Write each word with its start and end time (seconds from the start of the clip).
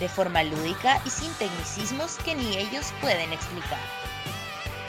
de 0.00 0.08
forma 0.08 0.42
lúdica 0.42 1.00
y 1.04 1.10
sin 1.10 1.32
tecnicismos 1.34 2.16
que 2.24 2.34
ni 2.34 2.56
ellos 2.56 2.92
pueden 3.00 3.32
explicar. 3.32 3.78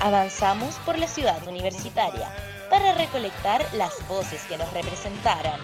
Avanzamos 0.02 0.76
por 0.86 0.98
la 0.98 1.08
ciudad 1.08 1.46
universitaria 1.48 2.30
para 2.70 2.94
recolectar 2.94 3.66
las 3.74 4.08
voces 4.08 4.44
que 4.44 4.58
nos 4.58 4.72
representaran. 4.74 5.60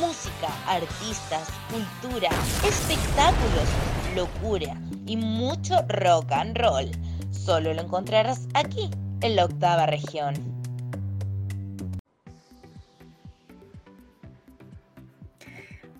Música, 0.00 0.48
artistas, 0.66 1.48
cultura, 1.70 2.30
espectáculos, 2.66 3.68
locura 4.14 4.74
y 5.06 5.16
mucho 5.16 5.82
rock 5.88 6.32
and 6.32 6.56
roll. 6.56 6.90
Solo 7.30 7.72
lo 7.74 7.82
encontrarás 7.82 8.48
aquí, 8.54 8.90
en 9.20 9.36
la 9.36 9.44
octava 9.44 9.86
región. 9.86 10.57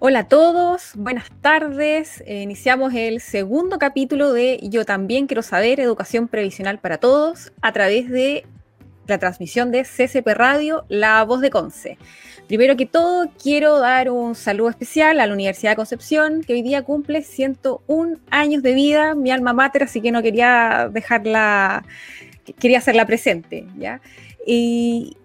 Hola 0.01 0.21
a 0.21 0.29
todos, 0.29 0.93
buenas 0.95 1.29
tardes. 1.41 2.23
Eh, 2.25 2.43
iniciamos 2.43 2.95
el 2.95 3.21
segundo 3.21 3.81
capítulo 3.81 4.33
de 4.33 4.61
Yo 4.63 4.85
también 4.85 5.27
quiero 5.27 5.43
saber, 5.43 5.81
Educación 5.81 6.29
Previsional 6.29 6.79
para 6.79 6.99
Todos, 6.99 7.53
a 7.63 7.73
través 7.73 8.09
de 8.09 8.47
la 9.09 9.19
transmisión 9.19 9.73
de 9.73 9.83
CCP 9.83 10.29
Radio, 10.35 10.85
La 10.89 11.25
Voz 11.25 11.41
de 11.41 11.51
Conce. 11.51 11.99
Primero 12.47 12.77
que 12.77 12.87
todo, 12.87 13.29
quiero 13.43 13.81
dar 13.81 14.09
un 14.09 14.37
saludo 14.37 14.71
especial 14.71 15.19
a 15.19 15.27
la 15.27 15.33
Universidad 15.33 15.73
de 15.73 15.77
Concepción, 15.77 16.45
que 16.45 16.53
hoy 16.53 16.63
día 16.63 16.85
cumple 16.85 17.23
101 17.23 18.19
años 18.31 18.63
de 18.63 18.75
vida, 18.75 19.17
mi 19.17 19.33
alma 19.33 19.53
mater, 19.53 19.83
así 19.83 20.01
que 20.01 20.13
no 20.13 20.23
quería 20.23 20.89
dejarla, 20.93 21.85
quería 22.61 22.79
hacerla 22.79 23.05
presente, 23.05 23.67
¿ya? 23.77 24.01
Y, 24.47 25.17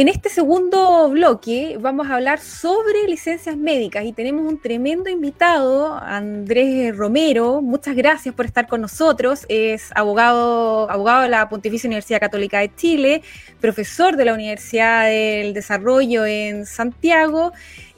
en 0.00 0.06
este 0.06 0.28
segundo 0.28 1.10
bloque 1.10 1.76
vamos 1.80 2.08
a 2.08 2.14
hablar 2.14 2.38
sobre 2.38 3.08
licencias 3.08 3.56
médicas 3.56 4.04
y 4.04 4.12
tenemos 4.12 4.46
un 4.46 4.56
tremendo 4.60 5.10
invitado, 5.10 5.92
Andrés 5.92 6.96
Romero. 6.96 7.60
Muchas 7.62 7.96
gracias 7.96 8.32
por 8.32 8.46
estar 8.46 8.68
con 8.68 8.80
nosotros. 8.80 9.44
Es 9.48 9.90
abogado, 9.96 10.88
abogado 10.88 11.22
de 11.22 11.30
la 11.30 11.48
Pontificia 11.48 11.88
Universidad 11.88 12.20
Católica 12.20 12.60
de 12.60 12.72
Chile, 12.76 13.22
profesor 13.60 14.14
de 14.14 14.24
la 14.24 14.34
Universidad 14.34 15.06
del 15.06 15.52
Desarrollo 15.52 16.24
en 16.24 16.64
Santiago, 16.64 17.50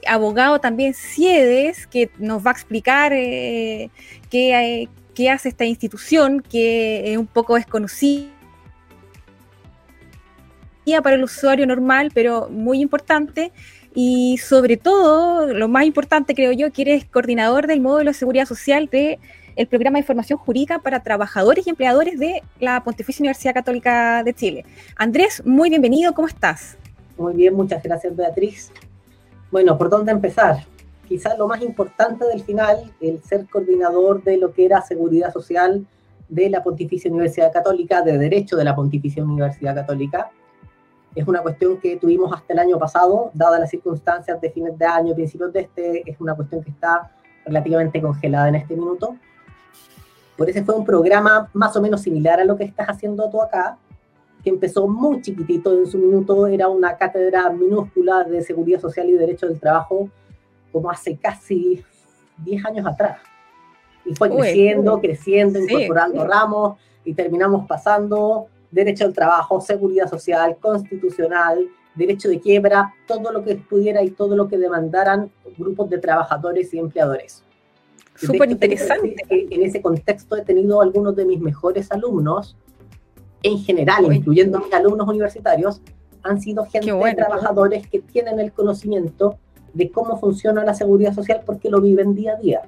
abogado 0.07 0.59
también 0.59 0.95
CIEDES, 0.95 1.85
que 1.85 2.09
nos 2.17 2.43
va 2.43 2.49
a 2.49 2.53
explicar 2.53 3.13
eh, 3.13 3.91
qué, 4.31 4.89
qué 5.13 5.29
hace 5.29 5.49
esta 5.49 5.65
institución, 5.65 6.41
que 6.41 7.15
un 7.19 7.27
poco 7.27 7.53
desconocida 7.53 8.40
para 10.99 11.15
el 11.15 11.23
usuario 11.23 11.65
normal, 11.65 12.11
pero 12.13 12.49
muy 12.49 12.81
importante. 12.81 13.53
Y 13.93 14.37
sobre 14.37 14.77
todo, 14.77 15.53
lo 15.53 15.67
más 15.67 15.85
importante 15.85 16.35
creo 16.35 16.51
yo, 16.51 16.71
que 16.71 16.81
eres 16.81 17.05
coordinador 17.05 17.67
del 17.67 17.81
módulo 17.81 18.11
de 18.11 18.13
seguridad 18.13 18.45
social 18.45 18.87
del 18.87 19.19
el 19.55 19.67
programa 19.67 19.95
de 19.95 20.01
información 20.01 20.39
jurídica 20.39 20.79
para 20.79 21.01
trabajadores 21.01 21.67
y 21.67 21.69
empleadores 21.69 22.19
de 22.19 22.41
la 22.59 22.83
Pontificia 22.83 23.21
Universidad 23.21 23.53
Católica 23.53 24.23
de 24.23 24.33
Chile. 24.33 24.65
Andrés, 24.95 25.43
muy 25.45 25.69
bienvenido, 25.69 26.13
¿cómo 26.13 26.27
estás? 26.27 26.77
Muy 27.17 27.33
bien, 27.33 27.53
muchas 27.53 27.83
gracias 27.83 28.15
Beatriz. 28.15 28.71
Bueno, 29.51 29.77
¿por 29.77 29.89
dónde 29.89 30.11
empezar? 30.11 30.65
Quizás 31.07 31.37
lo 31.37 31.47
más 31.47 31.61
importante 31.61 32.25
del 32.25 32.41
final, 32.41 32.93
el 33.01 33.21
ser 33.21 33.45
coordinador 33.47 34.23
de 34.23 34.37
lo 34.37 34.53
que 34.53 34.65
era 34.65 34.81
seguridad 34.81 35.33
social 35.33 35.85
de 36.29 36.49
la 36.49 36.63
Pontificia 36.63 37.11
Universidad 37.11 37.51
Católica, 37.51 38.01
de 38.01 38.17
Derecho 38.17 38.55
de 38.55 38.63
la 38.63 38.73
Pontificia 38.73 39.21
Universidad 39.21 39.75
Católica, 39.75 40.31
es 41.15 41.27
una 41.27 41.41
cuestión 41.41 41.77
que 41.77 41.97
tuvimos 41.97 42.31
hasta 42.33 42.53
el 42.53 42.59
año 42.59 42.79
pasado, 42.79 43.31
dadas 43.33 43.59
las 43.59 43.69
circunstancias 43.69 44.39
de 44.39 44.49
fines 44.49 44.77
de 44.77 44.85
año, 44.85 45.13
principios 45.13 45.51
de 45.51 45.61
este, 45.61 46.09
es 46.09 46.19
una 46.21 46.35
cuestión 46.35 46.63
que 46.63 46.71
está 46.71 47.11
relativamente 47.45 48.01
congelada 48.01 48.47
en 48.49 48.55
este 48.55 48.75
minuto. 48.75 49.15
Por 50.37 50.49
eso 50.49 50.63
fue 50.63 50.75
un 50.75 50.85
programa 50.85 51.49
más 51.53 51.75
o 51.75 51.81
menos 51.81 52.01
similar 52.01 52.39
a 52.39 52.45
lo 52.45 52.55
que 52.55 52.63
estás 52.63 52.87
haciendo 52.87 53.29
tú 53.29 53.41
acá, 53.41 53.77
que 54.43 54.49
empezó 54.49 54.87
muy 54.87 55.21
chiquitito 55.21 55.77
en 55.77 55.85
su 55.85 55.97
minuto, 55.97 56.47
era 56.47 56.67
una 56.67 56.97
cátedra 56.97 57.49
minúscula 57.49 58.23
de 58.23 58.41
seguridad 58.41 58.79
social 58.79 59.09
y 59.09 59.13
derecho 59.13 59.47
del 59.47 59.59
trabajo, 59.59 60.09
como 60.71 60.89
hace 60.89 61.17
casi 61.17 61.83
10 62.37 62.65
años 62.65 62.87
atrás. 62.87 63.19
Y 64.05 64.15
fue 64.15 64.29
creciendo, 64.29 64.99
creciendo, 64.99 65.59
incorporando 65.59 66.25
ramos, 66.25 66.79
y 67.03 67.13
terminamos 67.13 67.67
pasando 67.67 68.47
derecho 68.71 69.05
al 69.05 69.13
trabajo, 69.13 69.61
seguridad 69.61 70.09
social, 70.09 70.57
constitucional, 70.59 71.67
derecho 71.95 72.29
de 72.29 72.39
quiebra, 72.39 72.93
todo 73.07 73.31
lo 73.31 73.43
que 73.43 73.55
pudiera 73.55 74.01
y 74.03 74.11
todo 74.11 74.35
lo 74.35 74.47
que 74.47 74.57
demandaran 74.57 75.29
grupos 75.57 75.89
de 75.89 75.97
trabajadores 75.97 76.73
y 76.73 76.79
empleadores. 76.79 77.43
Súper 78.15 78.51
interesante. 78.51 79.15
En 79.29 79.63
ese 79.63 79.81
contexto 79.81 80.35
he 80.35 80.43
tenido 80.43 80.81
algunos 80.81 81.15
de 81.15 81.25
mis 81.25 81.39
mejores 81.39 81.91
alumnos, 81.91 82.55
en 83.43 83.57
general, 83.57 84.13
incluyendo 84.13 84.59
mis 84.59 84.73
alumnos 84.73 85.07
universitarios, 85.07 85.81
han 86.23 86.39
sido 86.39 86.65
gente 86.65 86.93
de 86.93 87.15
trabajadores 87.15 87.87
que 87.87 87.99
tienen 87.99 88.39
el 88.39 88.51
conocimiento 88.51 89.37
de 89.73 89.89
cómo 89.89 90.19
funciona 90.19 90.63
la 90.63 90.73
seguridad 90.73 91.13
social 91.13 91.41
porque 91.45 91.69
lo 91.69 91.81
viven 91.81 92.13
día 92.13 92.33
a 92.33 92.35
día. 92.35 92.61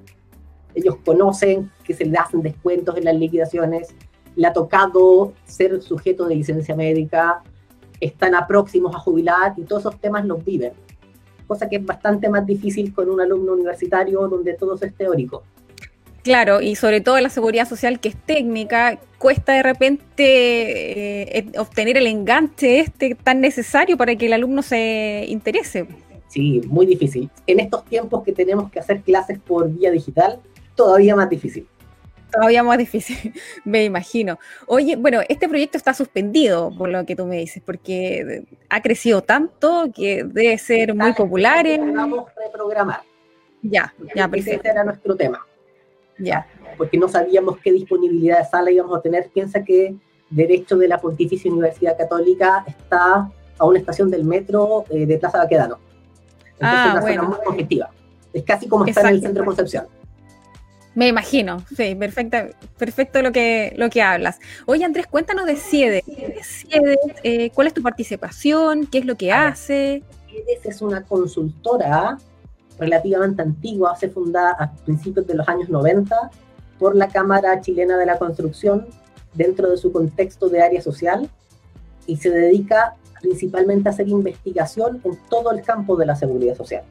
Ellos 0.74 0.96
conocen 1.06 1.72
que 1.84 1.94
se 1.94 2.06
les 2.06 2.20
hacen 2.20 2.41
descuentos 2.41 2.97
en 2.97 3.06
las 3.06 3.16
liquidaciones, 3.16 3.94
le 4.35 4.47
ha 4.47 4.53
tocado 4.53 5.33
ser 5.45 5.81
sujeto 5.81 6.25
de 6.27 6.35
licencia 6.35 6.75
médica, 6.75 7.41
están 7.99 8.35
a 8.35 8.47
próximos 8.47 8.95
a 8.95 8.99
jubilar 8.99 9.53
y 9.57 9.63
todos 9.63 9.83
esos 9.83 9.99
temas 9.99 10.25
los 10.25 10.44
viven. 10.44 10.73
Cosa 11.47 11.69
que 11.69 11.77
es 11.77 11.85
bastante 11.85 12.29
más 12.29 12.45
difícil 12.45 12.93
con 12.93 13.09
un 13.09 13.22
alumno 13.22 13.53
universitario 13.53 14.27
donde 14.27 14.53
todo 14.53 14.77
es 14.81 14.93
teórico. 14.95 15.43
Claro, 16.23 16.61
y 16.61 16.75
sobre 16.75 17.01
todo 17.01 17.19
la 17.19 17.29
seguridad 17.29 17.67
social 17.67 17.99
que 17.99 18.09
es 18.09 18.16
técnica, 18.16 18.97
cuesta 19.17 19.53
de 19.53 19.63
repente 19.63 21.38
eh, 21.38 21.51
obtener 21.57 21.97
el 21.97 22.07
enganche 22.07 22.79
este 22.79 23.16
tan 23.16 23.41
necesario 23.41 23.97
para 23.97 24.16
que 24.16 24.27
el 24.27 24.33
alumno 24.33 24.61
se 24.61 25.25
interese. 25.27 25.85
Sí, 26.29 26.61
muy 26.67 26.85
difícil. 26.85 27.29
En 27.45 27.59
estos 27.59 27.83
tiempos 27.85 28.23
que 28.23 28.31
tenemos 28.31 28.72
que 28.72 28.79
hacer 28.79 29.01
clases 29.01 29.38
por 29.38 29.69
vía 29.69 29.91
digital, 29.91 30.39
todavía 30.75 31.16
más 31.16 31.29
difícil 31.29 31.67
todavía 32.33 32.63
más 32.63 32.77
difícil, 32.77 33.33
me 33.66 33.85
imagino. 33.85 34.39
Oye, 34.67 34.95
bueno, 34.95 35.21
este 35.29 35.47
proyecto 35.47 35.77
está 35.77 35.94
suspendido, 35.94 36.71
por 36.75 36.89
lo 36.89 37.05
que 37.05 37.16
tú 37.16 37.25
me 37.25 37.38
dices, 37.38 37.61
porque 37.66 38.44
ha 38.69 38.81
crecido 38.81 39.21
tanto 39.21 39.89
que 39.95 40.23
debe 40.23 40.57
ser 40.57 40.93
muy 40.95 41.13
popular. 41.13 41.66
Vamos 41.93 42.25
a 42.29 42.43
reprogramar. 42.45 43.01
Ya, 43.61 43.93
ya, 44.16 44.27
perfecto. 44.27 44.61
Ese 44.61 44.69
era 44.69 44.83
nuestro 44.83 45.16
tema. 45.16 45.45
Ya. 46.17 46.45
Porque 46.77 46.97
no 46.97 47.07
sabíamos 47.07 47.57
qué 47.59 47.72
disponibilidad 47.72 48.39
de 48.39 48.45
sala 48.45 48.72
íbamos 48.72 48.97
a 48.97 49.01
tener. 49.01 49.29
Piensa 49.29 49.63
que 49.63 49.95
Derecho 50.29 50.77
de 50.77 50.88
la 50.88 50.97
Pontificia 50.97 51.51
Universidad 51.51 51.97
Católica 51.97 52.66
está 52.67 53.31
a 53.57 53.66
una 53.66 53.79
estación 53.79 54.09
del 54.09 54.23
metro 54.23 54.83
eh, 54.89 55.05
de 55.05 55.17
Plaza 55.17 55.38
Baquedano. 55.38 55.79
Entonces, 56.53 56.79
ah, 56.79 56.89
una 56.91 57.01
bueno. 57.01 57.23
zona 57.23 57.38
muy 57.38 57.47
objetiva. 57.47 57.89
Es 58.33 58.43
casi 58.43 58.67
como 58.67 58.85
estar 58.85 59.05
en 59.05 59.13
el 59.13 59.22
centro 59.22 59.45
Concepción. 59.45 59.85
Me 60.95 61.07
imagino, 61.07 61.63
sí, 61.75 61.95
perfecta, 61.95 62.49
perfecto 62.78 63.22
lo 63.22 63.31
que, 63.31 63.73
lo 63.78 63.90
que 63.90 64.01
hablas. 64.01 64.40
Oye, 64.67 64.85
Andrés, 64.85 65.07
cuéntanos 65.07 65.47
de 65.47 65.55
CIEDES. 65.55 66.03
Eh, 67.23 67.49
¿Cuál 67.53 67.67
es 67.67 67.73
tu 67.73 67.81
participación? 67.81 68.85
¿Qué 68.85 68.99
es 68.99 69.05
lo 69.05 69.16
que 69.16 69.31
hace? 69.31 70.03
CIEDES 70.29 70.66
es 70.66 70.81
una 70.81 71.03
consultora 71.03 72.17
relativamente 72.78 73.41
antigua, 73.41 73.95
se 73.95 74.09
fundada 74.09 74.55
a 74.59 74.72
principios 74.72 75.25
de 75.25 75.35
los 75.35 75.47
años 75.47 75.69
90 75.69 76.16
por 76.78 76.96
la 76.96 77.07
Cámara 77.07 77.59
Chilena 77.61 77.97
de 77.97 78.05
la 78.05 78.17
Construcción 78.17 78.87
dentro 79.34 79.69
de 79.72 79.78
su 79.78 79.91
contexto 79.91 80.49
de 80.49 80.61
área 80.61 80.81
social 80.81 81.29
y 82.05 82.17
se 82.17 82.29
dedica 82.29 82.96
principalmente 83.22 83.89
a 83.89 83.93
hacer 83.93 84.07
investigación 84.09 85.01
en 85.03 85.17
todo 85.29 85.51
el 85.51 85.61
campo 85.61 85.96
de 85.96 86.05
la 86.05 86.16
seguridad 86.16 86.55
social. 86.55 86.84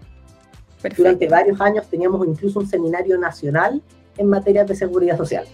Durante 0.97 1.29
varios 1.29 1.61
años 1.61 1.87
teníamos 1.89 2.27
incluso 2.27 2.61
un 2.61 2.67
seminario 2.67 3.19
nacional 3.19 3.81
en 4.17 4.27
materia 4.29 4.65
de 4.65 4.75
seguridad 4.75 5.17
social. 5.17 5.45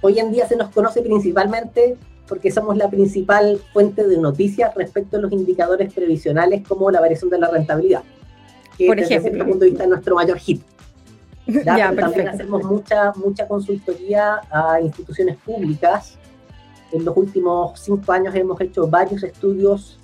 Hoy 0.00 0.18
en 0.18 0.32
día 0.32 0.46
se 0.46 0.56
nos 0.56 0.70
conoce 0.70 1.02
principalmente 1.02 1.96
porque 2.28 2.50
somos 2.50 2.76
la 2.76 2.88
principal 2.88 3.60
fuente 3.72 4.06
de 4.06 4.18
noticias 4.18 4.74
respecto 4.74 5.16
a 5.16 5.20
los 5.20 5.32
indicadores 5.32 5.92
previsionales 5.92 6.66
como 6.66 6.90
la 6.90 7.00
variación 7.00 7.30
de 7.30 7.38
la 7.38 7.48
rentabilidad, 7.48 8.02
que 8.78 8.86
Por 8.86 8.98
ejemplo. 8.98 9.30
desde 9.30 9.36
ese 9.36 9.44
punto 9.44 9.64
de 9.64 9.70
vista 9.70 9.84
es 9.84 9.90
nuestro 9.90 10.14
mayor 10.14 10.38
hit. 10.38 10.62
Ya, 11.46 11.94
también 11.94 12.28
hacemos 12.28 12.64
mucha, 12.64 13.12
mucha 13.16 13.46
consultoría 13.46 14.40
a 14.50 14.80
instituciones 14.80 15.36
públicas. 15.36 16.16
En 16.90 17.04
los 17.04 17.14
últimos 17.16 17.78
cinco 17.80 18.12
años 18.12 18.34
hemos 18.34 18.58
hecho 18.62 18.88
varios 18.88 19.22
estudios 19.22 19.98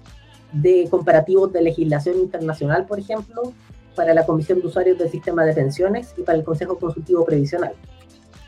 de 0.53 0.87
comparativos 0.91 1.51
de 1.53 1.63
legislación 1.63 2.19
internacional, 2.19 2.85
por 2.85 2.99
ejemplo, 2.99 3.55
para 4.01 4.15
la 4.15 4.25
Comisión 4.25 4.63
de 4.63 4.67
Usuarios 4.67 4.97
del 4.97 5.11
Sistema 5.11 5.45
de 5.45 5.53
Pensiones 5.53 6.15
y 6.17 6.23
para 6.23 6.39
el 6.39 6.43
Consejo 6.43 6.79
Consultivo 6.79 7.23
Previsional. 7.27 7.75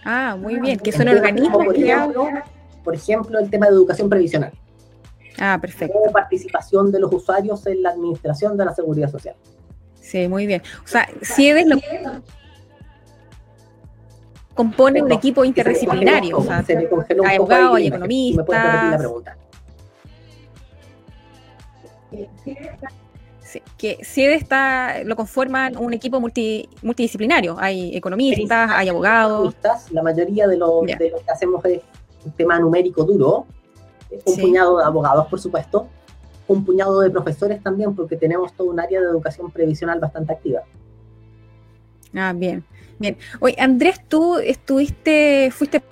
Ah, 0.03 0.35
muy 0.41 0.59
bien, 0.59 0.79
que 0.79 0.91
son 0.93 1.07
organismos 1.09 1.63
por 1.67 1.77
ejemplo, 1.77 2.29
por 2.83 2.95
ejemplo, 2.95 3.39
el 3.39 3.51
tema 3.51 3.67
de 3.67 3.73
educación 3.73 4.09
previsional. 4.09 4.51
Ah, 5.39 5.59
perfecto. 5.61 5.99
O 5.99 6.11
participación 6.11 6.91
de 6.91 7.01
los 7.01 7.13
usuarios 7.13 7.67
en 7.67 7.83
la 7.83 7.91
administración 7.91 8.57
de 8.57 8.65
la 8.65 8.75
seguridad 8.75 9.11
social. 9.11 9.37
Sí, 10.01 10.27
muy 10.27 10.47
bien. 10.47 10.63
O 10.83 10.89
sea, 10.89 11.07
CIEDES 11.23 11.67
lo 11.67 11.77
compone 14.55 15.03
un 15.03 15.13
equipo 15.13 15.45
interdisciplinario. 15.45 16.39
O 16.39 16.45
sea, 16.45 16.65
hay 16.67 17.37
abogados, 17.37 17.77
hay 17.77 17.89
economistas. 17.89 18.39
¿Me 18.39 18.45
puedes 18.45 18.63
repetir 18.63 18.91
la 18.91 18.99
pregunta? 18.99 19.37
Que 23.77 23.99
CIEDE 24.05 24.35
está, 24.35 25.05
lo 25.05 25.17
conforman 25.17 25.77
un 25.77 25.93
equipo 25.93 26.21
multidisciplinario. 26.21 27.57
Hay 27.59 27.97
economistas, 27.97 28.71
hay 28.71 28.89
abogados. 28.89 29.55
La 29.91 30.03
mayoría 30.03 30.47
de 30.47 30.57
lo, 30.57 30.83
de 30.83 31.11
lo, 31.11 31.19
que 31.19 31.31
hacemos 31.31 31.65
es 31.65 31.81
un 32.25 32.33
tema 32.33 32.59
numérico 32.59 33.05
duro. 33.05 33.47
Un 34.25 34.37
puñado 34.37 34.79
de 34.79 34.85
abogados, 34.85 35.27
por 35.29 35.41
supuesto. 35.41 35.89
Un 36.49 36.65
puñado 36.65 37.01
de 37.01 37.11
profesores 37.11 37.63
también, 37.63 37.95
porque 37.95 38.17
tenemos 38.17 38.53
todo 38.53 38.69
un 38.69 38.81
área 38.81 39.01
de 39.01 39.07
educación 39.07 39.51
previsional 39.51 40.01
bastante 40.01 40.33
activa. 40.33 40.63
Ah, 42.15 42.33
bien, 42.35 42.63
bien. 42.99 43.17
Oye, 43.41 43.57
Andrés, 43.59 44.01
tú 44.07 44.37
estuviste, 44.39 45.51
fuiste 45.51 45.83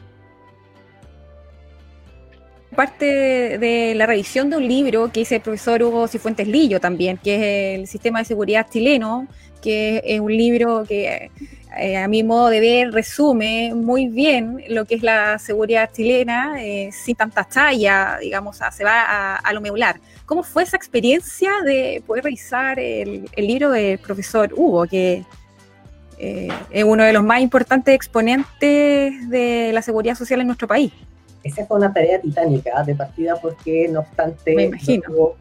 parte 2.74 3.58
de 3.58 3.94
la 3.94 4.06
revisión 4.06 4.50
de 4.50 4.56
un 4.56 4.66
libro 4.66 5.10
que 5.12 5.20
hizo 5.20 5.34
el 5.34 5.40
profesor 5.40 5.82
Hugo 5.82 6.08
Cifuentes 6.08 6.46
Lillo 6.46 6.80
también, 6.80 7.18
que 7.18 7.34
es 7.74 7.80
el 7.80 7.86
Sistema 7.86 8.20
de 8.20 8.24
Seguridad 8.24 8.66
Chileno, 8.70 9.26
que 9.60 10.02
es 10.04 10.20
un 10.20 10.34
libro 10.36 10.84
que 10.88 11.30
eh, 11.78 11.96
a 11.96 12.08
mi 12.08 12.24
modo 12.24 12.48
de 12.48 12.60
ver 12.60 12.92
resume 12.92 13.72
muy 13.74 14.08
bien 14.08 14.62
lo 14.68 14.86
que 14.86 14.96
es 14.96 15.02
la 15.02 15.38
seguridad 15.38 15.90
chilena, 15.92 16.56
eh, 16.58 16.90
sin 16.92 17.14
tanta 17.14 17.44
talla, 17.44 18.18
digamos, 18.20 18.58
se 18.72 18.84
va 18.84 19.36
a, 19.36 19.52
lo 19.52 19.60
medular. 19.60 20.00
¿Cómo 20.26 20.42
fue 20.42 20.64
esa 20.64 20.76
experiencia 20.76 21.52
de 21.64 22.02
poder 22.06 22.24
revisar 22.24 22.80
el, 22.80 23.28
libro 23.36 23.70
del 23.70 23.98
profesor 23.98 24.52
Hugo, 24.56 24.86
que 24.86 25.24
eh, 26.18 26.48
es 26.70 26.84
uno 26.84 27.04
de 27.04 27.12
los 27.12 27.22
más 27.22 27.40
importantes 27.40 27.94
exponentes 27.94 29.28
de 29.28 29.70
la 29.72 29.82
seguridad 29.82 30.16
social 30.16 30.40
en 30.40 30.48
nuestro 30.48 30.66
país? 30.66 30.92
Esa 31.42 31.66
fue 31.66 31.78
una 31.78 31.92
tarea 31.92 32.20
titánica 32.20 32.82
de 32.82 32.94
partida 32.94 33.36
porque, 33.40 33.88
no 33.88 34.00
obstante, 34.00 34.70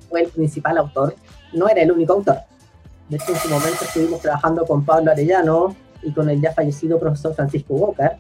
fue 0.10 0.22
el 0.22 0.30
principal 0.30 0.78
autor, 0.78 1.16
no 1.54 1.68
era 1.68 1.82
el 1.82 1.92
único 1.92 2.14
autor. 2.14 2.38
De 3.10 3.18
hecho, 3.18 3.32
en 3.32 3.38
su 3.38 3.50
momento 3.50 3.84
estuvimos 3.84 4.22
trabajando 4.22 4.66
con 4.66 4.86
Pablo 4.86 5.12
Arellano 5.12 5.76
y 6.02 6.12
con 6.12 6.30
el 6.30 6.40
ya 6.42 6.54
fallecido 6.54 7.00
profesor 7.00 7.34
Francisco 7.34 7.74
Walker, 7.74 8.12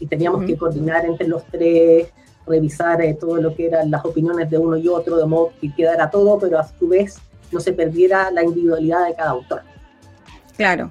y 0.00 0.06
teníamos 0.06 0.44
que 0.44 0.56
coordinar 0.56 1.04
entre 1.04 1.28
los 1.28 1.44
tres, 1.46 2.08
revisar 2.46 3.00
eh, 3.02 3.14
todo 3.14 3.36
lo 3.36 3.54
que 3.54 3.66
eran 3.66 3.90
las 3.90 4.04
opiniones 4.04 4.48
de 4.50 4.58
uno 4.58 4.76
y 4.76 4.88
otro, 4.88 5.16
de 5.16 5.26
modo 5.26 5.52
que 5.60 5.72
quedara 5.74 6.10
todo, 6.10 6.38
pero 6.38 6.58
a 6.58 6.64
su 6.64 6.88
vez 6.88 7.18
no 7.52 7.60
se 7.60 7.72
perdiera 7.72 8.30
la 8.30 8.42
individualidad 8.42 9.06
de 9.06 9.14
cada 9.14 9.30
autor. 9.30 9.62
Claro. 10.56 10.90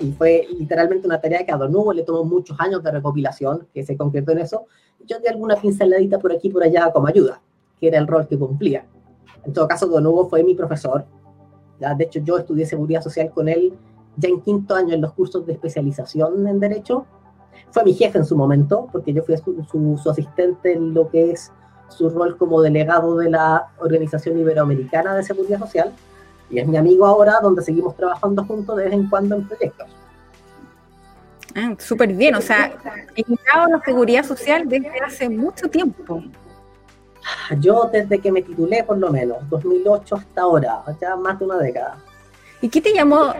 Y 0.00 0.12
fue 0.12 0.46
literalmente 0.58 1.06
una 1.06 1.20
tarea 1.20 1.44
que 1.44 1.52
a 1.52 1.56
Don 1.56 1.74
Hugo 1.74 1.92
le 1.92 2.04
tomó 2.04 2.24
muchos 2.24 2.58
años 2.58 2.82
de 2.82 2.90
recopilación, 2.90 3.66
que 3.74 3.84
se 3.84 3.96
concretó 3.96 4.32
en 4.32 4.38
eso, 4.38 4.66
yo 5.06 5.18
di 5.18 5.28
alguna 5.28 5.56
pinceladita 5.56 6.18
por 6.18 6.32
aquí 6.32 6.48
y 6.48 6.50
por 6.50 6.62
allá 6.62 6.90
como 6.92 7.06
ayuda, 7.06 7.40
que 7.78 7.88
era 7.88 7.98
el 7.98 8.06
rol 8.06 8.26
que 8.26 8.38
cumplía. 8.38 8.86
En 9.44 9.52
todo 9.52 9.68
caso, 9.68 9.86
Don 9.86 10.06
Hugo 10.06 10.28
fue 10.28 10.42
mi 10.42 10.54
profesor. 10.54 11.04
¿ya? 11.80 11.94
De 11.94 12.04
hecho, 12.04 12.20
yo 12.20 12.38
estudié 12.38 12.66
seguridad 12.66 13.02
social 13.02 13.30
con 13.30 13.48
él 13.48 13.74
ya 14.16 14.28
en 14.28 14.40
quinto 14.40 14.74
año 14.74 14.94
en 14.94 15.00
los 15.00 15.12
cursos 15.12 15.44
de 15.46 15.52
especialización 15.52 16.46
en 16.46 16.60
Derecho. 16.60 17.06
Fue 17.70 17.84
mi 17.84 17.94
jefe 17.94 18.18
en 18.18 18.24
su 18.24 18.36
momento, 18.36 18.88
porque 18.92 19.12
yo 19.12 19.22
fui 19.22 19.36
su, 19.36 19.98
su, 20.00 20.10
asistente 20.10 20.72
en 20.72 20.94
lo 20.94 21.08
que 21.08 21.32
es 21.32 21.52
su 21.88 22.08
rol 22.08 22.36
como 22.36 22.62
delegado 22.62 23.16
de 23.16 23.30
la 23.30 23.72
Organización 23.78 24.38
Iberoamericana 24.38 25.14
de 25.16 25.24
Seguridad 25.24 25.58
Social. 25.58 25.92
Y 26.50 26.58
es 26.58 26.68
mi 26.68 26.76
amigo 26.76 27.06
ahora, 27.06 27.38
donde 27.42 27.62
seguimos 27.62 27.96
trabajando 27.96 28.44
juntos 28.44 28.76
de 28.76 28.84
vez 28.84 28.92
en 28.92 29.08
cuando 29.08 29.34
en 29.34 29.48
proyectos. 29.48 29.88
Ah, 31.56 31.74
súper 31.78 32.12
bien, 32.12 32.34
o 32.34 32.40
sea, 32.40 32.72
he 33.14 33.24
a 33.52 33.68
la 33.68 33.80
seguridad 33.84 34.24
social 34.24 34.68
desde 34.68 34.98
hace 35.04 35.28
mucho 35.28 35.68
tiempo. 35.68 36.22
Yo 37.60 37.88
desde 37.92 38.18
que 38.18 38.32
me 38.32 38.42
titulé, 38.42 38.82
por 38.84 38.98
lo 38.98 39.10
menos, 39.10 39.38
2008 39.48 40.16
hasta 40.16 40.42
ahora, 40.42 40.82
ya 41.00 41.16
más 41.16 41.38
de 41.38 41.44
una 41.44 41.58
década. 41.58 41.98
¿Y 42.60 42.68
qué 42.68 42.80
te 42.80 42.92
llamó, 42.92 43.32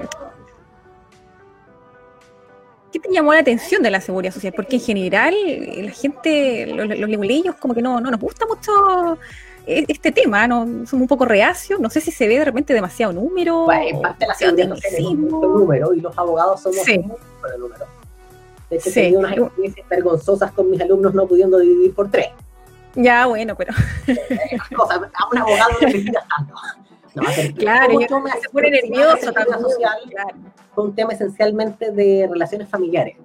qué 2.92 3.00
te 3.00 3.10
llamó 3.10 3.32
la 3.32 3.40
atención 3.40 3.82
de 3.82 3.90
la 3.90 4.00
seguridad 4.00 4.32
social? 4.32 4.52
Porque 4.54 4.76
en 4.76 4.82
general 4.82 5.34
la 5.82 5.90
gente, 5.90 6.66
los, 6.66 6.86
los 6.88 7.56
como 7.58 7.74
que 7.74 7.82
no, 7.82 8.00
no 8.00 8.10
nos 8.10 8.20
gusta 8.20 8.46
mucho 8.46 9.18
e, 9.66 9.84
este 9.88 10.12
tema, 10.12 10.46
¿no? 10.46 10.64
somos 10.86 11.02
un 11.02 11.08
poco 11.08 11.24
reacios, 11.24 11.80
no 11.80 11.90
sé 11.90 12.00
si 12.00 12.10
se 12.10 12.28
ve 12.28 12.38
de 12.38 12.44
repente 12.44 12.74
demasiado 12.74 13.12
número. 13.12 13.64
Bueno, 13.64 13.96
en 13.96 14.02
parte 14.02 14.26
la 14.26 14.34
seguridad 14.34 14.68
social 14.68 14.94
es 14.94 15.10
número 15.14 15.94
y 15.94 16.00
los 16.00 16.16
abogados 16.16 16.62
somos 16.62 16.78
sí. 16.84 17.00
por 17.40 17.52
el 17.52 17.60
número. 17.60 17.86
De 18.74 18.78
hecho, 18.78 18.90
he 18.90 18.92
tenido 18.92 19.20
unas 19.20 19.36
experiencias 19.36 19.88
vergonzosas 19.88 20.52
con 20.52 20.70
mis 20.70 20.80
alumnos 20.80 21.14
no 21.14 21.26
pudiendo 21.26 21.58
dividir 21.58 21.94
por 21.94 22.10
tres. 22.10 22.28
Ya, 22.94 23.26
bueno, 23.26 23.56
pero. 23.56 23.72
cosas, 24.76 25.00
a 25.14 25.28
un 25.30 25.38
abogado 25.38 25.72
no 25.80 25.88
le 25.88 26.04
tanto. 26.04 26.54
No, 27.14 27.22
claro, 27.56 28.00
yo 28.00 28.20
me 28.20 28.30
se 28.32 28.48
pone 28.50 28.70
nervioso 28.70 29.32
también. 29.32 29.60
Social, 29.60 29.98
Fue 30.74 30.84
un 30.84 30.94
tema 30.94 31.12
esencialmente 31.12 31.92
de 31.92 32.28
relaciones 32.30 32.68
familiares. 32.68 33.16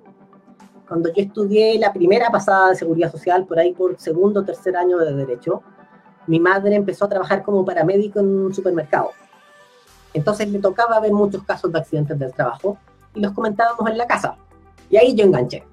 Cuando 0.88 1.10
yo 1.10 1.24
estudié 1.24 1.78
la 1.80 1.92
primera 1.94 2.30
pasada 2.30 2.70
de 2.70 2.76
seguridad 2.76 3.12
social, 3.12 3.46
por 3.46 3.60
ahí 3.60 3.74
por 3.74 4.00
segundo 4.00 4.42
o 4.42 4.44
tercer 4.44 4.76
año 4.76 4.98
de 4.98 5.14
Derecho, 5.14 5.64
mi 6.28 6.40
madre 6.40 6.76
empezó 6.76 7.06
a 7.06 7.10
trabajar 7.10 7.42
como 7.42 7.66
paramédico 7.66 8.20
en 8.20 8.28
un 8.28 8.54
supermercado. 8.54 9.12
Entonces 10.14 10.50
le 10.50 10.60
tocaba 10.60 11.00
ver 11.00 11.12
muchos 11.12 11.44
casos 11.44 11.72
de 11.72 11.80
accidentes 11.80 12.18
del 12.18 12.34
trabajo 12.34 12.78
y 13.14 13.22
los 13.22 13.32
comentábamos 13.34 13.88
en 13.90 13.98
la 13.98 14.08
casa. 14.08 14.38
Y 14.90 14.98
ahí 14.98 15.16
yo 15.16 15.26
enganché. 15.26 15.64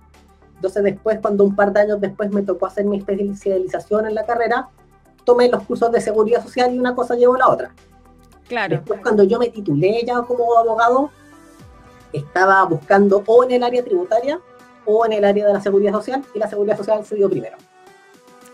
Entonces 0.57 0.83
después, 0.83 1.19
cuando 1.21 1.45
un 1.45 1.55
par 1.55 1.73
de 1.73 1.81
años 1.81 2.01
después 2.01 2.31
me 2.31 2.43
tocó 2.43 2.67
hacer 2.67 2.85
mi 2.85 2.99
especialización 2.99 4.07
en 4.07 4.15
la 4.15 4.25
carrera, 4.25 4.69
tomé 5.25 5.49
los 5.49 5.63
cursos 5.65 5.93
de 5.93 6.01
seguridad 6.01 6.43
social 6.43 6.75
y 6.75 6.79
una 6.79 6.95
cosa 6.95 7.15
llevó 7.15 7.35
a 7.35 7.39
la 7.39 7.49
otra. 7.49 7.75
Claro. 8.49 8.77
Después, 8.77 9.01
cuando 9.03 9.25
yo 9.25 9.39
me 9.39 9.49
titulé 9.49 10.03
ya 10.07 10.23
como 10.23 10.57
abogado, 10.57 11.11
estaba 12.13 12.65
buscando 12.65 13.23
o 13.27 13.45
en 13.45 13.53
el 13.53 13.63
área 13.63 13.85
tributaria 13.85 14.41
o 14.85 15.05
en 15.05 15.13
el 15.13 15.25
área 15.25 15.47
de 15.47 15.53
la 15.53 15.61
seguridad 15.61 15.93
social 15.93 16.25
y 16.35 16.39
la 16.39 16.49
seguridad 16.49 16.77
social 16.77 17.05
se 17.05 17.17
dio 17.17 17.29
primero. 17.29 17.57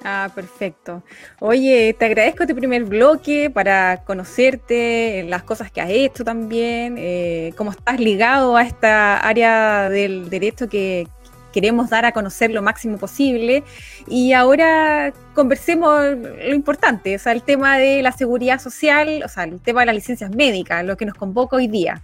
Ah, 0.04 0.30
perfecto. 0.34 1.02
Oye, 1.38 1.94
te 1.98 2.06
agradezco 2.06 2.42
este 2.42 2.54
primer 2.54 2.84
bloque 2.84 3.50
para 3.50 4.02
conocerte, 4.04 5.24
las 5.28 5.42
cosas 5.44 5.70
que 5.70 5.80
has 5.80 5.90
hecho 5.90 6.24
también, 6.24 6.96
eh, 6.98 7.52
cómo 7.56 7.70
estás 7.70 8.00
ligado 8.00 8.56
a 8.56 8.62
esta 8.62 9.18
área 9.18 9.88
del 9.88 10.28
derecho 10.28 10.68
que 10.68 11.06
queremos 11.52 11.90
dar 11.90 12.04
a 12.04 12.12
conocer 12.12 12.50
lo 12.50 12.62
máximo 12.62 12.98
posible. 12.98 13.62
Y 14.08 14.32
ahora 14.32 15.12
conversemos 15.34 16.02
lo 16.16 16.54
importante, 16.54 17.14
o 17.14 17.18
sea, 17.18 17.32
el 17.32 17.42
tema 17.42 17.78
de 17.78 18.02
la 18.02 18.12
seguridad 18.12 18.58
social, 18.60 19.22
o 19.24 19.28
sea, 19.28 19.44
el 19.44 19.60
tema 19.60 19.80
de 19.80 19.86
las 19.86 19.94
licencias 19.94 20.34
médicas, 20.34 20.84
lo 20.84 20.96
que 20.96 21.06
nos 21.06 21.14
convoca 21.14 21.56
hoy 21.56 21.68
día. 21.68 22.02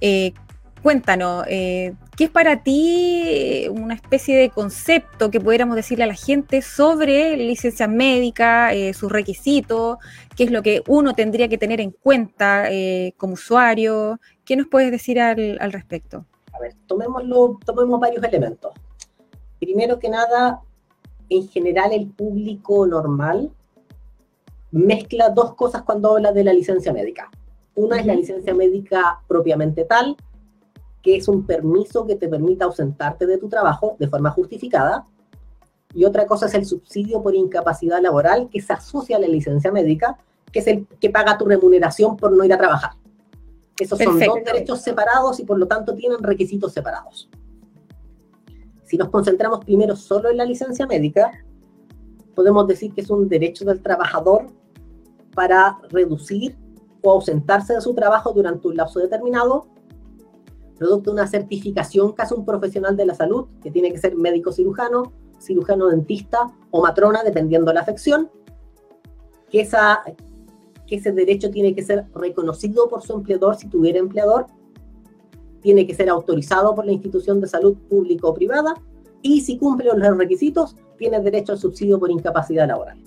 Eh, 0.00 0.32
cuéntanos, 0.82 1.44
eh, 1.48 1.94
¿qué 2.16 2.24
es 2.24 2.30
para 2.30 2.62
ti 2.62 3.66
una 3.70 3.94
especie 3.94 4.36
de 4.36 4.50
concepto 4.50 5.30
que 5.30 5.40
pudiéramos 5.40 5.76
decirle 5.76 6.04
a 6.04 6.06
la 6.06 6.14
gente 6.14 6.62
sobre 6.62 7.36
licencia 7.36 7.88
médica, 7.88 8.72
eh, 8.72 8.94
sus 8.94 9.10
requisitos, 9.10 9.98
qué 10.36 10.44
es 10.44 10.50
lo 10.50 10.62
que 10.62 10.82
uno 10.86 11.14
tendría 11.14 11.48
que 11.48 11.58
tener 11.58 11.80
en 11.80 11.90
cuenta 11.90 12.70
eh, 12.70 13.14
como 13.16 13.34
usuario? 13.34 14.20
¿Qué 14.44 14.56
nos 14.56 14.68
puedes 14.68 14.90
decir 14.90 15.20
al, 15.20 15.72
respecto? 15.72 16.24
A 16.52 16.60
ver, 16.60 16.74
tomémoslo, 16.86 17.58
tomemos 17.64 17.98
varios 17.98 18.22
elementos. 18.22 18.72
Primero 19.58 19.98
que 19.98 20.08
nada, 20.08 20.60
en 21.28 21.48
general 21.48 21.92
el 21.92 22.06
público 22.06 22.86
normal 22.86 23.50
mezcla 24.70 25.30
dos 25.30 25.54
cosas 25.54 25.82
cuando 25.82 26.12
habla 26.14 26.32
de 26.32 26.44
la 26.44 26.52
licencia 26.52 26.92
médica. 26.92 27.30
Una 27.74 27.98
es 27.98 28.06
la 28.06 28.14
licencia 28.14 28.54
médica 28.54 29.20
propiamente 29.26 29.84
tal, 29.84 30.16
que 31.06 31.14
es 31.14 31.28
un 31.28 31.46
permiso 31.46 32.04
que 32.04 32.16
te 32.16 32.26
permita 32.26 32.64
ausentarte 32.64 33.28
de 33.28 33.38
tu 33.38 33.48
trabajo 33.48 33.94
de 34.00 34.08
forma 34.08 34.32
justificada. 34.32 35.06
Y 35.94 36.04
otra 36.04 36.26
cosa 36.26 36.46
es 36.46 36.54
el 36.54 36.66
subsidio 36.66 37.22
por 37.22 37.36
incapacidad 37.36 38.02
laboral 38.02 38.48
que 38.50 38.60
se 38.60 38.72
asocia 38.72 39.16
a 39.16 39.20
la 39.20 39.28
licencia 39.28 39.70
médica, 39.70 40.18
que 40.50 40.58
es 40.58 40.66
el 40.66 40.84
que 41.00 41.08
paga 41.10 41.38
tu 41.38 41.44
remuneración 41.44 42.16
por 42.16 42.32
no 42.32 42.44
ir 42.44 42.52
a 42.52 42.58
trabajar. 42.58 42.94
Esos 43.78 44.00
son 44.00 44.18
dos 44.18 44.38
derechos 44.44 44.82
separados 44.82 45.38
y 45.38 45.44
por 45.44 45.60
lo 45.60 45.68
tanto 45.68 45.94
tienen 45.94 46.20
requisitos 46.24 46.72
separados. 46.72 47.30
Si 48.82 48.96
nos 48.96 49.08
concentramos 49.08 49.64
primero 49.64 49.94
solo 49.94 50.28
en 50.28 50.38
la 50.38 50.44
licencia 50.44 50.88
médica, 50.88 51.30
podemos 52.34 52.66
decir 52.66 52.92
que 52.94 53.02
es 53.02 53.10
un 53.10 53.28
derecho 53.28 53.64
del 53.64 53.80
trabajador 53.80 54.48
para 55.36 55.78
reducir 55.88 56.56
o 57.00 57.12
ausentarse 57.12 57.74
de 57.74 57.80
su 57.80 57.94
trabajo 57.94 58.32
durante 58.32 58.66
un 58.66 58.76
lapso 58.76 58.98
determinado, 58.98 59.68
producto 60.76 61.10
de 61.10 61.14
una 61.14 61.26
certificación 61.26 62.14
que 62.14 62.22
hace 62.22 62.34
un 62.34 62.44
profesional 62.44 62.96
de 62.96 63.06
la 63.06 63.14
salud, 63.14 63.46
que 63.62 63.70
tiene 63.70 63.92
que 63.92 63.98
ser 63.98 64.16
médico 64.16 64.52
cirujano, 64.52 65.12
cirujano 65.40 65.88
dentista 65.88 66.52
o 66.70 66.82
matrona, 66.82 67.22
dependiendo 67.22 67.70
de 67.70 67.74
la 67.74 67.80
afección, 67.80 68.30
que, 69.50 69.60
esa, 69.60 70.02
que 70.86 70.96
ese 70.96 71.12
derecho 71.12 71.50
tiene 71.50 71.74
que 71.74 71.82
ser 71.82 72.06
reconocido 72.14 72.88
por 72.88 73.02
su 73.02 73.14
empleador 73.14 73.56
si 73.56 73.68
tuviera 73.68 73.98
empleador, 73.98 74.46
tiene 75.60 75.86
que 75.86 75.94
ser 75.94 76.08
autorizado 76.08 76.74
por 76.74 76.86
la 76.86 76.92
institución 76.92 77.40
de 77.40 77.48
salud 77.48 77.76
pública 77.88 78.28
o 78.28 78.34
privada, 78.34 78.74
y 79.22 79.40
si 79.40 79.58
cumple 79.58 79.90
los 79.92 80.16
requisitos, 80.16 80.76
tiene 80.96 81.20
derecho 81.20 81.52
al 81.52 81.58
subsidio 81.58 81.98
por 81.98 82.10
incapacidad 82.10 82.68
laboral. 82.68 82.98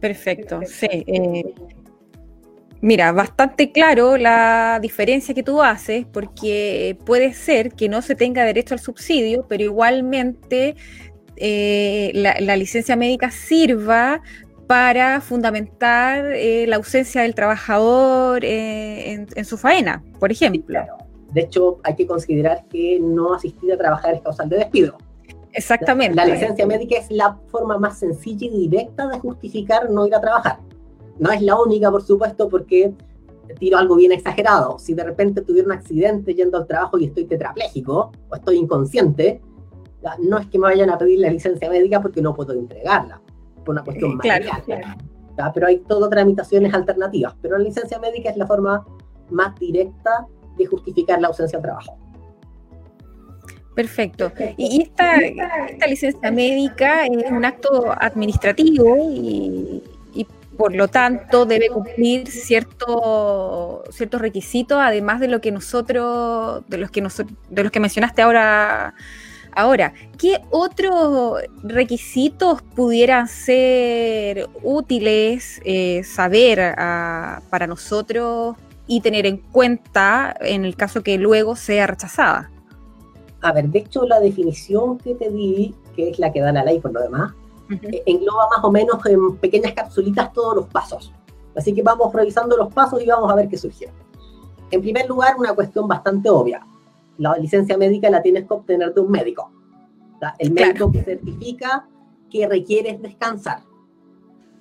Perfecto, 0.00 0.60
sí. 0.66 0.86
Eh, 0.90 1.54
mira, 2.84 3.12
bastante 3.12 3.72
claro 3.72 4.18
la 4.18 4.78
diferencia 4.80 5.34
que 5.34 5.42
tú 5.42 5.62
haces, 5.62 6.04
porque 6.04 6.98
puede 7.06 7.32
ser 7.32 7.72
que 7.72 7.88
no 7.88 8.02
se 8.02 8.14
tenga 8.14 8.44
derecho 8.44 8.74
al 8.74 8.80
subsidio, 8.80 9.46
pero 9.48 9.64
igualmente 9.64 10.76
eh, 11.36 12.12
la, 12.14 12.56
licencia 12.56 12.94
médica 12.94 13.30
sirva 13.30 14.20
para 14.66 15.22
fundamentar 15.22 16.26
eh, 16.34 16.66
la 16.68 16.76
ausencia 16.76 17.22
del 17.22 17.34
trabajador 17.34 18.44
en, 18.44 19.44
su 19.46 19.56
faena, 19.56 20.02
por 20.20 20.30
ejemplo. 20.30 20.80
De 21.32 21.40
hecho, 21.40 21.80
hay 21.84 21.96
que 21.96 22.06
considerar 22.06 22.66
que 22.68 22.98
no 23.00 23.32
asistir 23.32 23.72
a 23.72 23.78
trabajar 23.78 24.14
es 24.14 24.20
causal 24.20 24.50
de 24.50 24.58
despido. 24.58 24.98
Exactamente. 25.52 26.16
La, 26.16 26.26
licencia 26.26 26.66
médica 26.66 26.98
es 26.98 27.10
la 27.10 27.38
forma 27.48 27.78
más 27.78 27.98
sencilla 27.98 28.46
y 28.46 28.68
directa 28.68 29.08
de 29.08 29.18
justificar 29.20 29.88
no 29.88 30.06
ir 30.06 30.14
a 30.14 30.20
trabajar. 30.20 30.58
No 31.18 31.30
es 31.30 31.42
la 31.42 31.60
única, 31.60 31.90
por 31.90 32.02
supuesto, 32.02 32.48
porque 32.48 32.92
tiro 33.58 33.78
algo 33.78 33.96
bien 33.96 34.12
exagerado. 34.12 34.78
Si 34.78 34.94
de 34.94 35.04
repente 35.04 35.42
tuviera 35.42 35.66
un 35.66 35.72
accidente 35.72 36.34
yendo 36.34 36.58
al 36.58 36.66
trabajo 36.66 36.98
y 36.98 37.06
estoy 37.06 37.24
tetrapléjico 37.24 38.12
o 38.28 38.34
estoy 38.34 38.56
inconsciente, 38.56 39.40
no 40.20 40.38
es 40.38 40.46
que 40.46 40.58
me 40.58 40.64
vayan 40.64 40.90
a 40.90 40.98
pedir 40.98 41.20
la 41.20 41.30
licencia 41.30 41.68
médica 41.70 42.00
porque 42.00 42.20
no 42.20 42.34
puedo 42.34 42.52
entregarla, 42.52 43.20
por 43.64 43.74
una 43.74 43.84
cuestión 43.84 44.12
eh, 44.12 44.18
claro, 44.20 45.52
Pero 45.54 45.66
hay 45.66 45.78
todas 45.78 46.10
tramitaciones 46.10 46.72
alternativas. 46.74 47.34
Pero 47.40 47.58
la 47.58 47.64
licencia 47.64 47.98
médica 47.98 48.30
es 48.30 48.36
la 48.36 48.46
forma 48.46 48.84
más 49.30 49.58
directa 49.58 50.26
de 50.56 50.66
justificar 50.66 51.20
la 51.20 51.28
ausencia 51.28 51.58
de 51.58 51.62
trabajo. 51.62 51.98
Perfecto. 53.74 54.30
Y 54.56 54.82
esta, 54.82 55.16
esta 55.16 55.86
licencia 55.88 56.30
médica 56.30 57.06
es 57.06 57.30
un 57.30 57.44
acto 57.44 57.92
administrativo 57.98 58.96
y, 59.10 59.82
por 60.56 60.74
lo 60.74 60.88
tanto 60.88 61.46
debe 61.46 61.68
cumplir 61.68 62.28
cierto, 62.28 63.84
ciertos 63.90 64.20
requisitos, 64.20 64.78
además 64.80 65.20
de 65.20 65.28
lo 65.28 65.40
que 65.40 65.52
nosotros, 65.52 66.62
de 66.68 66.78
los 66.78 66.90
que 66.90 67.00
nosotros, 67.00 67.36
de 67.50 67.62
los 67.62 67.72
que 67.72 67.80
mencionaste 67.80 68.22
ahora. 68.22 68.94
Ahora, 69.56 69.94
¿qué 70.18 70.40
otros 70.50 71.40
requisitos 71.62 72.60
pudieran 72.62 73.28
ser 73.28 74.48
útiles 74.64 75.60
eh, 75.64 76.02
saber 76.02 76.60
ah, 76.76 77.40
para 77.50 77.68
nosotros 77.68 78.56
y 78.88 79.00
tener 79.00 79.26
en 79.26 79.36
cuenta 79.36 80.34
en 80.40 80.64
el 80.64 80.74
caso 80.74 81.04
que 81.04 81.18
luego 81.18 81.54
sea 81.54 81.86
rechazada? 81.86 82.50
A 83.42 83.52
ver, 83.52 83.68
de 83.68 83.78
hecho 83.80 84.06
la 84.06 84.18
definición 84.18 84.98
que 84.98 85.14
te 85.14 85.30
di, 85.30 85.72
que 85.94 86.10
es 86.10 86.18
la 86.18 86.32
que 86.32 86.40
da 86.40 86.50
la 86.50 86.64
ley 86.64 86.80
por 86.80 86.92
lo 86.92 87.00
demás, 87.00 87.32
eh, 87.70 88.02
engloba 88.06 88.48
más 88.54 88.64
o 88.64 88.70
menos 88.70 89.04
en 89.06 89.36
pequeñas 89.36 89.72
capsulitas 89.72 90.32
todos 90.32 90.56
los 90.56 90.66
pasos. 90.66 91.12
Así 91.56 91.72
que 91.72 91.82
vamos 91.82 92.12
revisando 92.12 92.56
los 92.56 92.72
pasos 92.72 93.02
y 93.02 93.06
vamos 93.06 93.30
a 93.30 93.34
ver 93.34 93.48
qué 93.48 93.56
surge. 93.56 93.90
En 94.70 94.80
primer 94.80 95.08
lugar, 95.08 95.36
una 95.38 95.54
cuestión 95.54 95.86
bastante 95.86 96.28
obvia. 96.28 96.66
La 97.18 97.36
licencia 97.36 97.76
médica 97.78 98.10
la 98.10 98.22
tienes 98.22 98.46
que 98.46 98.54
obtener 98.54 98.92
de 98.92 99.00
un 99.00 99.10
médico. 99.10 99.50
El 100.38 100.52
médico 100.52 100.90
que 100.90 101.02
certifica 101.02 101.86
que 102.30 102.48
requieres 102.48 103.00
descansar. 103.00 103.62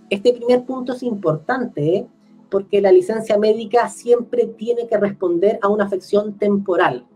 Este 0.10 0.34
primer 0.34 0.66
punto 0.66 0.94
es 0.94 1.04
importante 1.04 2.08
porque 2.50 2.82
la 2.82 2.92
licencia 2.92 3.38
médica 3.38 3.90
siempre 3.90 4.46
tiene 4.46 4.88
que 4.88 4.98
responder 4.98 5.58
a 5.62 5.70
una 5.70 5.86
afección 5.86 6.38
temporal, 6.38 7.08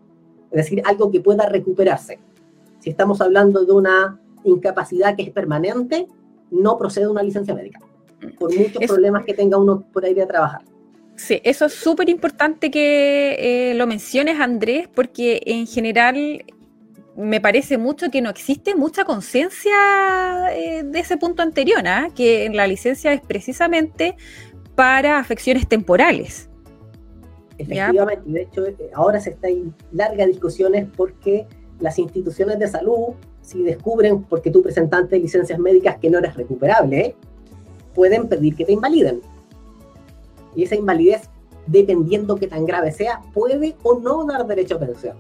es 0.50 0.58
decir, 0.58 0.82
algo 0.84 1.12
que 1.12 1.22
pueda 1.22 1.48
recuperarse. 1.48 2.20
Si 2.80 2.90
estamos 2.90 3.22
hablando 3.22 3.64
de 3.64 3.72
una 3.72 4.20
incapacidad 4.44 5.16
que 5.16 5.24
es 5.24 5.30
permanente, 5.32 6.08
no 6.52 6.78
procede 6.78 7.08
una 7.08 7.24
licencia 7.24 7.54
médica, 7.54 7.80
por 8.40 8.56
muchos 8.56 8.84
problemas 8.86 9.26
que 9.26 9.34
tenga 9.34 9.58
uno 9.58 9.84
por 9.92 10.06
ahí 10.06 10.14
de 10.14 10.26
trabajar. 10.26 10.62
Sí, 11.16 11.42
eso 11.44 11.66
es 11.66 11.74
súper 11.74 12.10
importante 12.10 12.70
que 12.70 13.72
eh, 13.72 13.74
lo 13.74 13.88
menciones, 13.88 14.40
Andrés, 14.40 14.88
porque 14.94 15.42
en 15.46 15.66
general 15.66 16.46
me 17.16 17.42
parece 17.42 17.80
mucho 17.80 18.12
que 18.12 18.22
no 18.22 18.30
existe 18.30 18.76
mucha 18.76 19.04
conciencia 19.04 20.56
eh, 20.56 20.84
de 20.84 21.00
ese 21.00 21.18
punto 21.18 21.42
anterior, 21.42 21.82
¿ah? 21.88 22.10
que 22.16 22.48
la 22.54 22.68
licencia 22.68 23.12
es 23.12 23.22
precisamente 23.22 24.16
para 24.76 25.18
afecciones 25.18 25.68
temporales. 25.68 26.48
Efectivamente, 27.58 28.22
de 28.28 28.42
hecho, 28.44 28.68
eh, 28.68 28.76
ahora 28.94 29.20
se 29.20 29.32
está 29.32 29.48
en 29.48 29.74
largas 29.92 30.28
discusiones 30.28 30.88
porque 30.96 31.48
las 31.80 31.98
instituciones 31.98 32.60
de 32.60 32.68
salud, 32.68 33.16
si 33.48 33.64
descubren, 33.64 34.24
porque 34.24 34.52
tú 34.52 34.62
presentaste 34.62 35.18
licencias 35.18 35.58
médicas 35.58 35.98
que 36.00 36.10
no 36.10 36.20
eres 36.20 36.36
recuperable, 36.36 37.16
pueden 37.96 38.28
pedir 38.28 38.56
que 38.56 38.66
te 38.66 38.74
invaliden. 38.74 39.22
Y 40.54 40.64
esa 40.64 40.76
invalidez, 40.76 41.30
dependiendo 41.66 42.36
que 42.36 42.48
tan 42.48 42.66
grave 42.66 42.92
sea, 42.92 43.22
puede 43.34 43.76
o 43.84 44.00
no 44.00 44.26
dar 44.26 44.46
derecho 44.46 44.76
a 44.76 44.80
pensión. 44.80 45.18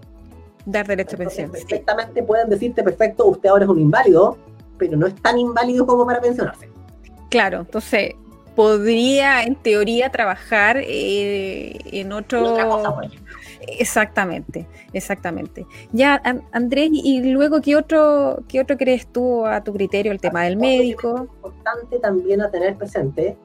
Dar 0.66 0.86
derecho 0.86 1.16
a 1.16 1.20
pensión. 1.20 1.52
Perfectamente 1.52 2.22
pueden 2.22 2.50
decirte, 2.50 2.84
perfecto, 2.84 3.26
usted 3.28 3.48
ahora 3.48 3.64
es 3.64 3.70
un 3.70 3.80
inválido, 3.80 4.38
pero 4.78 4.98
no 4.98 5.08
es 5.08 5.16
tan 5.16 5.40
inválido 5.40 5.86
como 5.88 6.06
para 6.06 6.20
pensionarse. 6.20 6.70
Claro, 7.30 7.60
entonces 7.62 8.14
podría 8.56 9.44
en 9.44 9.56
teoría 9.56 10.12
trabajar 10.12 10.78
eh, 10.82 11.78
en 11.86 12.12
otro... 12.12 12.58
Exactamente, 13.68 14.68
exactamente. 14.94 15.66
Ya, 15.92 16.22
Andrés, 16.52 16.90
y 16.94 17.22
luego, 17.32 17.62
¿qué 17.62 17.76
otro, 17.76 18.44
¿qué 18.48 18.62
otro 18.62 18.78
crees 18.78 19.08
tú 19.08 19.46
a 19.46 19.64
tu 19.64 19.74
criterio 19.74 20.12
el 20.12 20.20
tema 20.20 20.44
del 20.44 20.58
médico? 20.58 21.28
importante 21.36 22.00
también 22.00 22.42
a 22.42 22.50
tener 22.50 22.78
presente 22.78 23.38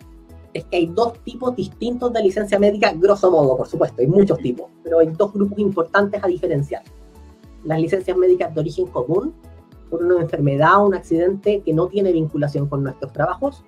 es 0.54 0.64
que 0.66 0.76
hay 0.76 0.86
dos 0.86 1.14
tipos 1.24 1.56
distintos 1.56 2.12
de 2.12 2.22
licencia 2.22 2.58
médica, 2.58 2.92
grosso 2.94 3.30
modo, 3.30 3.56
por 3.56 3.66
supuesto, 3.66 4.00
hay 4.00 4.06
muchos 4.06 4.38
tipos, 4.38 4.70
pero 4.82 4.98
hay 4.98 5.08
dos 5.08 5.32
grupos 5.32 5.58
importantes 5.58 6.22
a 6.22 6.26
diferenciar. 6.26 6.82
Las 7.64 7.80
licencias 7.80 8.16
médicas 8.16 8.54
de 8.54 8.60
origen 8.60 8.86
común, 8.86 9.34
por 9.90 10.04
una 10.04 10.20
enfermedad 10.20 10.82
o 10.82 10.86
un 10.86 10.94
accidente 10.94 11.62
que 11.62 11.72
no 11.72 11.88
tiene 11.88 12.12
vinculación 12.12 12.68
con 12.68 12.82
nuestros 12.82 13.12
trabajos, 13.12 13.64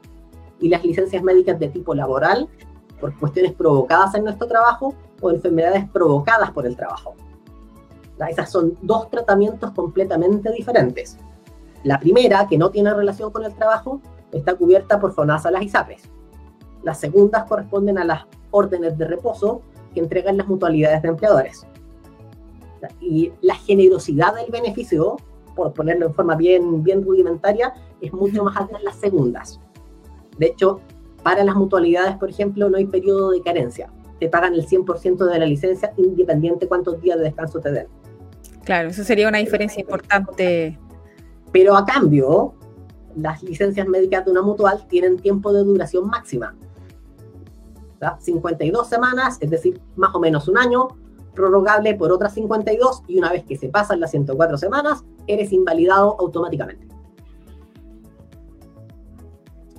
y 0.60 0.68
las 0.68 0.84
licencias 0.84 1.22
médicas 1.22 1.58
de 1.58 1.68
tipo 1.68 1.94
laboral 1.94 2.48
por 3.00 3.18
cuestiones 3.18 3.52
provocadas 3.52 4.14
en 4.14 4.24
nuestro 4.24 4.46
trabajo 4.46 4.94
o 5.20 5.30
enfermedades 5.30 5.88
provocadas 5.90 6.50
por 6.50 6.66
el 6.66 6.76
trabajo. 6.76 7.14
Esas 8.28 8.50
son 8.50 8.78
dos 8.82 9.10
tratamientos 9.10 9.72
completamente 9.72 10.50
diferentes. 10.52 11.18
La 11.82 11.98
primera, 11.98 12.46
que 12.46 12.56
no 12.56 12.70
tiene 12.70 12.94
relación 12.94 13.30
con 13.30 13.44
el 13.44 13.54
trabajo, 13.54 14.00
está 14.32 14.54
cubierta 14.54 14.98
por 14.98 15.12
FONASA 15.12 15.50
las 15.50 15.62
ISAPRES. 15.62 16.02
Las 16.82 17.00
segundas 17.00 17.44
corresponden 17.44 17.98
a 17.98 18.04
las 18.04 18.24
órdenes 18.50 18.96
de 18.96 19.06
reposo 19.06 19.62
que 19.92 20.00
entregan 20.00 20.36
las 20.36 20.46
mutualidades 20.46 21.02
de 21.02 21.08
empleadores. 21.08 21.66
Y 23.00 23.32
la 23.40 23.54
generosidad 23.54 24.34
del 24.34 24.50
beneficio, 24.50 25.16
por 25.54 25.72
ponerlo 25.72 26.06
en 26.06 26.14
forma 26.14 26.36
bien, 26.36 26.82
bien 26.82 27.04
rudimentaria, 27.04 27.74
es 28.00 28.12
mucho 28.12 28.44
más 28.44 28.56
alta 28.56 28.78
en 28.78 28.84
las 28.84 28.96
segundas. 28.96 29.60
De 30.38 30.46
hecho, 30.46 30.80
para 31.22 31.44
las 31.44 31.54
mutualidades, 31.54 32.16
por 32.16 32.28
ejemplo, 32.28 32.68
no 32.68 32.76
hay 32.76 32.86
periodo 32.86 33.30
de 33.30 33.40
carencia. 33.40 33.90
Te 34.20 34.28
pagan 34.28 34.54
el 34.54 34.66
100% 34.66 35.30
de 35.30 35.38
la 35.38 35.46
licencia 35.46 35.92
independiente 35.96 36.68
cuántos 36.68 37.00
días 37.00 37.18
de 37.18 37.24
descanso 37.24 37.60
te 37.60 37.72
den. 37.72 37.86
Claro, 38.64 38.88
eso 38.88 39.04
sería 39.04 39.28
una 39.28 39.38
diferencia 39.38 39.80
importante. 39.80 40.78
Pero 41.52 41.76
a 41.76 41.84
cambio, 41.84 42.54
las 43.16 43.42
licencias 43.42 43.86
médicas 43.86 44.24
de 44.24 44.30
una 44.30 44.42
mutual 44.42 44.86
tienen 44.88 45.18
tiempo 45.18 45.52
de 45.52 45.64
duración 45.64 46.06
máxima. 46.06 46.54
52 48.20 48.86
semanas, 48.86 49.38
es 49.40 49.50
decir, 49.50 49.80
más 49.96 50.14
o 50.14 50.20
menos 50.20 50.48
un 50.48 50.58
año, 50.58 50.88
prorrogable 51.34 51.94
por 51.94 52.12
otras 52.12 52.34
52 52.34 53.02
y 53.08 53.18
una 53.18 53.32
vez 53.32 53.44
que 53.44 53.56
se 53.56 53.68
pasan 53.68 54.00
las 54.00 54.10
104 54.10 54.58
semanas, 54.58 55.04
eres 55.26 55.52
invalidado 55.52 56.16
automáticamente. 56.18 56.86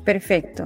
Perfecto. 0.06 0.66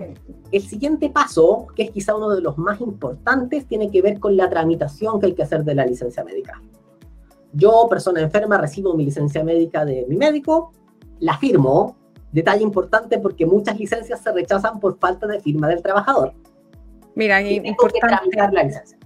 El 0.51 0.61
siguiente 0.61 1.09
paso, 1.09 1.67
que 1.73 1.83
es 1.83 1.91
quizá 1.91 2.13
uno 2.15 2.29
de 2.29 2.41
los 2.41 2.57
más 2.57 2.81
importantes, 2.81 3.65
tiene 3.65 3.89
que 3.89 4.01
ver 4.01 4.19
con 4.19 4.35
la 4.35 4.49
tramitación 4.49 5.19
que 5.19 5.27
hay 5.27 5.33
que 5.33 5.43
hacer 5.43 5.63
de 5.63 5.75
la 5.75 5.85
licencia 5.85 6.25
médica. 6.25 6.61
Yo, 7.53 7.87
persona 7.89 8.19
enferma, 8.19 8.57
recibo 8.57 8.93
mi 8.93 9.05
licencia 9.05 9.43
médica 9.43 9.85
de 9.85 10.05
mi 10.09 10.17
médico, 10.17 10.73
la 11.19 11.37
firmo, 11.37 11.95
detalle 12.33 12.63
importante 12.63 13.17
porque 13.17 13.45
muchas 13.45 13.79
licencias 13.79 14.21
se 14.21 14.31
rechazan 14.33 14.79
por 14.79 14.99
falta 14.99 15.25
de 15.25 15.39
firma 15.39 15.69
del 15.69 15.81
trabajador. 15.81 16.33
Mira, 17.15 17.41
y 17.41 17.61
importante. 17.63 18.07
tramitar 18.07 18.53
la 18.53 18.63
licencia. 18.63 18.97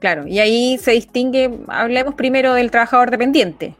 Claro, 0.00 0.26
y 0.26 0.38
ahí 0.38 0.78
se 0.78 0.92
distingue, 0.92 1.60
hablemos 1.68 2.14
primero 2.14 2.54
del 2.54 2.70
trabajador 2.70 3.10
dependiente. 3.10 3.76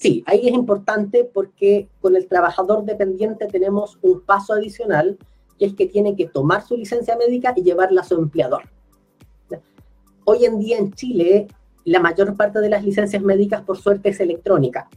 Sí, 0.00 0.24
ahí 0.26 0.48
es 0.48 0.54
importante 0.54 1.30
porque 1.30 1.90
con 2.00 2.16
el 2.16 2.26
trabajador 2.26 2.86
dependiente 2.86 3.46
tenemos 3.48 3.98
un 4.00 4.22
paso 4.22 4.54
adicional, 4.54 5.18
que 5.58 5.66
es 5.66 5.74
que 5.74 5.84
tiene 5.84 6.16
que 6.16 6.26
tomar 6.26 6.66
su 6.66 6.74
licencia 6.74 7.18
médica 7.18 7.52
y 7.54 7.62
llevarla 7.62 8.00
a 8.00 8.04
su 8.04 8.14
empleador. 8.14 8.62
Hoy 10.24 10.46
en 10.46 10.58
día 10.58 10.78
en 10.78 10.94
Chile, 10.94 11.48
la 11.84 12.00
mayor 12.00 12.34
parte 12.34 12.60
de 12.60 12.70
las 12.70 12.82
licencias 12.82 13.22
médicas, 13.22 13.60
por 13.60 13.76
suerte, 13.76 14.08
es 14.08 14.20
electrónica, 14.20 14.88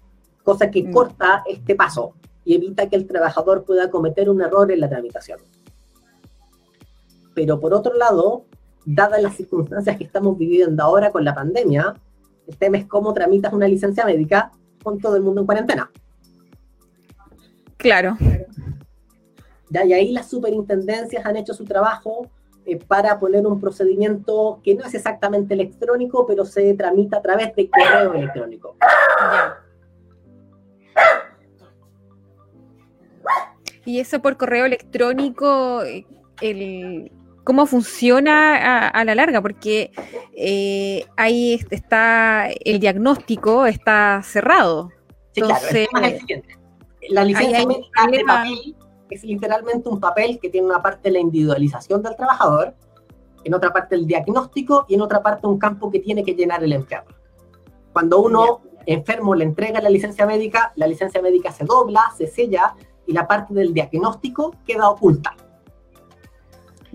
cosa 0.42 0.72
que 0.72 0.84
mm. 0.84 0.94
corta 0.94 1.44
este 1.50 1.76
paso 1.76 2.14
y 2.46 2.56
evita 2.56 2.88
que 2.88 2.96
el 2.96 3.06
trabajador 3.06 3.66
pueda 3.66 3.92
cometer 3.92 4.30
un 4.30 4.42
error 4.42 4.72
en 4.72 4.80
la 4.80 4.88
tramitación. 4.88 5.40
Pero 7.36 7.60
por 7.60 7.74
otro 7.74 7.94
lado, 7.96 8.46
dadas 8.86 9.22
las 9.22 9.36
circunstancias 9.36 9.98
que 9.98 10.06
estamos 10.06 10.38
viviendo 10.38 10.82
ahora 10.82 11.12
con 11.12 11.26
la 11.26 11.36
pandemia, 11.36 11.94
el 12.48 12.56
tema 12.56 12.78
es 12.78 12.86
cómo 12.86 13.14
tramitas 13.14 13.52
una 13.52 13.68
licencia 13.68 14.06
médica 14.06 14.54
con 14.84 15.00
todo 15.00 15.16
el 15.16 15.24
mundo 15.24 15.42
en 15.42 15.48
cuarentena. 15.48 15.92
Claro. 17.78 18.18
Ya, 19.70 19.86
y 19.86 19.94
ahí 19.94 20.12
las 20.12 20.30
superintendencias 20.30 21.26
han 21.26 21.36
hecho 21.38 21.54
su 21.54 21.66
trabajo 21.66 22.30
eh, 22.66 22.78
para 22.78 23.20
poner 23.20 23.46
un 23.46 23.60
procedimiento 23.60 24.62
que 24.64 24.76
no 24.76 24.86
es 24.86 24.94
exactamente 24.94 25.54
electrónico, 25.54 26.26
pero 26.26 26.46
se 26.46 26.74
tramita 26.76 27.18
a 27.18 27.22
través 27.22 27.56
de 27.56 27.70
correo 27.70 28.14
electrónico. 28.14 28.78
Y 33.86 34.00
eso 34.00 34.22
por 34.22 34.38
correo 34.38 34.66
electrónico, 34.66 35.84
eh, 35.84 36.06
el, 36.40 37.12
¿cómo 37.44 37.66
funciona 37.66 38.88
a, 38.88 39.06
la 39.06 39.16
larga? 39.16 39.42
Porque 39.42 39.92
eh, 40.36 41.06
ahí 41.18 41.60
está 41.70 42.50
el 42.50 42.80
diagnóstico, 42.80 43.66
está 43.66 44.22
cerrado. 44.24 44.90
Sí, 45.32 45.42
claro, 45.42 45.66
el 45.70 45.78
es 45.78 45.90
el 45.94 46.20
siguiente. 46.20 46.58
La 47.10 47.24
licencia 47.24 47.66
médica 47.66 48.08
de 48.10 48.24
papel 48.24 48.76
es 49.10 49.24
literalmente 49.24 49.90
un 49.90 50.00
papel 50.00 50.40
que 50.42 50.50
tiene 50.50 50.68
una 50.68 50.82
parte 50.82 51.10
de 51.10 51.14
la 51.14 51.20
individualización 51.20 52.02
del 52.02 52.16
trabajador, 52.16 52.74
en 53.44 53.54
otra 53.54 53.74
parte 53.74 53.96
el 53.96 54.08
diagnóstico 54.08 54.86
y 54.88 54.96
en 54.96 55.02
otra 55.02 55.22
parte 55.22 55.48
un 55.48 55.60
campo 55.60 55.92
que 55.92 56.00
tiene 56.00 56.24
que 56.24 56.34
llenar 56.34 56.64
el 56.64 56.74
empleador. 56.74 57.14
Cuando 57.92 58.22
uno 58.22 58.62
enfermo 58.86 59.36
le 59.36 59.44
entrega 59.44 59.82
la 59.82 59.90
licencia 59.90 60.26
médica, 60.26 60.72
la 60.76 60.88
licencia 60.88 61.22
médica 61.22 61.52
se 61.52 61.66
dobla, 61.66 62.12
se 62.18 62.28
sella 62.28 62.76
y 63.06 63.14
la 63.14 63.28
parte 63.28 63.54
del 63.54 63.74
diagnóstico 63.74 64.56
queda 64.66 64.90
oculta. 64.90 65.36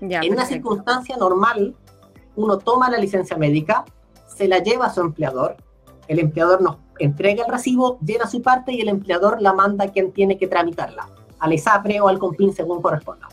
En 0.01 0.33
una 0.33 0.45
circunstancia 0.45 1.17
normal, 1.17 1.75
uno 2.35 2.57
toma 2.57 2.89
la 2.89 2.97
licencia 2.97 3.37
médica, 3.37 3.85
se 4.27 4.47
la 4.47 4.59
lleva 4.59 4.87
a 4.87 4.93
su 4.93 5.01
empleador, 5.01 5.57
el 6.07 6.19
empleador 6.19 6.61
nos 6.61 6.77
entrega 6.99 7.45
el 7.45 7.51
recibo, 7.51 7.99
llena 7.99 8.27
su 8.27 8.41
parte 8.41 8.71
y 8.71 8.81
el 8.81 8.89
empleador 8.89 9.41
la 9.41 9.53
manda 9.53 9.85
a 9.85 9.91
quien 9.91 10.11
tiene 10.11 10.37
que 10.37 10.47
tramitarla, 10.47 11.09
al 11.39 11.53
ISAPRE 11.53 12.01
o 12.01 12.07
al 12.07 12.19
COMPIN 12.19 12.53
según 12.53 12.81
corresponda. 12.81 13.27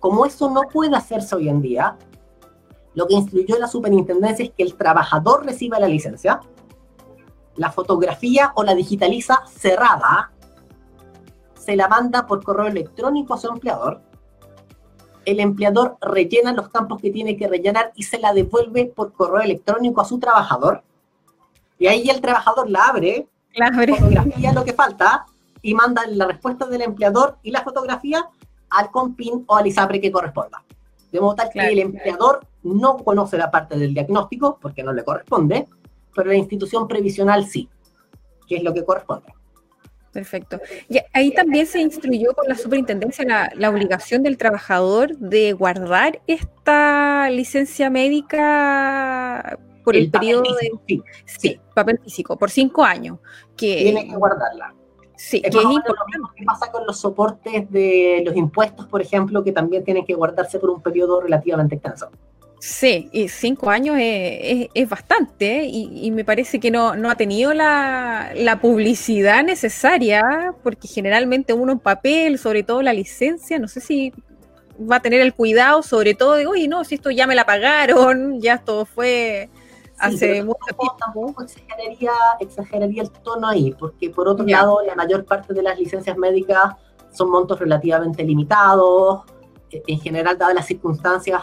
Como 0.00 0.24
eso 0.24 0.50
no 0.50 0.62
puede 0.72 0.96
hacerse 0.96 1.36
hoy 1.36 1.48
en 1.48 1.60
día, 1.60 1.96
lo 2.94 3.06
que 3.06 3.14
instruyó 3.14 3.58
la 3.58 3.68
superintendencia 3.68 4.44
es 4.44 4.52
que 4.52 4.62
el 4.62 4.74
trabajador 4.74 5.44
reciba 5.44 5.78
la 5.78 5.88
licencia, 5.88 6.40
la 7.56 7.70
fotografía 7.70 8.52
o 8.54 8.62
la 8.62 8.74
digitaliza 8.74 9.42
cerrada 9.46 10.32
se 11.54 11.76
la 11.76 11.88
manda 11.88 12.26
por 12.26 12.42
correo 12.42 12.66
electrónico 12.66 13.34
a 13.34 13.38
su 13.38 13.48
empleador. 13.48 14.00
El 15.28 15.40
empleador 15.40 15.98
rellena 16.00 16.54
los 16.54 16.70
campos 16.70 17.02
que 17.02 17.10
tiene 17.10 17.36
que 17.36 17.46
rellenar 17.46 17.92
y 17.94 18.04
se 18.04 18.18
la 18.18 18.32
devuelve 18.32 18.86
por 18.86 19.12
correo 19.12 19.42
electrónico 19.42 20.00
a 20.00 20.06
su 20.06 20.18
trabajador. 20.18 20.82
Y 21.78 21.86
ahí 21.86 22.08
el 22.08 22.22
trabajador 22.22 22.70
la 22.70 22.86
abre, 22.86 23.28
la 23.54 23.70
fotografía 23.70 24.54
lo 24.54 24.64
que 24.64 24.72
falta 24.72 25.26
y 25.60 25.74
manda 25.74 26.06
la 26.06 26.28
respuesta 26.28 26.64
del 26.64 26.80
empleador 26.80 27.36
y 27.42 27.50
la 27.50 27.62
fotografía 27.62 28.26
al 28.70 28.90
COMPIN 28.90 29.44
o 29.46 29.56
al 29.56 29.66
ISAPRE 29.66 30.00
que 30.00 30.10
corresponda. 30.10 30.64
De 31.12 31.20
modo 31.20 31.34
tal 31.34 31.50
que 31.50 31.60
el 31.60 31.78
empleador 31.78 32.46
no 32.62 32.96
conoce 32.96 33.36
la 33.36 33.50
parte 33.50 33.78
del 33.78 33.92
diagnóstico 33.92 34.58
porque 34.58 34.82
no 34.82 34.94
le 34.94 35.04
corresponde, 35.04 35.68
pero 36.14 36.30
la 36.30 36.36
institución 36.36 36.88
previsional 36.88 37.46
sí, 37.46 37.68
que 38.46 38.56
es 38.56 38.62
lo 38.62 38.72
que 38.72 38.82
corresponde. 38.82 39.34
Perfecto. 40.18 40.60
Y 40.88 40.98
ahí 41.12 41.32
también 41.32 41.64
se 41.64 41.80
instruyó 41.80 42.34
con 42.34 42.48
la 42.48 42.56
superintendencia 42.56 43.24
la, 43.54 43.70
obligación 43.70 44.24
del 44.24 44.36
trabajador 44.36 45.16
de 45.16 45.52
guardar 45.52 46.20
esta 46.26 47.30
licencia 47.30 47.88
médica 47.88 49.56
por 49.84 49.94
el, 49.94 50.10
periodo 50.10 50.42
de 50.42 50.72
sí, 50.88 51.02
sí. 51.24 51.60
papel 51.72 52.00
físico, 52.02 52.36
por 52.36 52.50
cinco 52.50 52.82
años. 52.82 53.18
Que, 53.56 53.76
Tiene 53.76 54.08
que 54.08 54.16
guardarla. 54.16 54.74
Sí, 55.14 55.40
es 55.44 55.54
que 55.54 55.58
es 55.58 55.64
importante. 55.64 56.18
Lo 56.18 56.34
que 56.34 56.44
pasa 56.44 56.72
con 56.72 56.84
los 56.84 56.98
soportes 56.98 57.70
de 57.70 58.22
los 58.26 58.34
impuestos, 58.34 58.88
por 58.88 59.00
ejemplo, 59.00 59.44
que 59.44 59.52
también 59.52 59.84
tienen 59.84 60.04
que 60.04 60.14
guardarse 60.14 60.58
por 60.58 60.70
un 60.70 60.82
periodo 60.82 61.20
relativamente 61.20 61.76
extenso. 61.76 62.10
Sí, 62.60 63.08
y 63.12 63.28
cinco 63.28 63.70
años 63.70 63.96
es, 64.00 64.88
bastante 64.88 65.60
¿eh? 65.60 65.68
y, 65.70 66.10
me 66.10 66.24
parece 66.24 66.58
que 66.58 66.72
no, 66.72 66.90
ha 66.90 67.14
tenido 67.14 67.54
la, 67.54 68.58
publicidad 68.60 69.44
necesaria 69.44 70.54
porque 70.64 70.88
generalmente 70.88 71.52
uno 71.52 71.72
en 71.72 71.78
papel, 71.78 72.38
sobre 72.38 72.64
todo 72.64 72.82
la 72.82 72.92
licencia, 72.92 73.58
no 73.60 73.68
sé 73.68 73.80
si 73.80 74.12
va 74.90 74.96
a 74.96 75.00
tener 75.00 75.20
el 75.20 75.34
cuidado 75.34 75.82
sobre 75.82 76.14
todo 76.14 76.34
de, 76.34 76.46
oye, 76.46 76.66
no, 76.66 76.82
si 76.82 76.96
esto 76.96 77.10
ya 77.10 77.28
me 77.28 77.36
la 77.36 77.46
pagaron, 77.46 78.40
ya 78.40 78.54
esto 78.54 78.84
fue 78.84 79.48
hace 79.98 80.42
mucho 80.42 80.58
tiempo. 80.66 80.96
Tampoco 80.98 81.44
exageraría, 81.44 82.12
exageraría 82.40 83.02
el 83.02 83.10
tono 83.10 83.46
ahí, 83.46 83.72
porque 83.78 84.10
por 84.10 84.26
otro 84.26 84.44
lado 84.44 84.80
la 84.84 84.96
mayor 84.96 85.24
parte 85.24 85.54
de 85.54 85.62
las 85.62 85.78
licencias 85.78 86.16
médicas 86.16 86.74
son 87.12 87.30
montos 87.30 87.60
relativamente 87.60 88.24
limitados, 88.24 89.22
en 89.70 90.00
general 90.00 90.36
dadas 90.38 90.54
las 90.54 90.66
circunstancias 90.66 91.42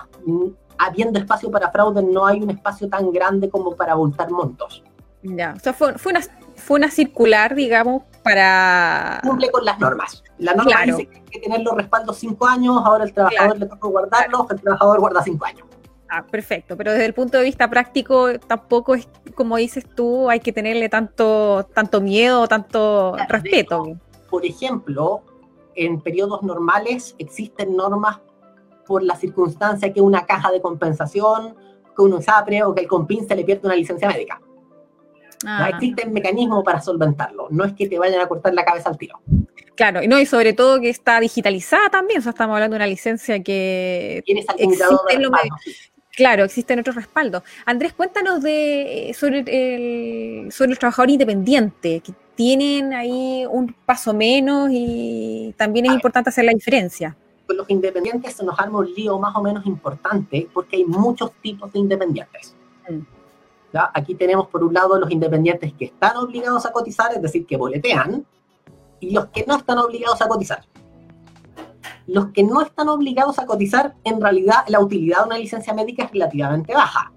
habiendo 0.78 1.20
espacio 1.20 1.52
para 1.52 1.72
fraude, 1.72 2.04
no 2.04 2.26
hay 2.26 2.42
un 2.42 2.50
espacio 2.50 2.90
tan 2.90 3.12
grande 3.12 3.50
como 3.50 3.76
para 3.76 3.94
abultar 3.94 4.30
montos. 4.30 4.84
Ya, 5.24 5.54
o 5.56 5.60
sea, 5.60 5.74
fue, 5.74 5.98
fue, 5.98 6.12
una, 6.12 6.22
fue 6.56 6.78
una 6.78 6.92
circular, 6.92 7.56
digamos, 7.56 8.04
para... 8.24 9.20
Cumple 9.24 9.50
con 9.50 9.66
las 9.66 9.80
normas. 9.80 10.24
La 10.38 10.54
norma 10.54 10.84
dice 10.86 11.08
que 11.08 11.18
hay 11.18 11.24
que 11.24 11.40
tener 11.40 11.62
los 11.62 11.76
respaldos 11.76 12.18
cinco 12.18 12.46
años, 12.46 12.82
ahora 12.86 13.06
el 13.06 13.14
trabajador 13.14 13.58
le 13.58 13.66
toca 13.66 13.88
guardarlos, 13.88 14.52
el 14.52 14.62
trabajador 14.62 15.00
guarda 15.00 15.24
cinco 15.24 15.46
años. 15.46 15.66
Ah, 16.10 16.24
perfecto, 16.24 16.78
pero 16.78 16.92
desde 16.92 17.06
el 17.06 17.14
punto 17.14 17.40
de 17.40 17.44
vista 17.44 17.68
práctico 17.68 18.38
tampoco 18.40 18.94
es, 18.94 19.10
como 19.34 19.58
dices 19.58 19.86
tú, 19.96 20.30
hay 20.30 20.40
que 20.40 20.54
tenerle 20.54 20.88
tanto, 20.88 21.68
tanto 21.74 22.00
miedo, 22.00 22.48
tanto 22.48 23.16
respeto. 23.28 23.98
por 24.30 24.46
ejemplo, 24.46 25.24
en 25.74 26.00
periodos 26.00 26.44
normales 26.44 27.16
existen 27.18 27.76
normas 27.76 28.20
por 28.86 29.04
la 29.04 29.16
circunstancia 29.16 29.92
que 29.92 30.02
una 30.02 30.26
caja 30.26 30.52
de 30.52 30.62
compensación, 30.62 31.56
que 31.96 32.02
un 32.02 32.14
USAPRE 32.14 32.64
o 32.64 32.76
que 32.76 32.82
el 32.82 32.88
COMPIN 32.88 33.28
se 33.28 33.36
le 33.36 33.44
pierde 33.44 33.68
una 33.68 33.76
licencia 33.76 34.08
médica. 34.08 34.42
Ah. 35.46 35.70
Existen 35.70 36.14
mecanismos 36.14 36.64
para 36.64 36.82
solventarlo, 36.82 37.48
no 37.52 37.66
es 37.66 37.74
que 37.74 37.88
te 37.88 38.00
vayan 38.00 38.22
a 38.22 38.28
cortar 38.28 38.54
la 38.54 38.64
cabeza 38.64 38.90
al 38.90 38.98
tiro. 38.98 39.20
Claro, 39.76 40.02
y 40.02 40.08
no, 40.08 40.20
y 40.20 40.26
sobre 40.26 40.54
todo 40.54 40.80
que 40.80 40.90
está 40.90 41.20
digitalizada 41.20 41.90
también, 41.90 42.20
o 42.20 42.22
sea, 42.22 42.30
estamos 42.30 42.54
hablando 42.56 42.76
de 42.76 42.78
una 42.78 42.88
licencia 42.88 43.44
que... 43.44 44.24
Tienes 44.26 44.46
Claro, 46.12 46.46
existen 46.46 46.80
otros 46.80 46.96
respaldos. 46.96 47.44
Andrés, 47.66 47.92
cuéntanos 47.92 48.42
de 48.42 49.14
sobre 49.20 49.40
el, 49.40 50.50
sobre 50.50 50.72
el 50.72 50.80
trabajador 50.80 51.10
independiente, 51.10 52.00
que 52.00 52.14
tienen 52.36 52.94
ahí 52.94 53.46
un 53.50 53.74
paso 53.86 54.14
menos 54.14 54.70
y 54.72 55.54
también 55.58 55.88
es 55.88 55.92
importante 55.92 56.30
hacer 56.30 56.46
la 56.46 56.54
diferencia 56.54 57.18
con 57.46 57.58
los 57.58 57.70
independientes 57.70 58.34
se 58.36 58.44
nos 58.44 58.60
arma 58.60 58.80
un 58.80 58.94
lío 58.94 59.20
más 59.20 59.36
o 59.36 59.42
menos 59.42 59.66
importante 59.66 60.50
porque 60.54 60.78
hay 60.78 60.86
muchos 60.86 61.32
tipos 61.42 61.72
de 61.72 61.80
independientes. 61.80 62.56
Mm. 62.90 63.00
¿Ya? 63.74 63.92
Aquí 63.94 64.16
tenemos 64.16 64.48
por 64.48 64.64
un 64.64 64.74
lado 64.74 65.00
los 65.00 65.12
independientes 65.12 65.74
que 65.74 65.86
están 65.86 66.18
obligados 66.18 66.66
a 66.66 66.72
cotizar, 66.72 67.14
es 67.14 67.22
decir, 67.22 67.46
que 67.46 67.58
boletean, 67.58 68.26
y 69.00 69.12
los 69.12 69.28
que 69.28 69.46
no 69.46 69.58
están 69.58 69.80
obligados 69.80 70.22
a 70.22 70.28
cotizar. 70.28 70.64
Los 72.08 72.28
que 72.28 72.44
no 72.44 72.62
están 72.62 72.90
obligados 72.90 73.40
a 73.40 73.46
cotizar, 73.46 73.96
en 74.04 74.22
realidad 74.22 74.64
la 74.68 74.80
utilidad 74.80 75.20
de 75.20 75.26
una 75.26 75.38
licencia 75.38 75.74
médica 75.74 76.04
es 76.04 76.12
relativamente 76.12 76.74
baja. 76.74 77.12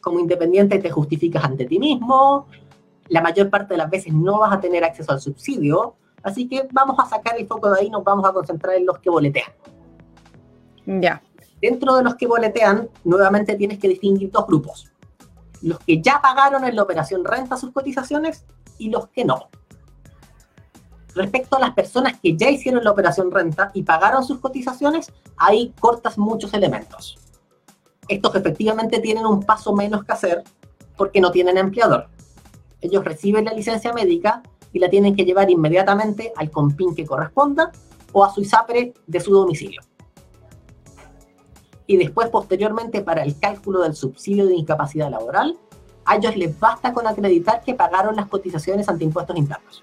Como 0.00 0.20
independiente 0.20 0.78
te 0.78 0.90
justificas 0.90 1.44
ante 1.44 1.66
ti 1.66 1.78
mismo, 1.78 2.46
la 3.08 3.20
mayor 3.20 3.50
parte 3.50 3.74
de 3.74 3.78
las 3.78 3.90
veces 3.90 4.14
no 4.14 4.38
vas 4.38 4.52
a 4.52 4.60
tener 4.60 4.84
acceso 4.84 5.12
al 5.12 5.20
subsidio, 5.20 5.96
Así 6.22 6.48
que 6.48 6.68
vamos 6.72 6.98
a 6.98 7.06
sacar 7.06 7.38
el 7.38 7.46
foco 7.46 7.70
de 7.70 7.80
ahí, 7.80 7.90
nos 7.90 8.04
vamos 8.04 8.28
a 8.28 8.32
concentrar 8.32 8.76
en 8.76 8.86
los 8.86 8.98
que 8.98 9.10
boletean. 9.10 9.50
Ya. 10.86 11.22
Dentro 11.60 11.94
de 11.94 12.02
los 12.02 12.14
que 12.14 12.26
boletean, 12.26 12.88
nuevamente 13.04 13.54
tienes 13.56 13.78
que 13.78 13.88
distinguir 13.88 14.30
dos 14.30 14.46
grupos. 14.46 14.90
Los 15.62 15.78
que 15.80 16.00
ya 16.00 16.20
pagaron 16.22 16.64
en 16.64 16.76
la 16.76 16.82
operación 16.82 17.24
renta 17.24 17.56
sus 17.56 17.72
cotizaciones 17.72 18.44
y 18.78 18.90
los 18.90 19.08
que 19.08 19.24
no. 19.24 19.48
Respecto 21.14 21.56
a 21.56 21.60
las 21.60 21.74
personas 21.74 22.18
que 22.20 22.36
ya 22.36 22.48
hicieron 22.50 22.84
la 22.84 22.92
operación 22.92 23.30
renta 23.30 23.70
y 23.74 23.82
pagaron 23.82 24.24
sus 24.24 24.38
cotizaciones, 24.38 25.12
ahí 25.36 25.74
cortas 25.80 26.16
muchos 26.18 26.54
elementos. 26.54 27.18
Estos 28.08 28.34
efectivamente 28.34 29.00
tienen 29.00 29.26
un 29.26 29.42
paso 29.42 29.74
menos 29.74 30.04
que 30.04 30.12
hacer 30.12 30.44
porque 30.96 31.20
no 31.20 31.30
tienen 31.30 31.58
empleador. 31.58 32.08
Ellos 32.80 33.04
reciben 33.04 33.44
la 33.44 33.52
licencia 33.52 33.92
médica 33.92 34.42
y 34.72 34.78
la 34.78 34.88
tienen 34.88 35.16
que 35.16 35.24
llevar 35.24 35.50
inmediatamente 35.50 36.32
al 36.36 36.50
compin 36.50 36.94
que 36.94 37.06
corresponda 37.06 37.72
o 38.12 38.24
a 38.24 38.32
su 38.32 38.40
ISAPRE 38.40 38.94
de 39.06 39.20
su 39.20 39.32
domicilio. 39.32 39.82
Y 41.86 41.96
después, 41.96 42.28
posteriormente, 42.28 43.00
para 43.00 43.22
el 43.22 43.38
cálculo 43.38 43.80
del 43.80 43.96
subsidio 43.96 44.46
de 44.46 44.54
incapacidad 44.54 45.10
laboral, 45.10 45.58
a 46.04 46.16
ellos 46.16 46.36
les 46.36 46.58
basta 46.58 46.92
con 46.92 47.06
acreditar 47.06 47.62
que 47.62 47.74
pagaron 47.74 48.16
las 48.16 48.26
cotizaciones 48.26 48.88
ante 48.88 49.04
impuestos 49.04 49.36
internos. 49.36 49.82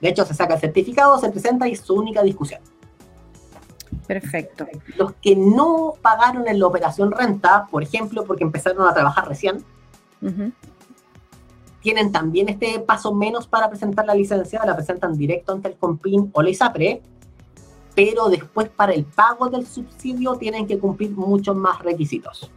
De 0.00 0.08
hecho, 0.08 0.24
se 0.24 0.34
saca 0.34 0.54
el 0.54 0.60
certificado, 0.60 1.18
se 1.18 1.30
presenta 1.30 1.66
y 1.66 1.72
es 1.72 1.80
su 1.80 1.94
única 1.94 2.22
discusión. 2.22 2.60
Perfecto. 4.06 4.66
Los 4.96 5.14
que 5.14 5.34
no 5.34 5.94
pagaron 6.00 6.46
en 6.48 6.60
la 6.60 6.66
operación 6.66 7.10
renta, 7.10 7.66
por 7.70 7.82
ejemplo, 7.82 8.24
porque 8.24 8.44
empezaron 8.44 8.86
a 8.86 8.94
trabajar 8.94 9.28
recién, 9.28 9.64
tienen 11.86 12.10
también 12.10 12.48
este 12.48 12.80
paso 12.80 13.14
menos 13.14 13.46
para 13.46 13.68
presentar 13.68 14.04
la 14.04 14.14
licencia, 14.16 14.60
la 14.66 14.74
presentan 14.74 15.16
directo 15.16 15.52
ante 15.52 15.68
el 15.68 15.76
COMPIN 15.76 16.32
o 16.32 16.42
la 16.42 16.50
ISAPRE, 16.50 17.00
pero 17.94 18.28
después 18.28 18.68
para 18.70 18.92
el 18.92 19.04
pago 19.04 19.48
del 19.48 19.64
subsidio 19.64 20.34
tienen 20.34 20.66
que 20.66 20.80
cumplir 20.80 21.12
muchos 21.12 21.54
más 21.54 21.80
requisitos. 21.84 22.50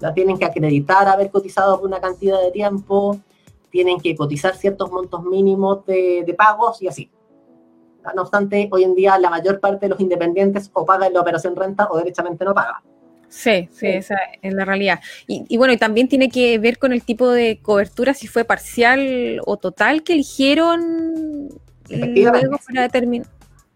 La 0.00 0.14
tienen 0.14 0.38
que 0.38 0.46
acreditar 0.46 1.06
haber 1.06 1.30
cotizado 1.30 1.78
por 1.78 1.86
una 1.86 2.00
cantidad 2.00 2.40
de 2.40 2.50
tiempo, 2.50 3.20
tienen 3.68 4.00
que 4.00 4.16
cotizar 4.16 4.56
ciertos 4.56 4.90
montos 4.90 5.22
mínimos 5.22 5.84
de, 5.84 6.34
pagos 6.38 6.80
y 6.80 6.88
así. 6.88 7.10
No 8.16 8.22
obstante, 8.22 8.70
hoy 8.72 8.84
en 8.84 8.94
día 8.94 9.18
la 9.18 9.28
mayor 9.28 9.60
parte 9.60 9.84
de 9.84 9.90
los 9.90 10.00
independientes 10.00 10.70
o 10.72 10.86
paga 10.86 11.06
en 11.06 11.12
la 11.12 11.20
operación 11.20 11.54
renta 11.56 11.88
o 11.90 11.98
derechamente 11.98 12.46
no 12.46 12.54
paga. 12.54 12.82
Sí, 13.30 13.68
sí, 13.72 13.86
esa 13.86 14.16
es 14.42 14.52
la 14.52 14.64
realidad. 14.64 15.00
Y, 15.28 15.56
bueno, 15.56 15.72
y 15.72 15.76
también 15.76 16.08
tiene 16.08 16.28
que 16.28 16.58
ver 16.58 16.78
con 16.78 16.92
el 16.92 17.04
tipo 17.04 17.30
de 17.30 17.60
cobertura, 17.62 18.12
si 18.12 18.26
fue 18.26 18.44
parcial 18.44 19.40
o 19.46 19.56
total 19.56 20.02
que 20.02 20.14
eligieron 20.14 21.48
luego 21.88 22.58
para 22.66 22.82
determinar. 22.82 23.28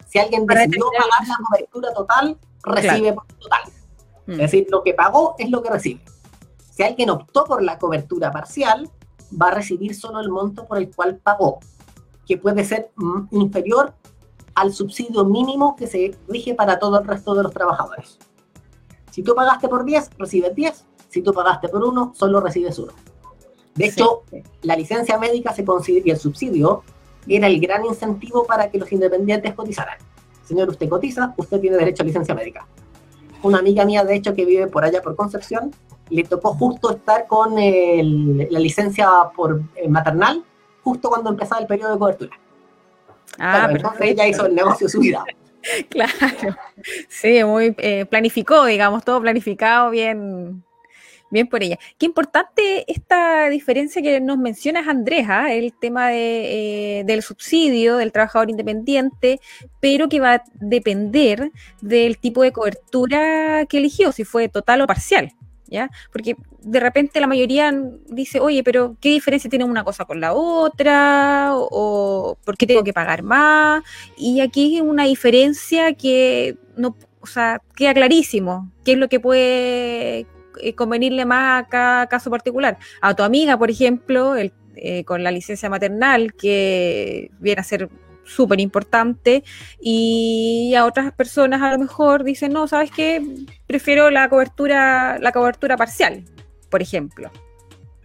Si 0.08 0.18
alguien 0.18 0.44
decidió 0.44 0.86
pagar 0.90 1.28
la 1.28 1.36
cobertura 1.48 1.94
total, 1.94 2.36
recibe 2.64 3.12
por 3.12 3.26
total. 3.38 3.62
Mm. 4.26 4.32
Es 4.32 4.38
decir, 4.38 4.66
lo 4.70 4.82
que 4.82 4.92
pagó 4.92 5.36
es 5.38 5.48
lo 5.50 5.62
que 5.62 5.70
recibe. 5.70 6.00
Si 6.72 6.82
alguien 6.82 7.10
optó 7.10 7.44
por 7.44 7.62
la 7.62 7.78
cobertura 7.78 8.32
parcial, 8.32 8.90
va 9.40 9.48
a 9.48 9.54
recibir 9.54 9.94
solo 9.94 10.18
el 10.20 10.30
monto 10.30 10.66
por 10.66 10.78
el 10.78 10.92
cual 10.92 11.16
pagó, 11.22 11.60
que 12.26 12.38
puede 12.38 12.64
ser 12.64 12.90
inferior 13.30 13.94
al 14.56 14.72
subsidio 14.72 15.24
mínimo 15.24 15.76
que 15.76 15.86
se 15.86 16.16
rige 16.28 16.54
para 16.54 16.80
todo 16.80 16.98
el 16.98 17.06
resto 17.06 17.34
de 17.34 17.44
los 17.44 17.52
trabajadores. 17.52 18.18
Si 19.14 19.22
tú 19.22 19.32
pagaste 19.32 19.68
por 19.68 19.84
10, 19.84 20.10
recibes 20.18 20.56
10. 20.56 20.84
Si 21.08 21.22
tú 21.22 21.32
pagaste 21.32 21.68
por 21.68 21.84
1, 21.84 22.14
solo 22.16 22.40
recibes 22.40 22.76
1. 22.76 22.92
De 23.76 23.84
hecho, 23.86 24.24
la 24.62 24.74
licencia 24.74 25.16
médica 25.18 25.52
se 25.52 25.64
y 25.86 26.10
el 26.10 26.16
subsidio 26.16 26.82
era 27.28 27.46
el 27.46 27.60
gran 27.60 27.84
incentivo 27.84 28.44
para 28.44 28.72
que 28.72 28.78
los 28.78 28.90
independientes 28.90 29.54
cotizaran. 29.54 29.98
Señor, 30.42 30.68
usted 30.68 30.88
cotiza, 30.88 31.32
usted 31.36 31.60
tiene 31.60 31.76
derecho 31.76 32.02
a 32.02 32.06
licencia 32.06 32.34
médica. 32.34 32.66
Una 33.44 33.60
amiga 33.60 33.84
mía, 33.84 34.02
de 34.02 34.16
hecho, 34.16 34.34
que 34.34 34.44
vive 34.44 34.66
por 34.66 34.84
allá 34.84 35.00
por 35.00 35.14
Concepción, 35.14 35.70
le 36.10 36.24
tocó 36.24 36.54
justo 36.54 36.90
estar 36.90 37.28
con 37.28 37.54
la 37.54 38.58
licencia 38.58 39.08
por 39.36 39.62
eh, 39.76 39.88
maternal, 39.88 40.44
justo 40.82 41.08
cuando 41.08 41.30
empezaba 41.30 41.60
el 41.60 41.68
periodo 41.68 41.92
de 41.92 41.98
cobertura. 42.00 42.36
Ah, 43.38 43.68
entonces 43.70 44.00
ella 44.00 44.26
hizo 44.26 44.46
el 44.46 44.56
negocio 44.56 44.88
su 44.88 44.98
vida. 44.98 45.24
Claro, 45.88 46.56
sí, 47.08 47.42
muy 47.44 47.74
eh, 47.78 48.04
planificó, 48.06 48.64
digamos, 48.64 49.04
todo 49.04 49.20
planificado, 49.20 49.90
bien, 49.90 50.62
bien 51.30 51.46
por 51.48 51.62
ella. 51.62 51.78
Qué 51.98 52.06
importante 52.06 52.90
esta 52.90 53.48
diferencia 53.48 54.02
que 54.02 54.20
nos 54.20 54.38
mencionas, 54.38 54.88
Andrés, 54.88 55.26
¿ah? 55.28 55.52
el 55.52 55.72
tema 55.72 56.08
de, 56.08 57.00
eh, 57.00 57.04
del 57.04 57.22
subsidio 57.22 57.96
del 57.96 58.12
trabajador 58.12 58.50
independiente, 58.50 59.40
pero 59.80 60.08
que 60.08 60.20
va 60.20 60.34
a 60.34 60.44
depender 60.54 61.50
del 61.80 62.18
tipo 62.18 62.42
de 62.42 62.52
cobertura 62.52 63.66
que 63.66 63.78
eligió, 63.78 64.12
si 64.12 64.24
fue 64.24 64.48
total 64.48 64.82
o 64.82 64.86
parcial. 64.86 65.32
¿Ya? 65.74 65.90
Porque 66.12 66.36
de 66.62 66.78
repente 66.78 67.18
la 67.18 67.26
mayoría 67.26 67.74
dice, 68.06 68.38
oye, 68.38 68.62
pero 68.62 68.96
¿qué 69.00 69.08
diferencia 69.08 69.50
tiene 69.50 69.64
una 69.64 69.82
cosa 69.82 70.04
con 70.04 70.20
la 70.20 70.32
otra? 70.32 71.50
¿O, 71.52 72.38
por 72.44 72.56
qué 72.56 72.64
tengo 72.64 72.84
que 72.84 72.92
pagar 72.92 73.24
más? 73.24 73.82
Y 74.16 74.40
aquí 74.40 74.76
hay 74.76 74.80
una 74.80 75.02
diferencia 75.02 75.94
que 75.94 76.56
no, 76.76 76.96
o 77.18 77.26
sea, 77.26 77.60
queda 77.74 77.92
clarísimo. 77.92 78.70
¿Qué 78.84 78.92
es 78.92 78.98
lo 78.98 79.08
que 79.08 79.18
puede 79.18 80.28
eh, 80.60 80.74
convenirle 80.76 81.24
más 81.24 81.64
a 81.64 81.68
cada 81.68 82.06
caso 82.06 82.30
particular? 82.30 82.78
A 83.00 83.16
tu 83.16 83.24
amiga, 83.24 83.58
por 83.58 83.68
ejemplo, 83.68 84.36
el, 84.36 84.52
eh, 84.76 85.02
con 85.02 85.24
la 85.24 85.32
licencia 85.32 85.68
maternal, 85.68 86.34
que 86.34 87.32
viene 87.40 87.60
a 87.60 87.64
ser 87.64 87.88
súper 88.24 88.60
importante 88.60 89.44
y 89.80 90.74
a 90.76 90.86
otras 90.86 91.12
personas 91.12 91.62
a 91.62 91.72
lo 91.72 91.78
mejor 91.78 92.24
dicen, 92.24 92.52
no, 92.52 92.66
¿sabes 92.68 92.90
qué? 92.90 93.46
Prefiero 93.66 94.10
la 94.10 94.28
cobertura, 94.28 95.18
la 95.18 95.32
cobertura 95.32 95.76
parcial, 95.76 96.24
por 96.70 96.82
ejemplo. 96.82 97.30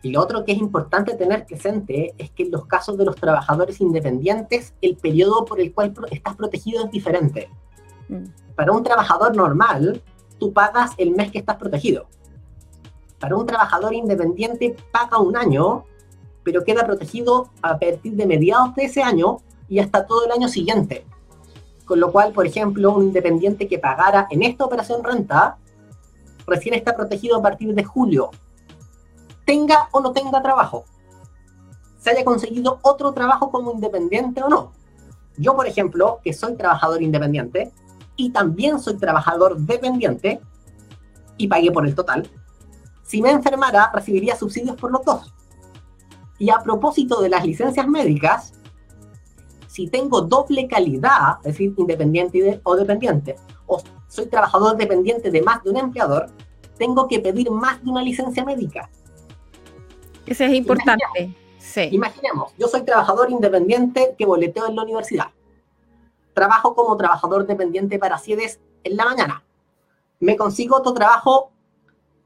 Y 0.02 0.12
lo 0.12 0.22
otro 0.22 0.46
que 0.46 0.54
es 0.54 0.58
importante 0.60 1.16
tener 1.16 1.46
presente 1.46 2.14
es 2.18 2.32
que 2.32 2.44
en 2.44 2.52
los 2.52 2.66
casos 2.66 2.98
de 2.98 3.06
los 3.06 3.16
trabajadores 3.18 3.82
independientes, 3.82 4.74
el 4.82 4.96
periodo 4.96 5.44
por 5.46 5.60
el 5.60 5.74
cual 5.74 5.94
estás 6.10 6.36
protegido 6.36 6.86
es 6.86 6.92
diferente. 6.92 7.50
Mm. 8.08 8.26
Para 8.56 8.72
un 8.72 8.84
trabajador 8.84 9.36
normal, 9.36 10.02
tú 10.38 10.54
pagas 10.54 10.92
el 10.98 11.12
mes 11.12 11.32
que 11.32 11.40
estás 11.40 11.58
protegido. 11.58 12.08
Para 13.20 13.36
un 13.36 13.46
trabajador 13.46 13.94
independiente, 13.94 14.76
paga 14.92 15.20
un 15.20 15.36
año, 15.36 15.84
pero 16.44 16.64
queda 16.64 16.86
protegido 16.86 17.50
a 17.62 17.78
partir 17.78 18.14
de 18.14 18.26
mediados 18.26 18.74
de 18.76 18.86
ese 18.86 19.04
año 19.04 19.40
y 19.70 19.80
hasta 19.80 20.06
todo 20.06 20.26
el 20.26 20.32
año 20.32 20.50
siguiente. 20.50 21.06
Con 21.86 22.00
lo 22.00 22.12
cual, 22.12 22.34
por 22.34 22.46
ejemplo, 22.46 22.94
un 22.94 23.06
independiente 23.06 23.68
que 23.68 23.80
pagara 23.80 24.28
en 24.30 24.44
esta 24.44 24.66
operación 24.66 25.04
renta, 25.04 25.58
recién 26.46 26.76
está 26.76 26.96
protegido 26.96 27.38
a 27.38 27.42
partir 27.42 27.74
de 27.74 27.84
julio, 27.84 28.32
tenga 29.46 29.88
o 29.92 30.02
no 30.02 30.12
tenga 30.12 30.42
trabajo, 30.42 30.86
se 32.00 32.12
haya 32.12 32.24
conseguido 32.24 32.80
otro 32.82 33.14
trabajo 33.14 33.52
como 33.52 33.72
independiente 33.72 34.42
o 34.42 34.50
no. 34.50 34.72
Yo, 35.38 35.56
por 35.56 35.68
ejemplo, 35.68 36.20
que 36.24 36.34
soy 36.34 36.56
trabajador 36.56 37.02
independiente 37.02 37.72
y 38.16 38.32
también 38.32 38.80
soy 38.80 38.98
trabajador 38.98 39.58
dependiente 39.58 40.42
y 41.38 41.48
pagué 41.48 41.72
por 41.72 41.88
el 41.88 41.96
total, 41.96 42.30
si 43.04 43.22
me 43.22 43.32
enfermara 43.32 43.92
recibiría 43.94 44.36
subsidios 44.36 44.76
por 44.76 44.92
los 44.92 45.04
dos. 45.04 45.34
Y 46.38 46.50
a 46.50 46.60
propósito 46.60 47.22
de 47.22 47.30
las 47.30 47.46
licencias 47.46 47.88
médicas, 47.88 48.54
si 49.80 49.88
tengo 49.88 50.20
doble 50.20 50.68
calidad, 50.68 51.38
es 51.38 51.54
decir, 51.54 51.74
independiente 51.78 52.60
o 52.64 52.76
dependiente, 52.76 53.38
o 53.66 53.82
soy 54.10 54.26
trabajador 54.26 54.76
dependiente 54.76 55.32
de 55.32 55.42
más 55.42 55.64
de 55.64 55.70
un 55.70 55.78
empleador, 55.78 56.30
tengo 56.78 57.08
que 57.08 57.22
pedir 57.22 57.50
más 57.50 57.82
de 57.82 57.90
una 57.90 58.02
licencia 58.02 58.44
médica. 58.44 58.90
Eso 60.26 60.44
es 60.44 60.54
importante. 60.54 61.34
sí. 61.60 61.88
Imaginemos, 61.94 62.52
yo 62.58 62.68
soy 62.68 62.82
trabajador 62.82 63.32
independiente 63.32 64.16
que 64.18 64.26
boleteo 64.26 64.68
en 64.68 64.76
la 64.76 64.84
universidad. 64.84 65.28
Trabajo 66.34 66.76
como 66.76 66.98
trabajador 66.98 67.48
dependiente 67.48 67.98
para 67.98 68.18
CIEDES 68.18 68.60
en 68.84 68.98
la 68.98 69.06
mañana. 69.06 69.46
Me 70.20 70.36
consigo 70.36 70.76
otro 70.76 70.94
trabajo 70.94 71.52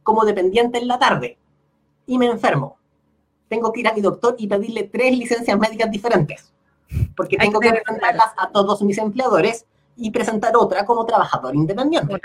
como 0.02 0.26
dependiente 0.26 0.80
en 0.80 0.88
la 0.88 0.98
tarde 0.98 1.38
y 2.08 2.18
me 2.18 2.26
enfermo. 2.26 2.78
Tengo 3.48 3.72
que 3.72 3.82
ir 3.82 3.88
a 3.88 3.94
mi 3.94 4.02
doctor 4.02 4.34
y 4.40 4.48
pedirle 4.48 4.86
tres 4.86 5.16
licencias 5.16 5.60
médicas 5.60 5.92
diferentes 5.92 6.53
porque 7.16 7.38
tengo 7.38 7.60
que 7.60 7.72
presentarlas 7.72 8.32
a 8.38 8.50
todos 8.52 8.82
mis 8.84 8.98
empleadores 8.98 9.66
y 9.96 10.12
presentar 10.12 10.56
otra 10.56 10.86
como 10.86 11.06
trabajador 11.06 11.56
independiente. 11.56 12.20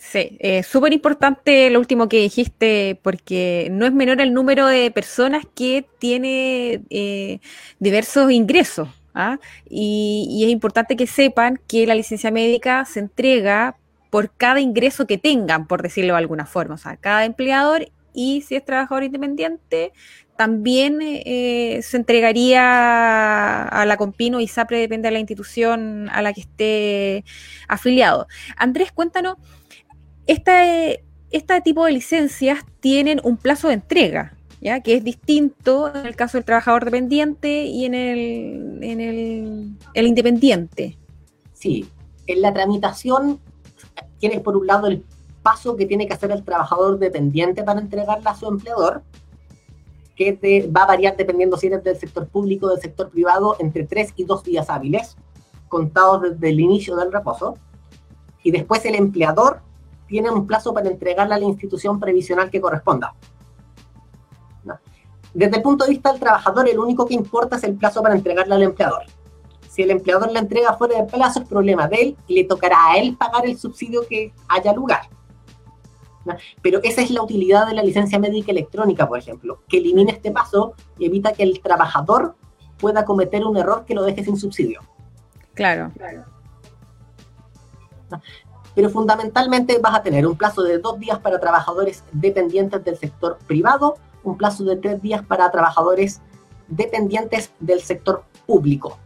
Sí, 0.00 0.36
es 0.40 0.66
súper 0.66 0.92
importante 0.92 1.70
lo 1.70 1.78
último 1.78 2.08
que 2.08 2.18
dijiste, 2.18 2.98
porque 3.02 3.68
no 3.70 3.86
es 3.86 3.92
menor 3.92 4.20
el 4.20 4.34
número 4.34 4.66
de 4.66 4.90
personas 4.90 5.44
que 5.54 5.86
tiene 5.98 6.82
eh, 6.90 7.38
diversos 7.78 8.32
ingresos. 8.32 8.88
¿ah? 9.14 9.38
Y, 9.68 10.26
y, 10.30 10.44
es 10.44 10.50
importante 10.50 10.96
que 10.96 11.06
sepan 11.06 11.60
que 11.68 11.86
la 11.86 11.94
licencia 11.94 12.30
médica 12.30 12.84
se 12.84 13.00
entrega 13.00 13.76
por 14.10 14.30
cada 14.30 14.60
ingreso 14.60 15.06
que 15.06 15.16
tengan, 15.16 15.66
por 15.66 15.82
decirlo 15.82 16.14
de 16.14 16.18
alguna 16.18 16.46
forma. 16.46 16.74
O 16.74 16.78
sea, 16.78 16.96
cada 16.96 17.24
empleador 17.24 17.88
y 18.14 18.42
si 18.42 18.56
es 18.56 18.64
trabajador 18.64 19.04
independiente, 19.04 19.92
también 20.36 20.98
eh, 21.02 21.80
se 21.82 21.96
entregaría 21.96 23.64
a 23.64 23.86
la 23.86 23.96
Compino 23.96 24.40
y 24.40 24.48
SAPRE 24.48 24.78
depende 24.78 25.08
de 25.08 25.12
la 25.12 25.18
institución 25.18 26.08
a 26.10 26.22
la 26.22 26.32
que 26.32 26.40
esté 26.40 27.24
afiliado. 27.68 28.26
Andrés, 28.56 28.92
cuéntanos, 28.92 29.36
este, 30.26 31.04
este 31.30 31.60
tipo 31.60 31.84
de 31.84 31.92
licencias 31.92 32.60
tienen 32.80 33.20
un 33.24 33.36
plazo 33.36 33.68
de 33.68 33.74
entrega, 33.74 34.34
¿ya? 34.60 34.80
que 34.80 34.94
es 34.94 35.04
distinto 35.04 35.94
en 35.94 36.06
el 36.06 36.16
caso 36.16 36.38
del 36.38 36.44
trabajador 36.44 36.84
dependiente 36.84 37.64
y 37.64 37.84
en 37.84 37.94
el, 37.94 38.78
en 38.82 39.00
el, 39.94 40.06
independiente. 40.06 40.98
Sí, 41.52 41.86
en 42.26 42.42
la 42.42 42.52
tramitación 42.52 43.40
tienes 44.18 44.40
por 44.40 44.56
un 44.56 44.66
lado 44.66 44.86
el 44.86 45.04
paso 45.42 45.76
que 45.76 45.86
tiene 45.86 46.06
que 46.06 46.14
hacer 46.14 46.30
el 46.30 46.44
trabajador 46.44 46.98
dependiente 46.98 47.64
para 47.64 47.80
entregarla 47.80 48.30
a 48.30 48.36
su 48.36 48.46
empleador, 48.46 49.02
que 50.16 50.70
va 50.74 50.82
a 50.82 50.86
variar 50.86 51.16
dependiendo 51.16 51.56
si 51.56 51.68
eres 51.68 51.82
del 51.82 51.96
sector 51.96 52.28
público 52.28 52.66
o 52.66 52.70
del 52.70 52.80
sector 52.80 53.10
privado 53.10 53.56
entre 53.58 53.84
tres 53.84 54.12
y 54.16 54.24
dos 54.24 54.42
días 54.42 54.68
hábiles, 54.70 55.16
contados 55.68 56.22
desde 56.22 56.48
el 56.50 56.60
inicio 56.60 56.96
del 56.96 57.12
reposo. 57.12 57.56
Y 58.42 58.50
después 58.50 58.84
el 58.84 58.94
empleador 58.94 59.60
tiene 60.06 60.30
un 60.30 60.46
plazo 60.46 60.74
para 60.74 60.90
entregarla 60.90 61.36
a 61.36 61.38
la 61.38 61.46
institución 61.46 61.98
previsional 61.98 62.50
que 62.50 62.60
corresponda. 62.60 63.14
Desde 65.34 65.56
el 65.56 65.62
punto 65.62 65.84
de 65.84 65.92
vista 65.92 66.10
del 66.10 66.20
trabajador, 66.20 66.68
el 66.68 66.78
único 66.78 67.06
que 67.06 67.14
importa 67.14 67.56
es 67.56 67.64
el 67.64 67.74
plazo 67.74 68.02
para 68.02 68.14
entregarla 68.14 68.56
al 68.56 68.62
empleador. 68.62 69.04
Si 69.70 69.80
el 69.82 69.90
empleador 69.90 70.30
la 70.30 70.40
entrega 70.40 70.74
fuera 70.74 70.98
de 70.98 71.04
plazo, 71.04 71.40
es 71.40 71.48
problema 71.48 71.88
de 71.88 71.96
él 71.96 72.16
y 72.26 72.34
le 72.34 72.44
tocará 72.44 72.76
a 72.90 72.98
él 72.98 73.16
pagar 73.16 73.46
el 73.46 73.56
subsidio 73.56 74.06
que 74.06 74.34
haya 74.48 74.74
lugar. 74.74 75.08
Pero 76.60 76.80
esa 76.82 77.02
es 77.02 77.10
la 77.10 77.22
utilidad 77.22 77.66
de 77.66 77.74
la 77.74 77.82
licencia 77.82 78.18
médica 78.18 78.52
electrónica, 78.52 79.08
por 79.08 79.18
ejemplo, 79.18 79.62
que 79.68 79.78
elimina 79.78 80.12
este 80.12 80.30
paso 80.30 80.74
y 80.98 81.06
evita 81.06 81.32
que 81.32 81.42
el 81.42 81.60
trabajador 81.60 82.36
pueda 82.78 83.04
cometer 83.04 83.44
un 83.44 83.56
error 83.56 83.84
que 83.84 83.94
lo 83.94 84.02
deje 84.02 84.24
sin 84.24 84.36
subsidio. 84.36 84.80
Claro. 85.54 85.92
Pero 88.74 88.90
fundamentalmente 88.90 89.78
vas 89.78 89.94
a 89.94 90.02
tener 90.02 90.26
un 90.26 90.36
plazo 90.36 90.62
de 90.62 90.78
dos 90.78 90.98
días 90.98 91.18
para 91.18 91.38
trabajadores 91.40 92.04
dependientes 92.12 92.82
del 92.84 92.96
sector 92.96 93.38
privado, 93.46 93.96
un 94.24 94.36
plazo 94.36 94.64
de 94.64 94.76
tres 94.76 95.02
días 95.02 95.22
para 95.24 95.50
trabajadores 95.50 96.20
dependientes 96.68 97.52
del 97.60 97.80
sector 97.82 98.24
público. 98.46 98.98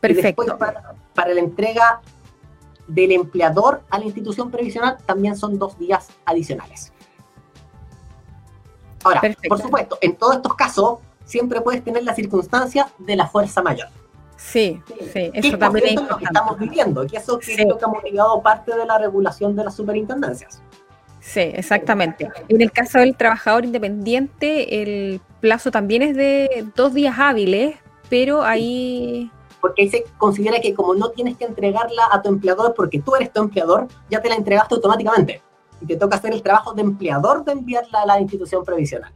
Perfecto. 0.00 0.42
Y 0.42 0.46
después 0.46 0.58
para, 0.58 0.94
para 1.14 1.34
la 1.34 1.40
entrega 1.40 2.00
del 2.94 3.12
empleador 3.12 3.82
a 3.90 3.98
la 3.98 4.04
institución 4.04 4.50
previsional 4.50 4.96
también 5.06 5.36
son 5.36 5.58
dos 5.58 5.78
días 5.78 6.08
adicionales. 6.24 6.92
Ahora, 9.04 9.22
por 9.48 9.60
supuesto, 9.60 9.98
en 10.00 10.16
todos 10.16 10.36
estos 10.36 10.54
casos 10.54 10.98
siempre 11.24 11.60
puedes 11.60 11.82
tener 11.82 12.02
la 12.04 12.14
circunstancia 12.14 12.88
de 12.98 13.16
la 13.16 13.26
fuerza 13.26 13.62
mayor. 13.62 13.88
Sí, 14.36 14.80
sí, 15.12 15.30
eso 15.34 15.58
también 15.58 15.98
es 15.98 16.08
lo 16.08 16.16
que 16.16 16.24
estamos 16.24 16.58
viviendo, 16.58 17.06
que 17.06 17.18
eso 17.18 17.38
es 17.40 17.64
lo 17.66 17.76
que 17.76 17.84
ha 17.84 17.88
motivado 17.88 18.42
parte 18.42 18.74
de 18.74 18.86
la 18.86 18.98
regulación 18.98 19.54
de 19.54 19.64
las 19.64 19.76
superintendencias. 19.76 20.62
Sí, 21.20 21.40
exactamente. 21.40 22.28
En 22.48 22.60
el 22.60 22.72
caso 22.72 22.98
del 22.98 23.14
trabajador 23.16 23.66
independiente, 23.66 24.82
el 24.82 25.20
plazo 25.40 25.70
también 25.70 26.02
es 26.02 26.16
de 26.16 26.66
dos 26.74 26.94
días 26.94 27.16
hábiles, 27.18 27.76
pero 28.08 28.42
ahí 28.42 29.30
porque 29.60 29.82
ahí 29.82 29.90
se 29.90 30.04
considera 30.18 30.60
que 30.60 30.74
como 30.74 30.94
no 30.94 31.10
tienes 31.10 31.36
que 31.36 31.44
entregarla 31.44 32.08
a 32.10 32.22
tu 32.22 32.28
empleador 32.28 32.74
porque 32.74 33.00
tú 33.00 33.14
eres 33.14 33.32
tu 33.32 33.40
empleador, 33.40 33.88
ya 34.08 34.20
te 34.20 34.28
la 34.28 34.36
entregaste 34.36 34.74
automáticamente. 34.74 35.42
Y 35.80 35.86
te 35.86 35.96
toca 35.96 36.16
hacer 36.16 36.32
el 36.32 36.42
trabajo 36.42 36.74
de 36.74 36.82
empleador 36.82 37.44
de 37.44 37.52
enviarla 37.52 38.02
a 38.02 38.06
la 38.06 38.20
institución 38.20 38.64
previsional. 38.64 39.12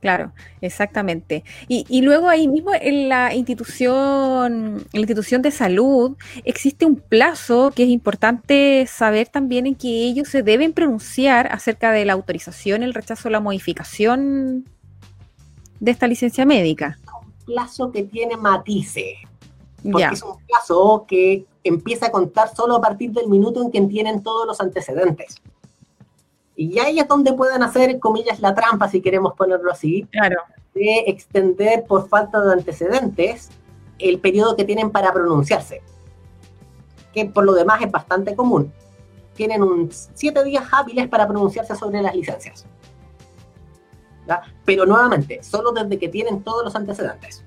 Claro, 0.00 0.32
exactamente. 0.60 1.42
Y, 1.66 2.02
luego 2.02 2.28
ahí 2.28 2.46
mismo 2.46 2.70
en 2.72 3.08
la 3.08 3.34
institución, 3.34 4.76
en 4.92 4.92
la 4.92 5.00
institución 5.00 5.42
de 5.42 5.50
salud, 5.50 6.16
existe 6.44 6.86
un 6.86 6.96
plazo 6.96 7.72
que 7.74 7.82
es 7.82 7.88
importante 7.88 8.86
saber 8.86 9.26
también 9.26 9.66
en 9.66 9.74
que 9.74 9.88
ellos 9.88 10.28
se 10.28 10.44
deben 10.44 10.72
pronunciar 10.72 11.48
acerca 11.52 11.90
de 11.90 12.04
la 12.04 12.12
autorización, 12.12 12.84
el 12.84 12.94
rechazo 12.94 13.28
la 13.28 13.40
modificación 13.40 14.66
de 15.80 15.90
esta 15.90 16.06
licencia 16.06 16.46
médica 16.46 16.98
plazo 17.48 17.90
que 17.90 18.04
tiene 18.04 18.36
matices. 18.36 19.14
Porque 19.82 20.08
es 20.12 20.22
un 20.22 20.36
plazo 20.46 21.04
que 21.08 21.46
empieza 21.64 22.06
a 22.06 22.12
contar 22.12 22.54
solo 22.54 22.76
a 22.76 22.80
partir 22.80 23.12
del 23.12 23.28
minuto 23.28 23.62
en 23.62 23.70
que 23.70 23.80
tienen 23.82 24.22
todos 24.22 24.46
los 24.46 24.60
antecedentes. 24.60 25.36
Y 26.56 26.78
ahí 26.80 26.98
es 26.98 27.06
donde 27.06 27.32
pueden 27.32 27.62
hacer, 27.62 27.98
comillas, 28.00 28.40
la 28.40 28.54
trampa, 28.54 28.88
si 28.88 29.00
queremos 29.00 29.34
ponerlo 29.34 29.70
así, 29.70 30.06
claro. 30.10 30.40
de 30.74 31.04
extender 31.06 31.84
por 31.86 32.08
falta 32.08 32.40
de 32.40 32.52
antecedentes 32.52 33.50
el 33.98 34.18
periodo 34.18 34.56
que 34.56 34.64
tienen 34.64 34.90
para 34.90 35.12
pronunciarse. 35.12 35.80
Que 37.14 37.26
por 37.26 37.44
lo 37.44 37.52
demás 37.52 37.80
es 37.82 37.90
bastante 37.90 38.34
común. 38.34 38.72
Tienen 39.34 39.62
un 39.62 39.88
siete 40.14 40.42
días 40.42 40.64
hábiles 40.72 41.08
para 41.08 41.28
pronunciarse 41.28 41.76
sobre 41.76 42.02
las 42.02 42.14
licencias. 42.14 42.66
Pero 44.64 44.86
nuevamente, 44.86 45.42
solo 45.42 45.72
desde 45.72 45.98
que 45.98 46.08
tienen 46.08 46.42
todos 46.42 46.64
los 46.64 46.74
antecedentes. 46.74 47.44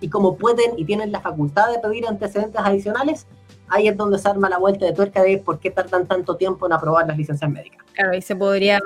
Y 0.00 0.08
como 0.08 0.36
pueden 0.36 0.78
y 0.78 0.84
tienen 0.84 1.12
la 1.12 1.20
facultad 1.20 1.72
de 1.72 1.78
pedir 1.78 2.06
antecedentes 2.06 2.60
adicionales, 2.62 3.26
ahí 3.68 3.88
es 3.88 3.96
donde 3.96 4.18
se 4.18 4.28
arma 4.28 4.48
la 4.48 4.58
vuelta 4.58 4.84
de 4.84 4.92
tuerca 4.92 5.22
de 5.22 5.38
por 5.38 5.58
qué 5.58 5.70
tardan 5.70 6.06
tanto 6.06 6.36
tiempo 6.36 6.66
en 6.66 6.72
aprobar 6.72 7.06
las 7.06 7.16
licencias 7.16 7.50
médicas. 7.50 7.84
Claro, 7.94 8.14
y 8.14 8.22
se 8.22 8.36
podrían 8.36 8.82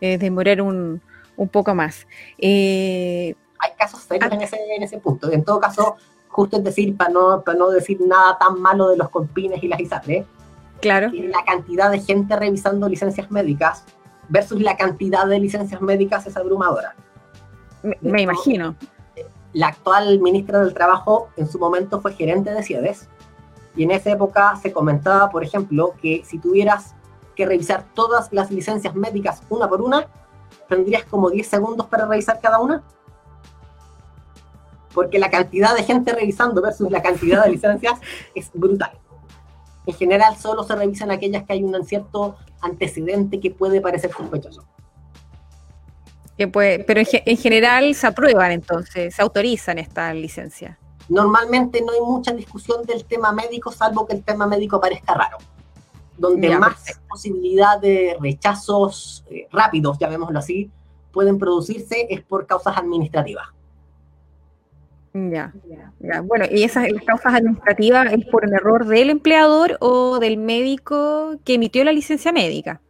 eh, 0.00 0.18
demorar 0.18 0.62
un, 0.62 1.00
poco 1.52 1.74
más. 1.74 2.06
Eh, 2.38 3.34
Hay 3.58 3.70
casos 3.78 4.00
serios 4.00 4.30
ah. 4.30 4.34
en, 4.34 4.42
ese, 4.42 4.58
en 4.76 4.82
ese 4.82 4.98
punto. 4.98 5.30
En 5.30 5.44
todo 5.44 5.60
caso, 5.60 5.96
justo 6.28 6.56
es 6.56 6.64
decir, 6.64 6.96
para 6.96 7.10
no, 7.10 7.42
para 7.42 7.58
no 7.58 7.70
decir 7.70 7.98
nada 8.00 8.38
tan 8.38 8.60
malo 8.60 8.88
de 8.88 8.96
los 8.96 9.10
compines 9.10 9.62
y 9.62 9.68
las 9.68 9.80
ISAPRE, 9.80 10.24
claro. 10.80 11.10
la 11.12 11.44
cantidad 11.44 11.90
de 11.90 12.00
gente 12.00 12.36
revisando 12.36 12.88
licencias 12.88 13.30
médicas 13.30 13.84
versus 14.30 14.62
la 14.62 14.76
cantidad 14.76 15.26
de 15.26 15.38
licencias 15.38 15.82
médicas 15.82 16.26
es 16.26 16.36
abrumadora. 16.36 16.94
Me, 18.00 18.22
imagino. 18.22 18.74
La 19.52 19.68
actual 19.68 20.20
ministra 20.20 20.60
del 20.60 20.72
Trabajo 20.72 21.28
en 21.36 21.48
su 21.48 21.58
momento 21.58 22.00
fue 22.00 22.14
gerente 22.14 22.52
de 22.52 22.62
CIEDES 22.62 23.08
y 23.76 23.82
en 23.82 23.90
esa 23.90 24.10
época 24.10 24.56
se 24.56 24.72
comentaba, 24.72 25.30
por 25.30 25.42
ejemplo, 25.42 25.94
que 26.00 26.22
si 26.24 26.38
tuvieras 26.38 26.94
que 27.34 27.46
revisar 27.46 27.84
todas 27.94 28.32
las 28.32 28.50
licencias 28.50 28.94
médicas 28.94 29.42
una 29.48 29.68
por 29.68 29.82
una, 29.82 30.06
tendrías 30.68 31.04
como 31.04 31.30
10 31.30 31.46
segundos 31.46 31.86
para 31.86 32.06
revisar 32.06 32.40
cada 32.40 32.60
una. 32.60 32.82
Porque 34.94 35.18
la 35.18 35.30
cantidad 35.30 35.74
de 35.74 35.82
gente 35.82 36.12
revisando 36.12 36.60
versus 36.62 36.90
la 36.90 37.02
cantidad 37.02 37.44
de 37.44 37.50
licencias 37.52 37.98
es 38.34 38.50
brutal. 38.54 38.92
En 39.86 39.94
general 39.94 40.36
solo 40.36 40.62
se 40.62 40.76
revisan 40.76 41.10
aquellas 41.10 41.44
que 41.44 41.54
hay 41.54 41.64
un 41.64 41.84
cierto 41.84 42.36
antecedente 42.60 43.40
que 43.40 43.50
puede 43.50 43.80
parecer 43.80 44.12
sospechoso. 44.12 44.64
Que 46.36 46.48
puede, 46.48 46.78
pero 46.80 47.00
en, 47.00 47.36
general 47.36 47.94
se 47.94 48.06
aprueban 48.06 48.50
entonces, 48.52 49.14
se 49.14 49.22
autorizan 49.22 49.78
esta 49.78 50.12
licencia. 50.14 50.78
Normalmente 51.08 51.82
no 51.82 51.92
hay 51.92 52.00
mucha 52.00 52.32
discusión 52.32 52.84
del 52.86 53.04
tema 53.04 53.32
médico, 53.32 53.72
salvo 53.72 54.06
que 54.06 54.14
el 54.14 54.22
tema 54.22 54.46
médico 54.46 54.80
parezca 54.80 55.14
raro. 55.14 55.38
Donde 56.16 56.56
más 56.58 57.00
posibilidad 57.08 57.80
de 57.80 58.16
rechazos 58.20 59.24
eh, 59.30 59.48
rápidos, 59.50 59.98
llamémoslo 59.98 60.38
así, 60.38 60.70
pueden 61.12 61.38
producirse 61.38 62.06
es 62.10 62.22
por 62.22 62.46
causas 62.46 62.76
administrativas. 62.76 63.48
Ya, 65.12 65.52
ya. 65.98 66.20
Bueno, 66.20 66.44
¿y 66.50 66.62
esas 66.62 66.86
causas 67.04 67.34
administrativas 67.34 68.12
es 68.12 68.24
por 68.26 68.44
un 68.44 68.54
error 68.54 68.86
del 68.86 69.10
empleador 69.10 69.76
o 69.80 70.20
del 70.20 70.36
médico 70.36 71.36
que 71.44 71.54
emitió 71.54 71.82
la 71.82 71.92
licencia 71.92 72.32
médica? 72.32 72.80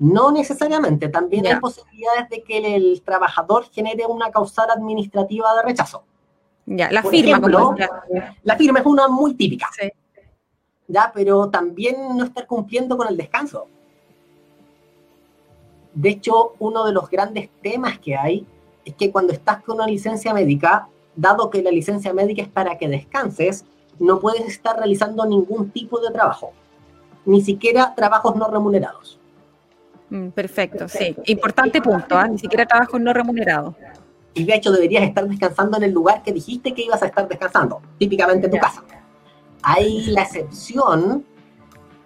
No 0.00 0.32
necesariamente, 0.32 1.08
también 1.08 1.46
hay 1.46 1.60
posibilidades 1.60 2.28
de 2.30 2.42
que 2.42 2.74
el 2.74 3.02
trabajador 3.02 3.66
genere 3.70 4.06
una 4.06 4.30
causal 4.30 4.70
administrativa 4.70 5.54
de 5.56 5.62
rechazo. 5.62 6.04
Ya, 6.66 6.90
la 6.90 7.02
firma. 7.02 7.40
la 8.42 8.56
firma 8.56 8.80
es 8.80 8.86
una 8.86 9.08
muy 9.08 9.34
típica. 9.34 9.68
Ya, 10.88 11.12
pero 11.14 11.50
también 11.50 11.96
no 12.16 12.24
estar 12.24 12.46
cumpliendo 12.46 12.96
con 12.96 13.08
el 13.08 13.16
descanso. 13.16 13.66
De 15.94 16.08
hecho, 16.08 16.54
uno 16.58 16.84
de 16.84 16.92
los 16.92 17.10
grandes 17.10 17.48
temas 17.62 17.98
que 17.98 18.16
hay 18.16 18.46
es 18.84 18.94
que 18.94 19.12
cuando 19.12 19.32
estás 19.32 19.62
con 19.62 19.76
una 19.76 19.86
licencia 19.86 20.32
médica, 20.32 20.88
dado 21.20 21.50
que 21.50 21.62
la 21.62 21.70
licencia 21.70 22.12
médica 22.12 22.42
es 22.42 22.48
para 22.48 22.78
que 22.78 22.88
descanses, 22.88 23.64
no 23.98 24.18
puedes 24.18 24.46
estar 24.46 24.76
realizando 24.76 25.26
ningún 25.26 25.70
tipo 25.70 26.00
de 26.00 26.10
trabajo, 26.10 26.52
ni 27.24 27.42
siquiera 27.42 27.94
trabajos 27.94 28.36
no 28.36 28.48
remunerados. 28.48 29.18
Mm, 30.08 30.28
perfecto, 30.30 30.88
sí. 30.88 31.14
Importante 31.26 31.80
punto, 31.80 32.16
¿ah? 32.16 32.26
ni 32.26 32.38
siquiera 32.38 32.66
trabajos 32.66 33.00
no 33.00 33.12
remunerados. 33.12 33.74
Y 34.32 34.44
de 34.44 34.54
hecho 34.54 34.72
deberías 34.72 35.04
estar 35.04 35.26
descansando 35.28 35.76
en 35.76 35.84
el 35.84 35.92
lugar 35.92 36.22
que 36.22 36.32
dijiste 36.32 36.72
que 36.72 36.82
ibas 36.82 37.02
a 37.02 37.06
estar 37.06 37.28
descansando, 37.28 37.80
típicamente 37.98 38.46
en 38.46 38.52
tu 38.52 38.58
casa. 38.58 38.82
Ahí 39.62 40.06
la 40.06 40.22
excepción 40.22 41.24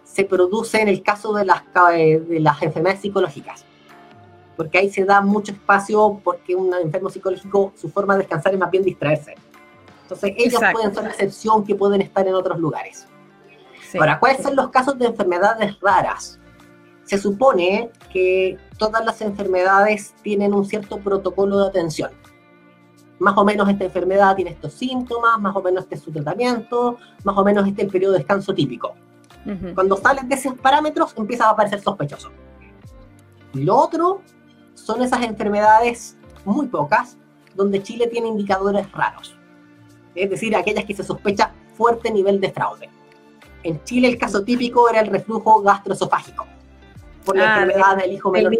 se 0.03 0.25
produce 0.25 0.81
en 0.81 0.89
el 0.89 1.03
caso 1.03 1.33
de 1.33 1.45
las, 1.45 1.63
de 1.73 2.39
las 2.41 2.61
enfermedades 2.63 3.03
psicológicas. 3.03 3.65
Porque 4.57 4.79
ahí 4.79 4.91
se 4.91 5.05
da 5.05 5.21
mucho 5.21 5.53
espacio 5.53 6.21
porque 6.23 6.55
un 6.55 6.73
enfermo 6.75 7.11
psicológico, 7.11 7.73
su 7.77 7.89
forma 7.91 8.15
de 8.15 8.21
descansar 8.21 8.53
es 8.53 8.59
más 8.59 8.71
bien 8.71 8.85
distraerse. 8.85 9.35
Entonces 10.03 10.35
ellos 10.37 10.61
pueden 10.73 10.95
ser 10.95 11.05
la 11.05 11.11
excepción 11.11 11.65
que 11.65 11.75
pueden 11.75 12.03
estar 12.03 12.27
en 12.27 12.35
otros 12.35 12.59
lugares. 12.59 13.07
Ahora, 13.99 14.19
¿cuáles 14.19 14.43
son 14.43 14.57
los 14.57 14.71
casos 14.71 14.99
de 14.99 15.07
enfermedades 15.07 15.79
raras? 15.81 16.39
Se 17.05 17.19
supone 17.19 17.91
que 18.13 18.59
todas 18.79 19.05
las 19.05 19.21
enfermedades 19.21 20.15
tienen 20.23 20.53
un 20.55 20.65
cierto 20.65 20.99
protocolo 20.99 21.59
de 21.61 21.69
atención. 21.69 22.11
Más 23.19 23.37
o 23.37 23.45
menos 23.45 23.69
esta 23.69 23.85
enfermedad 23.85 24.35
tiene 24.35 24.51
estos 24.51 24.73
síntomas, 24.73 25.39
más 25.41 25.55
o 25.55 25.63
menos 25.63 25.85
este 25.85 25.95
es 25.95 26.03
su 26.03 26.11
tratamiento, 26.11 26.97
más 27.23 27.37
o 27.37 27.45
menos 27.45 27.67
este 27.67 27.83
es 27.83 27.87
el 27.87 27.93
periodo 27.93 28.13
de 28.13 28.19
descanso 28.19 28.55
típico. 28.55 28.95
Cuando 29.75 29.97
salen 29.99 30.29
de 30.29 30.35
esos 30.37 30.55
parámetros 30.55 31.15
empieza 31.17 31.47
a 31.47 31.51
aparecer 31.51 31.81
sospechoso. 31.81 32.31
Lo 33.53 33.77
otro 33.77 34.23
son 34.75 35.03
esas 35.03 35.23
enfermedades 35.23 36.17
muy 36.45 36.67
pocas 36.67 37.17
donde 37.55 37.83
Chile 37.83 38.07
tiene 38.09 38.29
indicadores 38.29 38.91
raros. 38.93 39.37
Es 40.15 40.31
decir, 40.31 40.55
aquellas 40.55 40.85
que 40.85 40.95
se 40.95 41.05
sospecha 41.05 41.53
fuerte 41.75 42.11
nivel 42.11 42.41
de 42.41 42.53
fraude. 42.53 42.89
En 43.63 43.83
Chile 43.85 44.09
el 44.09 44.19
caso 44.19 44.43
típico 44.45 44.89
era 44.89 45.01
el 45.01 45.07
reflujo 45.07 45.63
gastroesofágico 45.63 46.47
por 47.25 47.37
la 47.37 47.55
ah, 47.55 47.63
enfermedad 47.63 47.97
del 47.97 48.13
hijo 48.13 48.31
menor, 48.31 48.53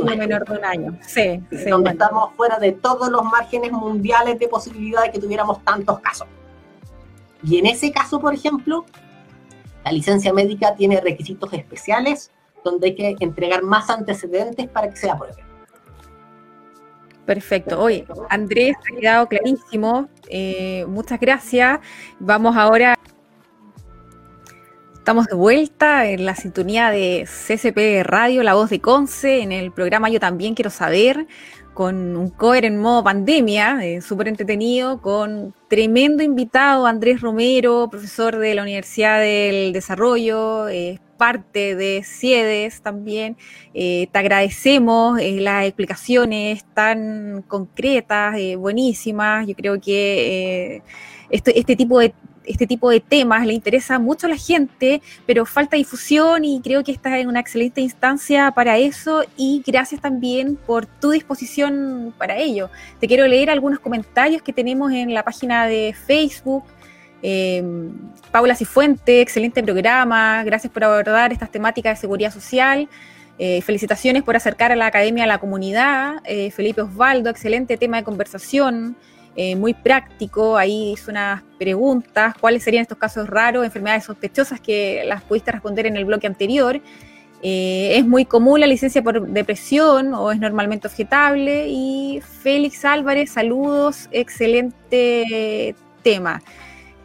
de 0.47 0.53
un 0.53 0.65
año. 0.65 0.99
Sí, 1.03 1.43
donde 1.69 1.91
estamos 1.91 2.33
fuera 2.35 2.59
de 2.59 2.73
todos 2.73 3.11
los 3.11 3.23
márgenes 3.23 3.73
mundiales 3.73 4.39
de 4.39 4.49
posibilidad 4.49 5.03
de 5.03 5.11
que 5.11 5.19
tuviéramos 5.19 5.63
tantos 5.65 6.01
casos. 6.01 6.27
Y 7.43 7.59
en 7.59 7.67
ese 7.67 7.93
caso, 7.93 8.21
por 8.21 8.33
ejemplo, 8.33 8.87
la 9.85 9.93
licencia 9.93 10.33
médica 10.33 10.75
tiene 10.75 11.01
requisitos 11.01 11.53
especiales 11.53 12.31
donde 12.65 12.89
hay 12.89 12.95
que 12.95 13.17
entregar 13.21 13.63
más 13.63 13.91
antecedentes 13.91 14.67
para 14.69 14.89
que 14.89 14.97
se 14.97 15.11
apruebe. 15.11 15.45
Perfecto. 17.27 17.81
Oye, 17.81 18.07
Andrés, 18.29 18.77
ha 18.77 19.01
quedado 19.01 19.29
clarísimo. 19.29 20.09
Eh, 20.29 20.85
muchas 20.89 21.19
gracias. 21.19 21.81
Vamos 22.19 22.57
ahora. 22.57 22.99
Estamos 24.95 25.27
de 25.27 25.37
vuelta 25.37 26.07
en 26.07 26.25
la 26.25 26.35
sintonía 26.35 26.91
de 26.91 27.27
CCP 27.27 28.05
Radio, 28.05 28.43
La 28.43 28.55
Voz 28.55 28.71
de 28.71 28.81
Conce, 28.81 29.43
en 29.43 29.53
el 29.53 29.71
programa 29.71 30.09
Yo 30.09 30.19
también 30.19 30.55
quiero 30.55 30.71
saber, 30.71 31.27
con 31.75 32.17
un 32.17 32.31
cover 32.31 32.65
en 32.65 32.79
modo 32.79 33.05
pandemia, 33.05 33.85
eh, 33.85 34.01
súper 34.01 34.29
entretenido, 34.29 35.03
con 35.03 35.55
tremendo 35.69 36.23
invitado, 36.23 36.87
Andrés 36.87 37.21
Romero, 37.21 37.89
profesor 37.91 38.39
de 38.39 38.55
la 38.55 38.63
Universidad 38.63 39.21
del 39.21 39.73
Desarrollo, 39.73 40.69
eh, 40.69 41.01
parte 41.17 41.75
de 41.75 42.03
CIEDES 42.05 42.83
también. 42.83 43.37
Eh, 43.73 44.09
te 44.13 44.19
agradecemos 44.19 45.19
eh, 45.21 45.41
las 45.41 45.65
explicaciones 45.65 46.65
tan 46.75 47.43
concretas, 47.49 48.37
eh, 48.39 48.57
buenísimas. 48.57 49.47
Yo 49.47 49.55
creo 49.55 49.81
que 49.81 50.83
este, 51.31 51.59
este, 51.59 51.77
tipo 51.77 51.99
de 51.99 52.15
este 52.45 52.67
tipo 52.67 52.91
de 52.91 53.01
temas 53.01 53.47
le 53.47 53.53
interesa 53.53 53.99
mucho 53.99 54.27
a 54.27 54.31
la 54.31 54.37
gente, 54.37 55.03
pero 55.27 55.47
falta 55.47 55.77
difusión 55.77 56.45
y 56.45 56.61
creo 56.61 56.85
que 56.85 56.93
esta 56.93 57.19
es 57.19 57.27
una 57.27 57.41
excelente 57.41 57.81
instancia 57.81 58.51
para 58.51 58.79
eso 58.79 59.25
y 59.37 59.63
gracias 59.67 60.01
también 60.01 60.57
por 60.57 60.87
tu 60.87 61.11
disposición 61.11 62.15
para 62.19 62.37
ello. 62.37 62.71
Te 63.01 63.09
quiero 63.09 63.27
leer 63.27 63.51
algunos 63.51 63.81
comentarios 63.81 64.43
que 64.43 64.53
tenemos 64.53 64.93
en 64.93 65.15
la 65.15 65.23
página 65.23 65.67
de 65.67 65.95
Facebook 66.07 66.65
eh, 67.27 67.65
Paula 68.31 68.55
Cifuente, 68.55 69.23
excelente 69.23 69.63
programa, 69.63 70.45
gracias 70.45 70.71
por 70.71 70.85
abordar 70.85 71.33
estas 71.33 71.51
temáticas 71.51 71.97
de 71.97 72.01
seguridad 72.03 72.31
social. 72.31 72.87
Eh, 73.39 73.63
felicitaciones 73.63 74.23
por 74.23 74.37
acercar 74.37 74.73
a 74.73 74.77
la 74.77 74.87
academia 74.87 75.25
a 75.25 75.27
la 75.27 75.39
comunidad. 75.39 76.17
Eh, 76.25 76.51
Felipe 76.51 76.83
Osvaldo, 76.83 77.31
excelente 77.31 77.79
tema 77.79 77.97
de 77.97 78.05
conversación, 78.05 78.95
eh, 79.37 79.57
muy 79.57 79.75
práctico. 79.75 80.57
Ahí 80.57 80.93
hizo 80.93 81.11
unas 81.11 81.43
preguntas. 81.59 82.35
¿Cuáles 82.41 82.63
serían 82.63 82.83
estos 82.83 82.99
casos 82.99 83.29
raros, 83.29 83.65
enfermedades 83.65 84.05
sospechosas 84.05 84.61
que 84.61 85.03
las 85.07 85.23
pudiste 85.23 85.53
responder 85.53 85.87
en 85.87 85.97
el 85.97 86.05
bloque 86.05 86.27
anterior? 86.27 86.81
¿Es 87.47 88.07
muy 88.07 88.25
común 88.25 88.61
la 88.61 88.67
licencia 88.67 89.03
por 89.03 89.29
depresión 89.29 90.15
o 90.15 90.33
es 90.33 90.41
normalmente 90.41 90.89
objetable? 90.89 91.67
Y 91.69 92.23
Félix 92.23 92.87
Álvarez, 92.87 93.33
saludos, 93.33 94.09
excelente 94.13 95.75
tema. 96.03 96.41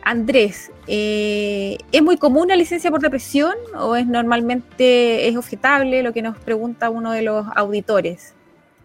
Andrés, 0.03 0.71
eh, 0.87 1.77
¿es 1.91 2.01
muy 2.01 2.17
común 2.17 2.47
la 2.47 2.55
licencia 2.55 2.89
por 2.89 3.01
depresión 3.01 3.53
o 3.77 3.95
es 3.95 4.07
normalmente 4.07 5.27
es 5.27 5.35
objetable 5.35 6.01
lo 6.03 6.13
que 6.13 6.21
nos 6.21 6.37
pregunta 6.37 6.89
uno 6.89 7.11
de 7.11 7.21
los 7.21 7.45
auditores? 7.55 8.33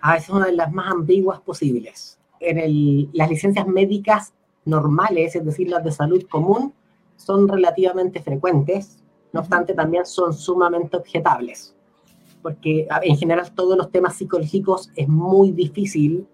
Ah, 0.01 0.17
es 0.17 0.29
una 0.29 0.47
de 0.47 0.53
las 0.53 0.73
más 0.73 0.91
ambiguas 0.91 1.41
posibles. 1.41 2.14
En 2.51 3.11
las 3.13 3.29
licencias 3.29 3.67
médicas 3.67 4.35
normales, 4.65 5.35
es 5.37 5.45
decir, 5.45 5.69
las 5.69 5.85
de 5.85 5.93
salud 5.93 6.23
común, 6.29 6.73
son 7.17 7.49
relativamente 7.49 8.21
frecuentes, 8.21 9.03
no 9.33 9.41
obstante 9.41 9.75
también 9.75 10.07
son 10.07 10.33
sumamente 10.33 10.97
objetables, 10.97 11.75
porque 12.43 12.87
en 13.03 13.17
general 13.17 13.53
todos 13.53 13.77
los 13.77 13.91
temas 13.91 14.17
psicológicos 14.17 14.91
es 14.97 15.09
muy 15.09 15.53
difícil 15.53 16.27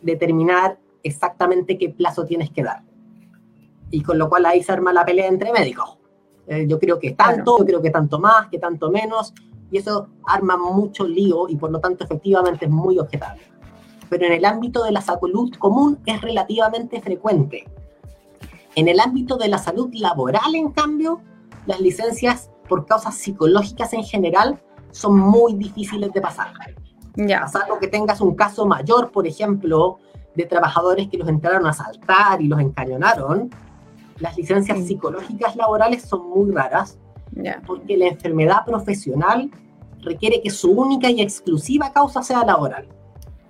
determinar 0.00 0.78
exactamente 1.02 1.78
qué 1.78 1.88
plazo 1.90 2.24
tienes 2.24 2.50
que 2.50 2.62
dar 2.62 2.82
y 3.92 4.02
con 4.02 4.18
lo 4.18 4.28
cual 4.28 4.46
ahí 4.46 4.62
se 4.62 4.72
arma 4.72 4.92
la 4.92 5.04
pelea 5.04 5.28
entre 5.28 5.52
médicos. 5.52 5.98
Eh, 6.48 6.66
yo 6.66 6.80
creo 6.80 6.98
que 6.98 7.12
tanto, 7.12 7.58
yo 7.58 7.64
creo 7.64 7.82
que 7.82 7.90
tanto 7.90 8.18
más, 8.18 8.48
que 8.48 8.58
tanto 8.58 8.90
menos, 8.90 9.32
y 9.70 9.78
eso 9.78 10.08
arma 10.26 10.56
mucho 10.56 11.06
lío 11.06 11.48
y 11.48 11.56
por 11.56 11.70
lo 11.70 11.78
tanto 11.78 12.02
efectivamente 12.02 12.64
es 12.64 12.70
muy 12.70 12.98
objetable. 12.98 13.42
Pero 14.12 14.26
en 14.26 14.34
el 14.34 14.44
ámbito 14.44 14.84
de 14.84 14.92
la 14.92 15.00
salud 15.00 15.54
común 15.58 15.98
es 16.04 16.20
relativamente 16.20 17.00
frecuente. 17.00 17.64
En 18.74 18.86
el 18.86 19.00
ámbito 19.00 19.38
de 19.38 19.48
la 19.48 19.56
salud 19.56 19.88
laboral, 19.94 20.54
en 20.54 20.70
cambio, 20.70 21.22
las 21.64 21.80
licencias 21.80 22.50
por 22.68 22.84
causas 22.84 23.14
psicológicas 23.14 23.94
en 23.94 24.04
general 24.04 24.60
son 24.90 25.18
muy 25.18 25.54
difíciles 25.54 26.12
de 26.12 26.20
pasar. 26.20 26.52
Ya. 27.14 27.48
Salvo 27.48 27.78
que 27.78 27.88
tengas 27.88 28.20
un 28.20 28.34
caso 28.34 28.66
mayor, 28.66 29.10
por 29.12 29.26
ejemplo, 29.26 29.98
de 30.34 30.44
trabajadores 30.44 31.08
que 31.08 31.16
los 31.16 31.26
entraron 31.30 31.64
a 31.64 31.70
asaltar 31.70 32.42
y 32.42 32.48
los 32.48 32.60
encañonaron, 32.60 33.48
las 34.18 34.36
licencias 34.36 34.84
psicológicas 34.84 35.56
laborales 35.56 36.02
son 36.02 36.28
muy 36.28 36.50
raras 36.52 36.98
porque 37.66 37.96
la 37.96 38.08
enfermedad 38.08 38.66
profesional 38.66 39.50
requiere 40.02 40.42
que 40.42 40.50
su 40.50 40.70
única 40.70 41.10
y 41.10 41.22
exclusiva 41.22 41.94
causa 41.94 42.22
sea 42.22 42.44
laboral. 42.44 42.86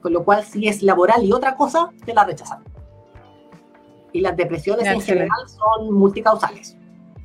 Con 0.02 0.12
lo 0.12 0.24
cual, 0.24 0.44
si 0.44 0.68
es 0.68 0.82
laboral 0.82 1.24
y 1.24 1.32
otra 1.32 1.56
cosa, 1.56 1.90
te 2.04 2.12
la 2.12 2.24
rechazan. 2.24 2.62
Y 4.12 4.20
las 4.20 4.36
depresiones 4.36 4.86
en 4.86 5.00
general 5.00 5.48
son 5.48 5.92
multicausales. 5.94 6.76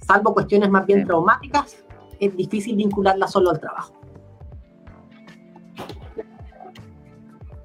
Salvo 0.06 0.34
cuestiones 0.34 0.70
más 0.70 0.86
bien 0.86 1.06
traumáticas, 1.06 1.84
es 2.20 2.36
difícil 2.38 2.76
vincularlas 2.76 3.32
solo 3.32 3.50
al 3.50 3.60
trabajo. 3.60 3.94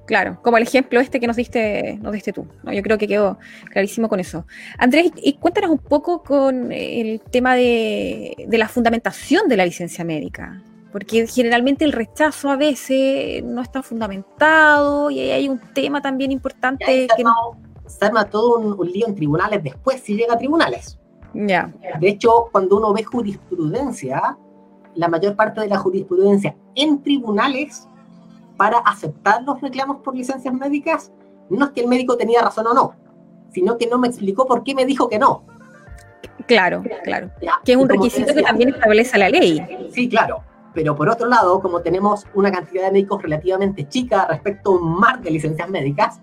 Claro, 0.07 0.38
como 0.42 0.57
el 0.57 0.64
ejemplo 0.64 1.01
este 1.01 1.20
que 1.20 1.27
nos 1.27 1.37
diste, 1.37 1.98
nos 2.03 2.12
diste 2.12 2.33
tú. 2.33 2.46
Yo 2.70 2.83
creo 2.83 2.98
que 2.98 3.07
quedó 3.07 3.38
clarísimo 3.70 4.09
con 4.09 4.18
eso. 4.18 4.46
Andrés, 4.77 5.12
y 5.16 5.35
cuéntanos 5.35 5.70
un 5.70 5.79
poco 5.79 6.22
con 6.22 6.72
el 6.72 7.20
tema 7.20 7.55
de, 7.55 8.35
la 8.51 8.68
fundamentación 8.68 9.48
de 9.48 9.57
la 9.57 9.64
licencia 9.64 10.05
médica, 10.05 10.61
porque 10.92 11.26
generalmente 11.26 11.85
el 11.85 11.92
rechazo 11.92 12.50
a 12.50 12.57
veces 12.57 13.42
no 13.42 13.62
está 13.62 13.83
fundamentado 13.83 15.11
y 15.11 15.20
ahí 15.20 15.31
hay 15.31 15.48
un 15.48 15.59
tema 15.72 16.02
también 16.02 16.31
importante. 16.31 16.85
que 16.85 17.24
se 17.87 18.05
arma 18.05 18.26
todo 18.26 18.59
un, 18.59 18.87
lío 18.87 19.09
en 19.09 19.14
tribunales 19.14 19.62
después 19.62 20.00
si 20.02 20.14
llega 20.14 20.35
a 20.35 20.38
tribunales. 20.38 20.98
Ya. 21.35 21.72
De 21.98 22.09
hecho, 22.09 22.48
cuando 22.52 22.76
uno 22.76 22.92
ve 22.92 23.05
jurisprudencia, 23.05 24.37
la 24.94 25.09
mayor 25.09 25.35
parte 25.35 25.62
de 25.62 25.68
la 25.68 25.78
jurisprudencia 25.78 26.55
en 26.74 27.02
tribunales 27.02 27.88
para 28.59 28.78
aceptar 28.78 29.42
los 29.44 29.61
reclamos 29.62 29.98
por 30.02 30.14
licencias 30.14 30.52
médicas, 30.52 31.11
no 31.48 31.66
es 31.66 31.70
que 31.72 31.81
el 31.81 31.88
médico 31.88 32.18
tenía 32.18 32.42
razón 32.42 32.66
o 32.66 32.74
no, 32.74 32.94
sino 33.50 33.78
que 33.78 33.87
no 33.87 33.98
me 33.98 34.09
explicó 34.09 34.46
por 34.46 34.62
qué 34.62 34.74
me 34.74 34.85
dijo 34.85 35.09
que 35.09 35.18
no. 35.18 35.44
Claro, 36.46 36.83
claro. 37.05 37.31
que 37.64 37.72
es 37.72 37.78
un 37.78 37.88
requisito 37.88 38.35
que 38.35 38.42
también 38.42 38.70
establece 38.70 39.16
la 39.16 39.31
ley. 39.31 39.88
Sí, 39.90 40.09
claro. 40.09 40.42
Pero 40.74 40.96
por 40.96 41.08
otro 41.08 41.28
lado, 41.28 41.61
como 41.61 41.81
tenemos 41.83 42.27
una 42.35 42.50
cantidad 42.50 42.85
de 42.85 42.92
médicos 42.92 43.23
relativamente 43.23 43.88
chica 43.88 44.27
respecto 44.29 44.70
a 44.70 44.77
un 44.77 44.98
mar 44.98 45.20
de 45.20 45.31
licencias 45.31 45.68
médicas, 45.68 46.20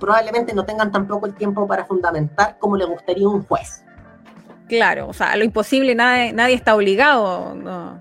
probablemente 0.00 0.54
no 0.54 0.64
tengan 0.64 0.90
tampoco 0.90 1.26
el 1.26 1.34
tiempo 1.34 1.66
para 1.66 1.84
fundamentar 1.84 2.58
como 2.58 2.76
le 2.76 2.84
gustaría 2.84 3.28
un 3.28 3.42
juez. 3.44 3.84
Claro, 4.68 5.08
o 5.08 5.12
sea, 5.12 5.36
lo 5.36 5.44
imposible, 5.44 5.94
nadie, 5.94 6.32
nadie 6.32 6.54
está 6.54 6.74
obligado. 6.74 7.54
No. 7.54 7.98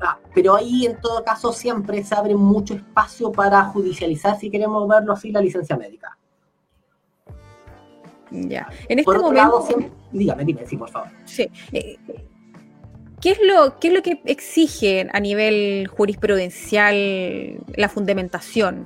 Ah, 0.00 0.18
pero 0.34 0.56
ahí 0.56 0.86
en 0.86 1.00
todo 1.00 1.24
caso 1.24 1.52
siempre 1.52 2.02
se 2.04 2.14
abre 2.14 2.34
mucho 2.34 2.74
espacio 2.74 3.32
para 3.32 3.64
judicializar, 3.64 4.38
si 4.38 4.50
queremos 4.50 4.86
verlo 4.88 5.12
así, 5.12 5.32
la 5.32 5.40
licencia 5.40 5.76
médica. 5.76 6.16
Ya. 8.30 8.68
En 8.88 8.98
este 8.98 9.18
momento. 9.18 9.66
dígame, 10.12 10.44
dime, 10.44 10.66
sí, 10.66 10.76
por 10.76 10.90
favor. 10.90 11.08
Sí. 11.24 11.48
Eh, 11.72 11.98
¿Qué 13.24 13.30
es, 13.30 13.38
lo, 13.42 13.78
¿Qué 13.78 13.88
es 13.88 13.94
lo 13.94 14.02
que 14.02 14.20
exige 14.26 15.08
a 15.10 15.18
nivel 15.18 15.86
jurisprudencial 15.86 17.58
la 17.74 17.88
fundamentación? 17.88 18.84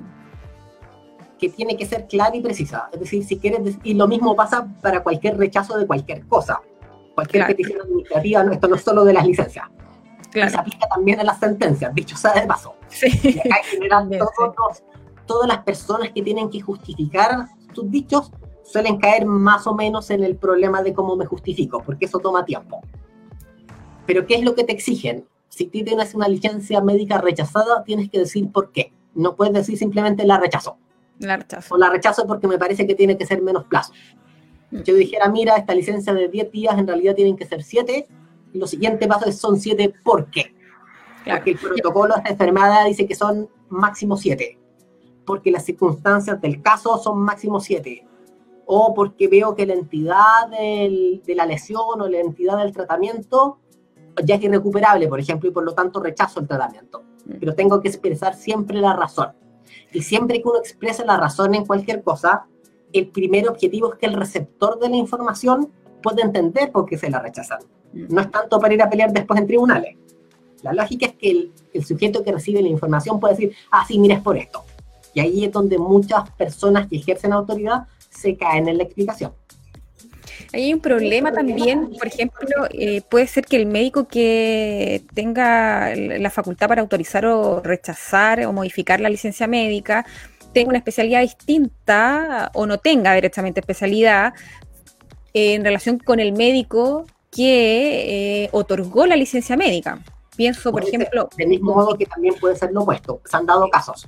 Que 1.37 1.49
tiene 1.49 1.75
que 1.75 1.85
ser 1.85 2.07
clara 2.07 2.33
y 2.37 2.39
precisa. 2.39 2.87
Es 2.93 3.01
decir, 3.01 3.25
si 3.25 3.37
quieres, 3.37 3.77
y 3.83 3.95
lo 3.95 4.07
mismo 4.07 4.37
pasa 4.37 4.65
para 4.81 5.03
cualquier 5.03 5.37
rechazo 5.37 5.77
de 5.77 5.85
cualquier 5.85 6.25
cosa. 6.25 6.61
Cualquier 7.15 7.47
petición 7.47 7.81
administrativa, 7.81 8.45
esto 8.49 8.69
no 8.69 8.75
es 8.75 8.81
solo 8.81 9.03
de 9.03 9.11
las 9.11 9.27
licencias. 9.27 9.65
Claro. 10.31 10.51
se 10.51 10.57
aplica 10.57 10.87
también 10.87 11.19
a 11.19 11.25
las 11.25 11.37
sentencias, 11.37 11.93
dicho 11.93 12.15
sea 12.15 12.31
de 12.31 12.47
paso. 12.47 12.75
Sí. 12.87 13.07
Y 13.21 13.39
acá 13.39 13.57
en 13.57 13.63
general 13.65 14.09
todos 14.09 14.83
todas 15.25 15.49
las 15.49 15.65
personas 15.65 16.11
que 16.11 16.21
tienen 16.21 16.49
que 16.49 16.61
justificar 16.61 17.45
sus 17.73 17.91
dichos 17.91 18.31
suelen 18.63 18.99
caer 18.99 19.25
más 19.25 19.67
o 19.67 19.75
menos 19.75 20.09
en 20.11 20.23
el 20.23 20.37
problema 20.37 20.81
de 20.81 20.93
cómo 20.93 21.17
me 21.17 21.25
justifico, 21.25 21.83
porque 21.83 22.05
eso 22.05 22.19
toma 22.19 22.45
tiempo. 22.45 22.81
Pero 24.09 24.25
¿qué 24.25 24.33
es 24.33 24.41
lo 24.41 24.55
que 24.55 24.63
te 24.63 24.73
exigen? 24.73 25.27
Si 25.49 25.65
tú 25.65 25.83
tienes 25.83 26.15
una 26.15 26.27
licencia 26.27 26.81
médica 26.81 27.19
rechazada, 27.19 27.83
tienes 27.83 28.09
que 28.09 28.17
decir 28.17 28.51
por 28.51 28.71
qué. 28.71 28.91
No 29.13 29.35
puedes 29.35 29.53
decir 29.53 29.77
simplemente 29.77 30.25
la 30.25 30.39
rechazo. 30.39 30.77
La 31.19 31.37
rechazo. 31.37 31.75
O 31.75 31.77
la 31.77 31.91
rechazo 31.91 32.25
porque 32.25 32.47
me 32.47 32.57
parece 32.57 32.87
que 32.87 32.95
tiene 32.95 33.19
que 33.19 33.27
ser 33.27 33.39
menos 33.43 33.65
plazo. 33.65 33.93
Mm. 34.71 34.81
Yo 34.81 34.95
dijera, 34.95 35.29
mira, 35.29 35.57
esta 35.57 35.75
licencia 35.75 36.11
de 36.11 36.27
10 36.27 36.51
días 36.51 36.75
en 36.79 36.87
realidad 36.87 37.13
tienen 37.13 37.37
que 37.37 37.45
ser 37.45 37.61
7. 37.61 38.07
Y 38.51 38.57
los 38.57 38.71
siguientes 38.71 39.07
pasos 39.07 39.35
son 39.35 39.59
7, 39.59 39.93
¿por 40.03 40.31
qué? 40.31 40.55
Porque 41.23 41.51
el 41.51 41.59
protocolo 41.59 42.15
de 42.15 42.21
esta 42.21 42.31
enfermedad 42.31 42.87
dice 42.87 43.05
que 43.05 43.13
son 43.13 43.47
máximo 43.69 44.17
7 44.17 44.57
porque 45.23 45.51
las 45.51 45.65
circunstancias 45.65 46.41
del 46.41 46.59
caso 46.63 46.97
son 46.97 47.19
máximo 47.19 47.59
7, 47.59 48.03
o 48.65 48.95
porque 48.95 49.27
veo 49.27 49.53
que 49.53 49.67
la 49.67 49.75
entidad 49.75 50.47
de 50.49 51.35
la 51.35 51.45
lesión 51.45 52.01
o 52.01 52.07
la 52.07 52.19
entidad 52.19 52.57
del 52.57 52.71
tratamiento 52.71 53.59
ya 54.23 54.35
es 54.35 54.43
irrecuperable, 54.43 55.07
por 55.07 55.19
ejemplo, 55.19 55.49
y 55.49 55.51
por 55.51 55.63
lo 55.63 55.73
tanto 55.73 55.99
rechazo 55.99 56.39
el 56.39 56.47
tratamiento. 56.47 57.03
Mm. 57.25 57.33
Pero 57.39 57.55
tengo 57.55 57.81
que 57.81 57.87
expresar 57.87 58.35
siempre 58.35 58.79
la 58.79 58.93
razón. 58.93 59.29
Y 59.91 60.01
siempre 60.01 60.41
que 60.41 60.47
uno 60.47 60.59
expresa 60.59 61.05
la 61.05 61.17
razón 61.17 61.55
en 61.55 61.65
cualquier 61.65 62.03
cosa, 62.03 62.45
el 62.93 63.07
primer 63.09 63.47
objetivo 63.49 63.93
es 63.93 63.99
que 63.99 64.05
el 64.05 64.13
receptor 64.13 64.79
de 64.79 64.89
la 64.89 64.95
información 64.95 65.71
pueda 66.01 66.23
entender 66.23 66.71
por 66.71 66.85
qué 66.85 66.97
se 66.97 67.09
la 67.09 67.19
rechazan. 67.19 67.59
Mm. 67.93 68.13
No 68.13 68.21
es 68.21 68.31
tanto 68.31 68.59
para 68.59 68.73
ir 68.73 68.81
a 68.81 68.89
pelear 68.89 69.11
después 69.11 69.39
en 69.39 69.47
tribunales. 69.47 69.95
La 70.61 70.73
lógica 70.73 71.05
es 71.05 71.13
que 71.13 71.31
el, 71.31 71.53
el 71.73 71.85
sujeto 71.85 72.23
que 72.23 72.31
recibe 72.31 72.61
la 72.61 72.67
información 72.67 73.19
puede 73.19 73.35
decir, 73.35 73.55
ah, 73.71 73.85
sí, 73.87 73.97
mira, 73.97 74.15
es 74.15 74.21
por 74.21 74.37
esto. 74.37 74.63
Y 75.13 75.21
ahí 75.21 75.45
es 75.45 75.51
donde 75.51 75.77
muchas 75.77 76.29
personas 76.31 76.87
que 76.87 76.97
ejercen 76.97 77.33
autoridad 77.33 77.87
se 78.09 78.35
caen 78.35 78.67
en 78.67 78.77
la 78.77 78.83
explicación. 78.83 79.31
Hay 80.51 80.73
un 80.73 80.79
problema 80.79 81.31
también, 81.31 81.91
por 81.97 82.07
ejemplo, 82.07 82.67
eh, 82.71 83.01
puede 83.07 83.27
ser 83.27 83.45
que 83.45 83.55
el 83.55 83.67
médico 83.67 84.07
que 84.07 85.03
tenga 85.13 85.95
la 85.95 86.29
facultad 86.31 86.67
para 86.67 86.81
autorizar 86.81 87.25
o 87.25 87.61
rechazar 87.61 88.43
o 88.45 88.53
modificar 88.53 88.99
la 88.99 89.09
licencia 89.09 89.45
médica 89.47 90.05
tenga 90.53 90.69
una 90.69 90.79
especialidad 90.79 91.21
distinta 91.21 92.49
o 92.55 92.65
no 92.65 92.79
tenga 92.79 93.13
directamente 93.13 93.59
especialidad 93.59 94.33
en 95.33 95.63
relación 95.63 95.99
con 95.99 96.19
el 96.19 96.33
médico 96.33 97.05
que 97.31 98.45
eh, 98.45 98.49
otorgó 98.51 99.05
la 99.05 99.15
licencia 99.15 99.55
médica. 99.55 99.99
Pienso, 100.35 100.71
por 100.71 100.83
ejemplo... 100.83 101.29
del 101.37 101.49
mismo 101.49 101.75
modo 101.75 101.95
que 101.95 102.05
también 102.07 102.33
puede 102.39 102.55
ser 102.55 102.71
lo 102.71 102.81
opuesto. 102.81 103.21
Se 103.25 103.37
han 103.37 103.45
dado 103.45 103.69
casos. 103.69 104.07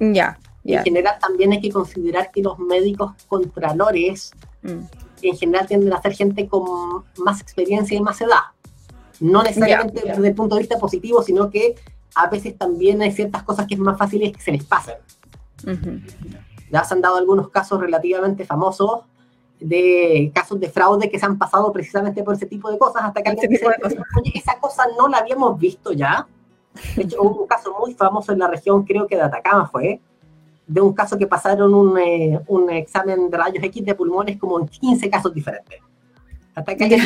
Ya, 0.00 0.38
en 0.64 0.84
general 0.84 1.16
también 1.20 1.52
hay 1.52 1.60
que 1.60 1.70
considerar 1.70 2.30
que 2.30 2.40
los 2.40 2.58
médicos 2.58 3.12
contralores 3.28 4.30
mm. 4.62 5.01
En 5.28 5.36
general 5.36 5.66
tienden 5.66 5.92
a 5.92 6.02
ser 6.02 6.14
gente 6.14 6.48
con 6.48 7.04
más 7.18 7.40
experiencia 7.40 7.96
y 7.96 8.00
más 8.00 8.20
edad. 8.20 8.40
No 9.20 9.42
necesariamente 9.42 10.02
desde 10.04 10.28
el 10.28 10.34
punto 10.34 10.56
de 10.56 10.62
vista 10.62 10.78
positivo, 10.78 11.22
sino 11.22 11.50
que 11.50 11.76
a 12.14 12.28
veces 12.28 12.56
también 12.58 13.00
hay 13.02 13.12
ciertas 13.12 13.42
cosas 13.42 13.66
que 13.66 13.74
es 13.74 13.80
más 13.80 13.98
fácil 13.98 14.32
que 14.32 14.40
se 14.40 14.52
les 14.52 14.64
pasen. 14.64 14.96
Ya 16.70 16.84
se 16.84 16.94
han 16.94 17.00
dado 17.00 17.16
algunos 17.16 17.50
casos 17.50 17.80
relativamente 17.80 18.44
famosos 18.44 19.02
de 19.60 20.32
casos 20.34 20.58
de 20.58 20.68
fraude 20.68 21.08
que 21.08 21.18
se 21.18 21.26
han 21.26 21.38
pasado 21.38 21.72
precisamente 21.72 22.24
por 22.24 22.34
ese 22.34 22.46
tipo 22.46 22.70
de 22.70 22.78
cosas 22.78 23.04
hasta 23.04 23.22
que 23.22 23.30
alguien 23.30 23.48
dice, 23.48 23.66
oye, 23.66 24.32
esa 24.34 24.58
cosa 24.58 24.84
no 24.98 25.08
la 25.08 25.18
habíamos 25.18 25.58
visto 25.58 25.92
ya. 25.92 26.26
De 26.96 27.02
hecho, 27.02 27.22
hubo 27.22 27.42
un 27.42 27.46
caso 27.46 27.74
muy 27.78 27.94
famoso 27.94 28.32
en 28.32 28.40
la 28.40 28.48
región, 28.48 28.84
creo 28.84 29.06
que 29.06 29.16
de 29.16 29.22
Atacama 29.22 29.68
fue, 29.68 30.00
de 30.72 30.80
un 30.80 30.92
caso 30.92 31.18
que 31.18 31.26
pasaron 31.26 31.74
un, 31.74 31.98
eh, 31.98 32.40
un 32.46 32.70
examen 32.70 33.28
de 33.30 33.36
rayos 33.36 33.62
X 33.64 33.84
de 33.84 33.94
pulmones 33.94 34.38
como 34.38 34.58
en 34.58 34.66
15 34.66 35.10
casos 35.10 35.34
diferentes. 35.34 35.80
Hasta 36.54 36.74
que 36.76 36.98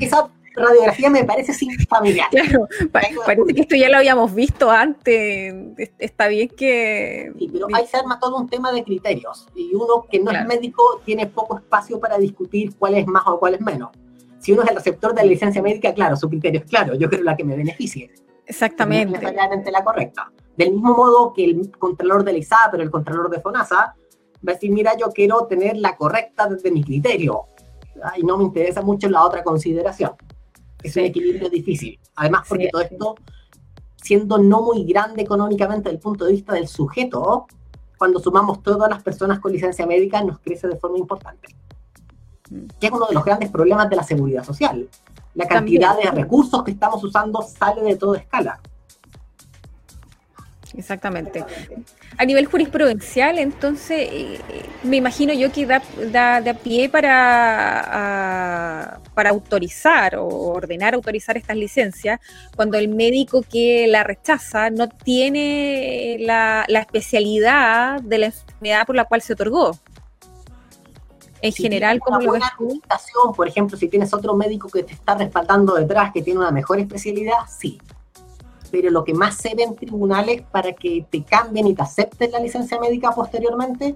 esa 0.00 0.28
radiografía 0.54 1.10
me 1.10 1.24
parece 1.24 1.52
sin 1.52 1.70
familiar. 1.86 2.28
Claro, 2.30 2.68
parece 2.92 3.54
que 3.54 3.60
esto 3.62 3.76
ya 3.76 3.88
lo 3.88 3.98
habíamos 3.98 4.34
visto 4.34 4.70
antes. 4.70 5.54
Está 5.98 6.28
bien 6.28 6.48
que. 6.48 7.32
Sí, 7.38 7.50
pero 7.52 7.66
ahí 7.72 7.86
se 7.86 7.96
arma 7.96 8.18
todo 8.18 8.38
un 8.38 8.48
tema 8.48 8.72
de 8.72 8.84
criterios. 8.84 9.48
Y 9.54 9.74
uno 9.74 10.06
que 10.10 10.20
no 10.20 10.30
es 10.30 10.44
médico 10.46 11.00
tiene 11.04 11.26
poco 11.26 11.58
espacio 11.58 12.00
para 12.00 12.18
discutir 12.18 12.74
cuál 12.78 12.94
es 12.94 13.06
más 13.06 13.22
o 13.26 13.38
cuál 13.38 13.54
es 13.54 13.60
menos. 13.60 13.90
Si 14.38 14.52
uno 14.52 14.62
es 14.62 14.70
el 14.70 14.76
receptor 14.76 15.14
de 15.14 15.22
la 15.22 15.28
licencia 15.28 15.62
médica, 15.62 15.94
claro, 15.94 16.16
su 16.16 16.28
criterio 16.28 16.60
es 16.60 16.66
claro. 16.66 16.94
Yo 16.94 17.08
creo 17.08 17.22
la 17.22 17.36
que 17.36 17.44
me 17.44 17.56
beneficie. 17.56 18.10
Exactamente. 18.46 19.06
No 19.06 19.16
es 19.16 19.22
necesariamente 19.22 19.70
la 19.70 19.84
correcta. 19.84 20.32
Del 20.62 20.74
mismo 20.74 20.94
modo 20.94 21.32
que 21.32 21.44
el 21.44 21.70
contralor 21.76 22.22
de 22.22 22.32
la 22.32 22.38
ISA, 22.38 22.56
pero 22.70 22.84
el 22.84 22.90
contralor 22.90 23.28
de 23.30 23.40
FONASA, 23.40 23.76
va 23.76 24.52
a 24.52 24.52
decir, 24.52 24.70
mira, 24.70 24.96
yo 24.96 25.08
quiero 25.08 25.46
tener 25.46 25.76
la 25.76 25.96
correcta 25.96 26.48
desde 26.48 26.70
mi 26.70 26.84
criterio. 26.84 27.46
Y 28.16 28.22
no 28.22 28.36
me 28.36 28.44
interesa 28.44 28.80
mucho 28.80 29.08
la 29.08 29.24
otra 29.24 29.42
consideración. 29.42 30.12
Es 30.82 30.96
un 30.96 31.02
equilibrio 31.02 31.48
difícil. 31.50 31.98
Además, 32.14 32.46
porque 32.48 32.68
todo 32.70 32.82
esto, 32.82 33.14
siendo 33.96 34.38
no 34.38 34.62
muy 34.62 34.84
grande 34.84 35.22
económicamente 35.22 35.88
desde 35.88 35.96
el 35.96 36.00
punto 36.00 36.26
de 36.26 36.32
vista 36.32 36.54
del 36.54 36.68
sujeto, 36.68 37.46
cuando 37.98 38.20
sumamos 38.20 38.62
todas 38.62 38.88
las 38.88 39.02
personas 39.02 39.40
con 39.40 39.52
licencia 39.52 39.84
médica, 39.84 40.22
nos 40.22 40.38
crece 40.38 40.68
de 40.68 40.76
forma 40.76 40.98
importante. 40.98 41.56
Mm. 42.50 42.66
Que 42.78 42.86
es 42.86 42.92
uno 42.92 43.06
de 43.06 43.14
los 43.14 43.24
grandes 43.24 43.50
problemas 43.50 43.90
de 43.90 43.96
la 43.96 44.04
seguridad 44.04 44.44
social. 44.44 44.88
La 45.34 45.46
cantidad 45.48 45.96
de 45.96 46.08
recursos 46.10 46.62
que 46.62 46.70
estamos 46.70 47.02
usando 47.02 47.42
sale 47.42 47.82
de 47.82 47.96
toda 47.96 48.18
escala. 48.18 48.60
Exactamente. 50.76 51.44
A 52.16 52.24
nivel 52.24 52.46
jurisprudencial, 52.46 53.38
entonces, 53.38 54.08
eh, 54.10 54.38
me 54.82 54.96
imagino 54.96 55.34
yo 55.34 55.52
que 55.52 55.66
da, 55.66 55.82
da, 56.10 56.40
da 56.40 56.54
pie 56.54 56.88
para, 56.88 58.18
para 59.14 59.30
autorizar 59.30 60.16
o 60.16 60.26
ordenar 60.26 60.94
autorizar 60.94 61.36
estas 61.36 61.56
licencias 61.56 62.20
cuando 62.56 62.78
el 62.78 62.88
médico 62.88 63.42
que 63.42 63.86
la 63.86 64.02
rechaza 64.02 64.70
no 64.70 64.88
tiene 64.88 66.16
la, 66.20 66.64
especialidad 66.68 68.00
de 68.00 68.18
la 68.18 68.26
enfermedad 68.26 68.86
por 68.86 68.96
la 68.96 69.04
cual 69.04 69.22
se 69.22 69.34
otorgó. 69.34 69.78
En 71.42 71.52
general, 71.52 71.98
como 71.98 72.20
lo 72.20 72.32
ves 72.32 72.44
Por 73.34 73.48
ejemplo, 73.48 73.76
si 73.76 73.88
tienes 73.88 74.14
otro 74.14 74.34
médico 74.34 74.68
que 74.68 74.84
te 74.84 74.92
está 74.92 75.16
respaldando 75.16 75.74
detrás, 75.74 76.12
que 76.12 76.22
tiene 76.22 76.38
una 76.38 76.52
mejor 76.52 76.78
especialidad, 76.78 77.38
sí 77.48 77.80
pero 78.72 78.90
lo 78.90 79.04
que 79.04 79.12
más 79.12 79.36
se 79.36 79.54
ve 79.54 79.64
en 79.64 79.76
tribunales 79.76 80.42
para 80.50 80.72
que 80.72 81.04
te 81.08 81.22
cambien 81.22 81.66
y 81.66 81.74
te 81.74 81.82
acepten 81.82 82.32
la 82.32 82.40
licencia 82.40 82.80
médica 82.80 83.12
posteriormente 83.12 83.94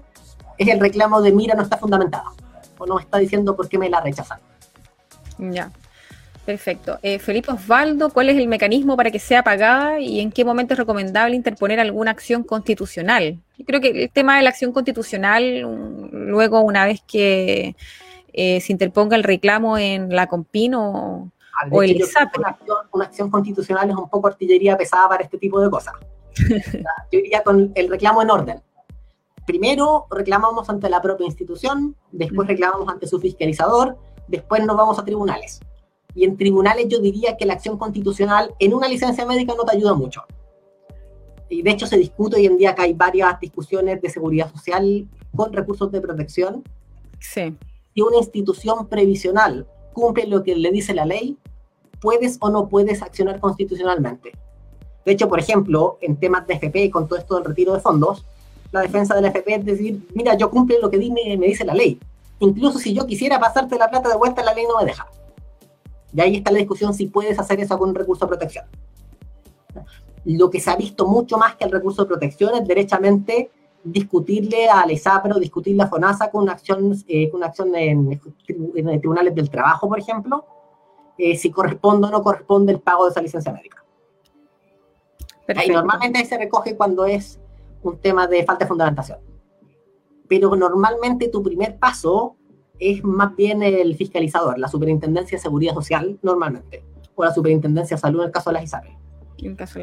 es 0.57 0.67
el 0.67 0.79
reclamo 0.79 1.19
de 1.21 1.33
mira 1.33 1.55
no 1.55 1.63
está 1.63 1.77
fundamentada 1.77 2.31
o 2.77 2.85
no 2.85 2.99
está 2.99 3.17
diciendo 3.17 3.55
por 3.55 3.67
qué 3.67 3.79
me 3.79 3.89
la 3.89 4.01
rechazan. 4.01 4.39
Ya, 5.39 5.71
perfecto. 6.45 6.99
Eh, 7.01 7.17
Felipe 7.17 7.51
Osvaldo, 7.51 8.11
¿cuál 8.11 8.29
es 8.29 8.37
el 8.37 8.47
mecanismo 8.47 8.95
para 8.95 9.09
que 9.09 9.17
sea 9.17 9.43
pagada 9.43 9.99
y 9.99 10.19
en 10.19 10.31
qué 10.31 10.45
momento 10.45 10.75
es 10.75 10.77
recomendable 10.77 11.35
interponer 11.35 11.79
alguna 11.79 12.11
acción 12.11 12.43
constitucional? 12.43 13.39
Creo 13.65 13.81
que 13.81 14.03
el 14.03 14.11
tema 14.11 14.37
de 14.37 14.43
la 14.43 14.51
acción 14.51 14.71
constitucional, 14.71 15.61
luego 16.11 16.61
una 16.61 16.85
vez 16.85 17.01
que 17.01 17.75
eh, 18.31 18.61
se 18.61 18.71
interponga 18.71 19.15
el 19.15 19.23
reclamo 19.23 19.79
en 19.79 20.15
la 20.15 20.27
Compino 20.27 21.31
o 21.71 21.83
el 21.83 22.01
una, 22.93 23.05
acción, 23.05 23.29
constitucional 23.29 23.89
es 23.89 23.95
un 23.95 24.09
poco 24.09 24.27
artillería 24.27 24.77
pesada 24.77 25.09
para 25.09 25.23
este 25.23 25.37
tipo 25.37 25.59
de 25.59 25.69
cosas. 25.69 25.93
yo 27.11 27.19
iría 27.19 27.43
con 27.43 27.71
el 27.75 27.89
reclamo 27.89 28.21
en 28.21 28.29
orden. 28.29 28.61
Primero 29.45 30.07
reclamamos 30.11 30.69
ante 30.69 30.89
la 30.89 31.01
propia 31.01 31.25
institución, 31.25 31.95
después 32.11 32.47
reclamamos 32.47 32.87
ante 32.89 33.07
su 33.07 33.19
fiscalizador, 33.19 33.97
después 34.27 34.63
nos 34.65 34.75
vamos 34.75 34.99
a 34.99 35.05
tribunales. 35.05 35.61
Y 36.13 36.25
en 36.25 36.35
tribunales 36.35 36.87
yo 36.89 36.99
diría 36.99 37.37
que 37.37 37.45
la 37.45 37.53
acción 37.53 37.77
constitucional 37.77 38.53
en 38.59 38.73
una 38.73 38.87
licencia 38.87 39.25
médica 39.25 39.53
no 39.55 39.63
te 39.63 39.75
ayuda 39.75 39.93
mucho. 39.93 40.23
Y 41.49 41.61
de 41.61 41.71
hecho 41.71 41.87
se 41.87 41.97
discute 41.97 42.35
hoy 42.35 42.45
en 42.45 42.57
día 42.57 42.75
que 42.75 42.81
hay 42.81 42.93
varias 42.93 43.39
discusiones 43.39 44.01
de 44.01 44.09
seguridad 44.09 44.51
social 44.51 45.07
con 45.35 45.53
recursos 45.53 45.91
de 45.91 46.01
protección. 46.01 46.63
Sí. 47.19 47.55
Si 47.93 48.01
una 48.01 48.17
institución 48.17 48.87
previsional 48.87 49.65
cumple 49.93 50.27
lo 50.27 50.43
que 50.43 50.55
le 50.55 50.71
dice 50.71 50.93
la 50.93 51.05
ley, 51.05 51.37
puedes 52.01 52.37
o 52.41 52.49
no 52.49 52.67
puedes 52.67 53.01
accionar 53.01 53.39
constitucionalmente. 53.39 54.33
De 55.05 55.11
hecho, 55.11 55.29
por 55.29 55.39
ejemplo, 55.39 55.97
en 56.01 56.17
temas 56.17 56.45
de 56.47 56.55
FP, 56.55 56.91
con 56.91 57.07
todo 57.07 57.17
esto 57.17 57.35
del 57.35 57.45
retiro 57.45 57.73
de 57.73 57.79
fondos, 57.79 58.25
la 58.71 58.81
defensa 58.81 59.15
del 59.15 59.25
FP 59.25 59.55
es 59.55 59.65
decir, 59.65 60.07
mira, 60.13 60.35
yo 60.35 60.49
cumple 60.49 60.79
lo 60.81 60.89
que 60.89 60.97
me 60.97 61.47
dice 61.47 61.63
la 61.63 61.73
ley. 61.73 61.99
Incluso 62.39 62.77
si 62.79 62.93
yo 62.93 63.05
quisiera 63.07 63.39
pasarte 63.39 63.77
la 63.77 63.89
plata 63.89 64.09
de 64.09 64.17
vuelta, 64.17 64.43
la 64.43 64.53
ley 64.53 64.65
no 64.65 64.77
me 64.79 64.85
deja. 64.85 65.07
Y 66.13 66.21
ahí 66.21 66.35
está 66.37 66.51
la 66.51 66.59
discusión 66.59 66.93
si 66.93 67.07
puedes 67.07 67.39
hacer 67.39 67.59
eso 67.59 67.77
con 67.77 67.89
un 67.89 67.95
recurso 67.95 68.25
de 68.25 68.29
protección. 68.29 68.65
Lo 70.25 70.49
que 70.49 70.59
se 70.59 70.69
ha 70.69 70.75
visto 70.75 71.07
mucho 71.07 71.37
más 71.37 71.55
que 71.55 71.65
el 71.65 71.71
recurso 71.71 72.03
de 72.03 72.09
protección 72.09 72.55
es 72.55 72.67
derechamente 72.67 73.49
discutirle 73.83 74.69
a 74.69 74.91
ISAPRE 74.91 75.33
o 75.33 75.39
discutirle 75.39 75.83
a 75.83 75.87
FONASA 75.87 76.29
con 76.29 76.43
una 76.43 76.53
acción, 76.53 76.95
eh, 77.07 77.29
con 77.29 77.39
una 77.39 77.47
acción 77.47 77.73
en, 77.75 78.19
en, 78.47 78.99
tribunales 78.99 79.33
del 79.33 79.49
trabajo, 79.49 79.87
por 79.87 79.99
ejemplo, 79.99 80.45
eh, 81.17 81.35
si 81.35 81.51
corresponde 81.51 82.07
o 82.07 82.11
no 82.11 82.21
corresponde 82.21 82.73
el 82.73 82.79
pago 82.79 83.05
de 83.05 83.11
esa 83.11 83.21
licencia 83.21 83.51
médica. 83.51 83.83
Ahí 85.55 85.69
normalmente 85.69 86.23
se 86.25 86.37
recoge 86.37 86.75
cuando 86.75 87.05
es 87.05 87.39
un 87.83 87.97
tema 87.97 88.27
de 88.27 88.43
falta 88.43 88.65
de 88.65 88.69
fundamentación. 88.69 89.19
Pero 90.27 90.55
normalmente 90.55 91.29
tu 91.29 91.41
primer 91.41 91.77
paso 91.77 92.35
es 92.79 93.03
más 93.03 93.35
bien 93.35 93.63
el 93.63 93.95
fiscalizador, 93.95 94.59
la 94.59 94.67
Superintendencia 94.67 95.37
de 95.37 95.41
Seguridad 95.41 95.73
Social, 95.73 96.19
normalmente, 96.21 96.83
o 97.15 97.23
la 97.23 97.33
Superintendencia 97.33 97.95
de 97.95 98.01
Salud 98.01 98.19
en 98.21 98.27
el 98.27 98.31
caso 98.31 98.49
de 98.49 98.55
las 98.55 98.63
ISAPRE. 98.63 98.97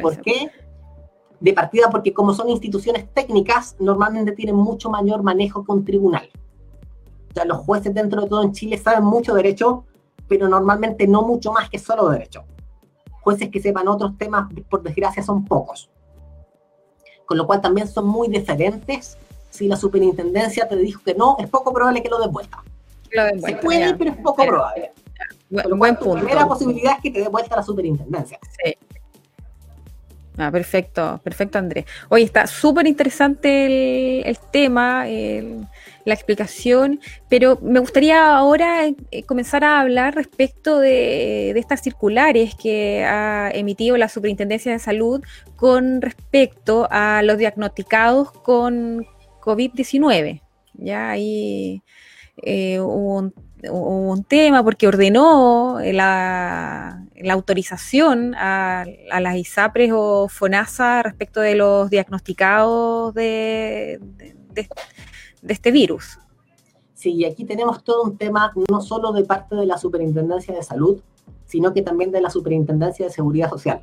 ¿Por 0.00 0.20
qué? 0.20 0.50
De 1.40 1.52
partida 1.52 1.90
porque 1.90 2.12
como 2.12 2.34
son 2.34 2.50
instituciones 2.50 3.12
técnicas, 3.12 3.76
normalmente 3.78 4.32
tienen 4.32 4.56
mucho 4.56 4.90
mayor 4.90 5.22
manejo 5.22 5.64
que 5.64 5.72
un 5.72 5.84
tribunal. 5.84 6.28
O 7.30 7.34
sea, 7.34 7.44
los 7.44 7.58
jueces 7.58 7.92
dentro 7.92 8.22
de 8.22 8.28
todo 8.28 8.42
en 8.42 8.52
Chile 8.52 8.78
saben 8.78 9.04
mucho 9.04 9.34
derecho, 9.34 9.84
pero 10.28 10.48
normalmente 10.48 11.06
no 11.06 11.22
mucho 11.22 11.52
más 11.52 11.68
que 11.70 11.78
solo 11.78 12.08
derecho. 12.08 12.44
Jueces 13.20 13.48
que 13.50 13.60
sepan 13.60 13.88
otros 13.88 14.16
temas, 14.18 14.52
por 14.68 14.82
desgracia, 14.82 15.22
son 15.22 15.44
pocos. 15.44 15.90
Con 17.26 17.38
lo 17.38 17.46
cual 17.46 17.60
también 17.60 17.88
son 17.88 18.06
muy 18.06 18.28
diferentes. 18.28 19.16
Si 19.50 19.68
la 19.68 19.76
superintendencia 19.76 20.68
te 20.68 20.76
dijo 20.76 21.00
que 21.04 21.14
no, 21.14 21.36
es 21.38 21.48
poco 21.48 21.72
probable 21.72 22.02
que 22.02 22.08
lo 22.08 22.18
den 22.18 22.32
vuelta. 22.32 22.62
Se 23.46 23.56
puede, 23.56 23.94
pero 23.94 24.10
es 24.10 24.16
poco 24.18 24.44
probable. 24.44 24.92
buen 25.48 25.96
punto. 25.96 26.16
La 26.16 26.20
primera 26.20 26.46
posibilidad 26.46 26.94
es 26.96 27.02
que 27.02 27.10
te 27.10 27.20
dé 27.20 27.28
vuelta 27.28 27.56
la 27.56 27.62
superintendencia. 27.62 28.38
Sí. 28.62 28.76
Ah, 30.36 30.50
perfecto, 30.50 31.20
perfecto, 31.22 31.58
Andrés. 31.58 31.84
Oye, 32.08 32.24
está 32.24 32.46
súper 32.46 32.86
interesante 32.86 34.28
el, 34.28 34.38
tema, 34.50 35.06
la 36.04 36.14
explicación, 36.14 37.00
pero 37.28 37.58
me 37.62 37.80
gustaría 37.80 38.36
ahora 38.36 38.86
eh, 38.86 39.22
comenzar 39.24 39.64
a 39.64 39.80
hablar 39.80 40.14
respecto 40.14 40.78
de, 40.78 41.50
estas 41.58 41.82
circulares 41.82 42.54
que 42.54 43.04
ha 43.04 43.50
emitido 43.52 43.96
la 43.96 44.08
Superintendencia 44.08 44.72
de 44.72 44.78
Salud 44.78 45.22
con 45.56 46.02
respecto 46.02 46.86
a 46.90 47.22
los 47.22 47.38
diagnosticados 47.38 48.32
con 48.32 49.06
COVID-19. 49.40 50.42
Ya 50.74 51.10
ahí 51.10 51.82
eh, 52.42 52.80
hubo 52.80 53.32
un 53.70 54.24
tema 54.24 54.62
porque 54.62 54.86
ordenó 54.86 55.78
la, 55.80 57.02
autorización 57.30 58.34
a, 58.34 58.84
las 59.20 59.36
ISAPRES 59.36 59.92
o 59.94 60.28
FONASA 60.28 61.02
respecto 61.02 61.40
de 61.40 61.54
los 61.54 61.88
diagnosticados 61.90 63.14
de, 63.14 64.00
este 65.52 65.70
virus. 65.70 66.18
Sí, 66.94 67.12
y 67.12 67.24
aquí 67.24 67.44
tenemos 67.44 67.84
todo 67.84 68.02
un 68.02 68.16
tema 68.16 68.52
no 68.70 68.80
solo 68.80 69.12
de 69.12 69.24
parte 69.24 69.56
de 69.56 69.66
la 69.66 69.76
Superintendencia 69.76 70.54
de 70.54 70.62
Salud, 70.62 71.00
sino 71.44 71.72
que 71.74 71.82
también 71.82 72.10
de 72.12 72.20
la 72.20 72.30
Superintendencia 72.30 73.06
de 73.06 73.12
Seguridad 73.12 73.50
Social. 73.50 73.82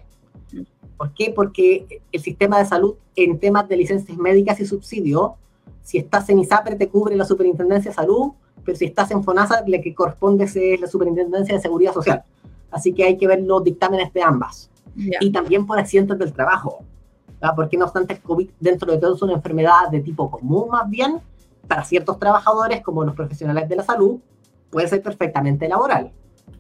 ¿Por 0.98 1.14
qué? 1.14 1.32
Porque 1.36 2.02
el 2.12 2.22
sistema 2.22 2.60
de 2.60 2.66
salud 2.66 2.96
en 3.16 3.40
temas 3.40 3.68
de 3.68 3.78
licencias 3.78 4.18
médicas 4.18 4.60
y 4.60 4.66
subsidio, 4.66 5.36
si 5.84 5.98
estás 5.98 6.30
en 6.30 6.40
ISAPRE 6.40 6.76
te 6.76 6.90
cubre 6.90 7.16
la 7.16 7.26
Superintendencia 7.26 7.92
de 7.92 7.96
Salud, 7.96 8.32
pero 8.64 8.78
si 8.78 8.86
estás 8.86 9.10
en 9.12 9.24
FONASA, 9.24 9.64
la 9.68 9.82
que 9.82 9.96
corresponde 9.96 10.46
es 10.46 10.80
la 10.80 10.88
Superintendencia 10.88 11.56
de 11.56 11.62
Seguridad 11.62 11.94
Social. 11.94 12.24
Así 12.70 12.94
que 12.94 13.04
hay 13.04 13.18
que 13.18 13.28
ver 13.28 13.42
los 13.42 13.64
dictámenes 13.64 14.14
de 14.14 14.22
ambas. 14.22 14.70
Y 14.96 15.32
también 15.32 15.66
por 15.66 15.80
accidentes 15.80 16.18
del 16.20 16.34
trabajo. 16.34 16.84
Porque 17.56 17.78
no 17.78 17.86
obstante, 17.86 18.14
el 18.14 18.22
COVID 18.22 18.50
dentro 18.60 18.92
de 18.92 19.00
todo 19.00 19.16
es 19.16 19.22
una 19.24 19.34
enfermedad 19.34 19.90
de 19.92 20.02
tipo 20.02 20.30
común 20.30 20.70
más 20.70 20.88
bien, 20.90 21.20
para 21.72 21.86
ciertos 21.86 22.20
trabajadores 22.20 22.82
como 22.82 23.06
los 23.06 23.16
profesionales 23.16 23.70
de 23.70 23.78
la 23.78 23.84
salud, 23.84 24.20
puede 24.70 24.90
ser 24.90 25.02
perfectamente 25.02 25.70
laboral. 25.70 26.12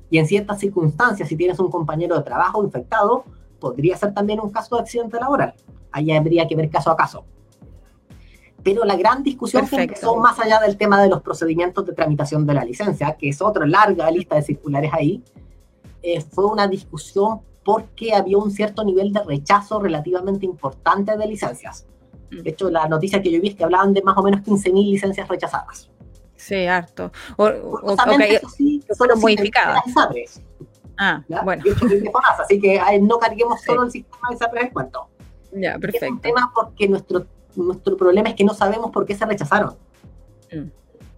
Y 0.09 0.19
en 0.19 0.25
ciertas 0.25 0.57
circunstancias, 0.61 1.27
si 1.27 1.35
tienes 1.35 1.59
un 1.59 1.69
compañero 1.69 2.15
de 2.15 2.23
trabajo 2.23 2.63
infectado, 2.63 3.25
podría 3.59 3.97
ser 3.97 4.13
también 4.13 4.39
un 4.39 4.51
caso 4.51 4.77
de 4.77 4.83
accidente 4.83 5.19
laboral. 5.19 5.53
Ahí 5.91 6.13
habría 6.13 6.47
que 6.47 6.55
ver 6.55 6.69
caso 6.69 6.91
a 6.91 6.95
caso. 6.95 7.25
Pero 8.63 8.85
la 8.85 8.95
gran 8.95 9.21
discusión 9.21 9.67
que 9.67 9.81
empezó 9.81 10.15
más 10.15 10.39
allá 10.39 10.61
del 10.61 10.77
tema 10.77 11.01
de 11.01 11.09
los 11.09 11.21
procedimientos 11.21 11.85
de 11.85 11.91
tramitación 11.91 12.47
de 12.47 12.53
la 12.53 12.63
licencia, 12.63 13.17
que 13.19 13.27
es 13.27 13.41
otra 13.41 13.67
larga 13.67 14.09
lista 14.11 14.35
de 14.35 14.43
circulares 14.43 14.93
ahí, 14.93 15.21
eh, 16.03 16.21
fue 16.21 16.45
una 16.45 16.69
discusión 16.69 17.41
porque 17.65 18.13
había 18.13 18.37
un 18.37 18.49
cierto 18.49 18.85
nivel 18.85 19.11
de 19.11 19.21
rechazo 19.25 19.81
relativamente 19.81 20.45
importante 20.45 21.17
de 21.17 21.27
licencias. 21.27 21.85
Mm. 22.31 22.41
De 22.41 22.49
hecho, 22.49 22.69
la 22.69 22.87
noticia 22.87 23.21
que 23.21 23.31
yo 23.31 23.41
vi 23.41 23.49
es 23.49 23.55
que 23.55 23.63
hablaban 23.63 23.93
de 23.93 24.01
más 24.01 24.17
o 24.17 24.23
menos 24.23 24.41
15.000 24.41 24.91
licencias 24.91 25.27
rechazadas. 25.27 25.89
Sí, 26.35 26.65
harto. 26.65 27.11
O, 27.37 27.45
o 27.45 27.93
okay, 27.93 28.39
sí, 28.55 28.83
fueron 28.97 29.19
modificadas. 29.19 29.83
Ah, 30.97 31.23
bueno. 31.43 31.63
así 32.39 32.59
que 32.59 32.79
no 33.01 33.17
carguemos 33.19 33.61
solo 33.61 33.83
el 33.83 33.91
sistema 33.91 34.29
de 34.29 34.37
SAPRES 34.37 34.63
en 34.63 34.69
cuento. 34.69 35.07
Ya, 35.53 35.77
perfecto. 35.77 36.05
Es 36.05 36.11
un 36.11 36.21
tema 36.21 36.51
porque 36.53 36.87
nuestro 36.87 37.25
nuestro 37.55 37.97
problema 37.97 38.29
es 38.29 38.35
que 38.35 38.43
no 38.43 38.53
sabemos 38.53 38.91
por 38.91 39.05
qué 39.05 39.15
se 39.15 39.25
rechazaron. 39.25 39.75
Mm. 40.51 40.69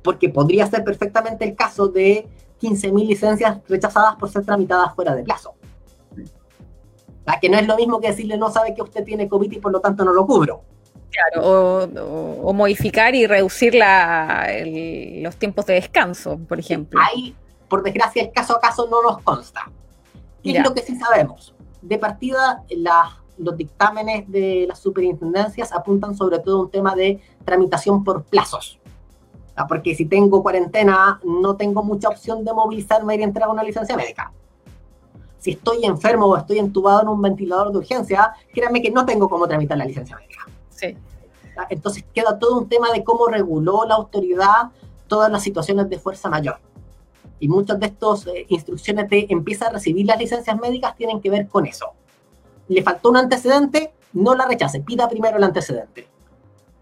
Porque 0.03 0.29
podría 0.29 0.67
ser 0.67 0.83
perfectamente 0.83 1.45
el 1.45 1.55
caso 1.55 1.87
de 1.87 2.27
15.000 2.61 3.07
licencias 3.07 3.59
rechazadas 3.67 4.15
por 4.15 4.29
ser 4.29 4.45
tramitadas 4.45 4.93
fuera 4.95 5.15
de 5.15 5.23
plazo. 5.23 5.53
La 7.25 7.39
que 7.39 7.49
no 7.49 7.57
es 7.57 7.67
lo 7.67 7.77
mismo 7.77 8.01
que 8.01 8.07
decirle 8.07 8.37
no 8.37 8.51
sabe 8.51 8.73
que 8.75 8.81
usted 8.81 9.03
tiene 9.03 9.29
COVID 9.29 9.51
y 9.51 9.59
por 9.59 9.71
lo 9.71 9.79
tanto 9.79 10.03
no 10.03 10.11
lo 10.11 10.25
cubro. 10.25 10.63
Claro, 11.13 11.89
o, 12.41 12.53
modificar 12.53 13.13
y 13.13 13.27
reducir 13.27 13.75
la, 13.75 14.47
los 15.21 15.35
tiempos 15.37 15.65
de 15.67 15.75
descanso, 15.75 16.39
por 16.47 16.59
ejemplo. 16.59 16.99
Ahí, 17.01 17.35
por 17.67 17.83
desgracia, 17.83 18.23
el 18.23 18.31
caso 18.31 18.57
a 18.57 18.59
caso 18.59 18.87
no 18.89 19.01
nos 19.03 19.21
consta. 19.21 19.69
¿Qué 20.43 20.57
es 20.57 20.63
lo 20.63 20.73
que 20.73 20.81
sí 20.81 20.95
sabemos? 20.95 21.53
De 21.81 21.97
partida, 21.97 22.63
las 22.69 23.23
los 23.37 23.57
dictámenes 23.57 24.29
de 24.29 24.65
las 24.67 24.79
superintendencias 24.79 25.71
apuntan 25.71 26.15
sobre 26.15 26.39
todo 26.39 26.57
a 26.57 26.61
un 26.63 26.71
tema 26.71 26.95
de 26.95 27.19
tramitación 27.45 28.03
por 28.03 28.23
plazos. 28.23 28.79
Porque 29.67 29.93
si 29.93 30.05
tengo 30.05 30.41
cuarentena, 30.41 31.19
no 31.23 31.55
tengo 31.55 31.83
mucha 31.83 32.09
opción 32.09 32.43
de 32.43 32.53
movilizarme 32.53 33.15
y 33.15 33.23
entregar 33.23 33.49
una 33.49 33.63
licencia 33.63 33.95
médica. 33.95 34.31
Si 35.37 35.51
estoy 35.51 35.85
enfermo 35.85 36.25
o 36.27 36.37
estoy 36.37 36.59
entubado 36.59 37.01
en 37.01 37.09
un 37.09 37.21
ventilador 37.21 37.71
de 37.71 37.77
urgencia, 37.79 38.33
créanme 38.53 38.81
que 38.81 38.89
no 38.89 39.05
tengo 39.05 39.29
cómo 39.29 39.47
tramitar 39.47 39.77
la 39.77 39.85
licencia 39.85 40.15
médica. 40.15 40.47
Sí. 40.75 40.97
Entonces 41.69 42.03
queda 42.13 42.39
todo 42.39 42.57
un 42.59 42.67
tema 42.67 42.91
de 42.91 43.03
cómo 43.03 43.27
reguló 43.27 43.85
la 43.85 43.95
autoridad 43.95 44.71
todas 45.07 45.31
las 45.31 45.43
situaciones 45.43 45.89
de 45.89 45.99
fuerza 45.99 46.29
mayor. 46.29 46.57
Y 47.39 47.47
muchas 47.47 47.79
de 47.79 47.87
estas 47.87 48.25
eh, 48.27 48.45
instrucciones 48.49 49.09
de 49.09 49.27
empieza 49.29 49.67
a 49.67 49.69
recibir 49.69 50.05
las 50.05 50.17
licencias 50.17 50.57
médicas 50.59 50.95
tienen 50.95 51.21
que 51.21 51.29
ver 51.29 51.47
con 51.47 51.65
eso 51.65 51.93
le 52.67 52.83
faltó 52.83 53.09
un 53.09 53.17
antecedente, 53.17 53.93
no 54.13 54.35
la 54.35 54.45
rechace, 54.45 54.81
pida 54.81 55.07
primero 55.09 55.37
el 55.37 55.43
antecedente. 55.43 56.07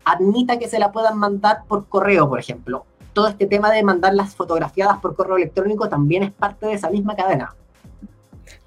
Admita 0.05 0.57
que 0.57 0.67
se 0.67 0.79
la 0.79 0.91
puedan 0.91 1.17
mandar 1.17 1.63
por 1.67 1.87
correo, 1.87 2.27
por 2.27 2.39
ejemplo. 2.39 2.85
Todo 3.13 3.27
este 3.27 3.45
tema 3.45 3.71
de 3.71 3.83
mandar 3.83 4.13
las 4.13 4.35
fotografiadas 4.35 4.99
por 4.99 5.15
correo 5.15 5.37
electrónico 5.37 5.89
también 5.89 6.23
es 6.23 6.31
parte 6.31 6.65
de 6.65 6.73
esa 6.73 6.89
misma 6.89 7.15
cadena. 7.15 7.55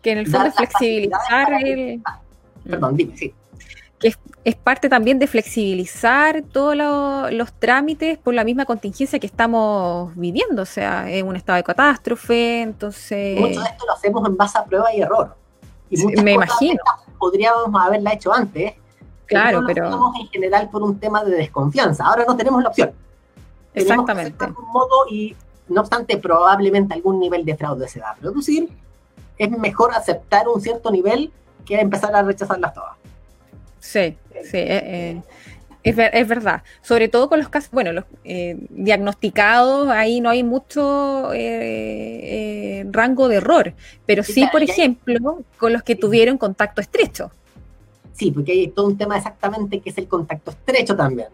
Que 0.02 0.12
en 0.12 0.18
el 0.18 0.26
fondo 0.26 0.48
es 0.48 0.54
flexibilizar 0.54 1.52
el... 1.64 2.02
Perdón, 2.68 2.96
dime, 2.96 3.16
sí. 3.16 3.34
Que 4.04 4.14
es, 4.44 4.56
parte 4.56 4.90
también 4.90 5.18
de 5.18 5.26
flexibilizar 5.26 6.42
todos 6.42 6.76
los 6.76 7.52
trámites 7.54 8.18
por 8.18 8.34
la 8.34 8.44
misma 8.44 8.66
contingencia 8.66 9.18
que 9.18 9.26
estamos 9.26 10.14
viviendo, 10.14 10.62
o 10.62 10.66
sea, 10.66 11.10
es 11.10 11.22
un 11.22 11.36
estado 11.36 11.56
de 11.56 11.64
catástrofe, 11.64 12.60
entonces... 12.60 13.40
Mucho 13.40 13.60
de 13.60 13.66
esto 13.66 13.86
lo 13.86 13.92
hacemos 13.94 14.28
en 14.28 14.36
base 14.36 14.58
a 14.58 14.64
prueba 14.64 14.94
y 14.94 15.00
error 15.00 15.34
me 16.22 16.32
imagino. 16.32 16.80
Podríamos 17.18 17.68
haberla 17.80 18.12
hecho 18.12 18.32
antes. 18.32 18.74
Claro, 19.26 19.62
pero. 19.66 19.90
No 19.90 20.12
en 20.20 20.28
general 20.28 20.68
por 20.70 20.82
un 20.82 20.98
tema 20.98 21.24
de 21.24 21.36
desconfianza. 21.36 22.04
Ahora 22.04 22.24
no 22.26 22.36
tenemos 22.36 22.62
la 22.62 22.68
opción. 22.68 22.92
Exactamente. 23.72 24.46
modo 24.72 25.08
y, 25.10 25.34
no 25.68 25.80
obstante, 25.80 26.16
probablemente 26.18 26.94
algún 26.94 27.18
nivel 27.18 27.44
de 27.44 27.56
fraude 27.56 27.88
se 27.88 28.00
va 28.00 28.10
a 28.10 28.14
producir. 28.14 28.68
Es 29.36 29.50
mejor 29.50 29.92
aceptar 29.92 30.48
un 30.48 30.60
cierto 30.60 30.90
nivel 30.90 31.32
que 31.64 31.80
empezar 31.80 32.14
a 32.14 32.22
rechazarlas 32.22 32.74
todas. 32.74 32.96
Sí, 33.84 34.16
sí. 34.44 34.56
Eh, 34.56 34.82
eh, 34.82 35.22
es, 35.82 35.94
es, 35.98 36.26
verdad, 36.26 36.62
sobre 36.80 37.08
todo 37.08 37.28
con 37.28 37.38
los 37.38 37.50
casos, 37.50 37.70
bueno, 37.70 37.92
los 37.92 38.04
eh, 38.24 38.56
diagnosticados, 38.70 39.90
ahí 39.90 40.22
no 40.22 40.30
hay 40.30 40.42
mucho 40.42 41.30
eh, 41.34 42.86
rango 42.90 43.28
de 43.28 43.36
error, 43.36 43.74
pero 44.06 44.22
sí, 44.22 44.46
por 44.50 44.62
ejemplo, 44.62 45.42
con 45.58 45.74
los 45.74 45.82
que 45.82 45.96
tuvieron 45.96 46.38
contacto 46.38 46.80
estrecho. 46.80 47.30
Sí, 48.14 48.30
porque 48.30 48.52
hay 48.52 48.68
todo 48.68 48.86
un 48.86 48.96
tema 48.96 49.18
exactamente 49.18 49.80
que 49.80 49.90
es 49.90 49.98
el 49.98 50.08
contacto 50.08 50.52
estrecho 50.52 50.96
también. 50.96 51.28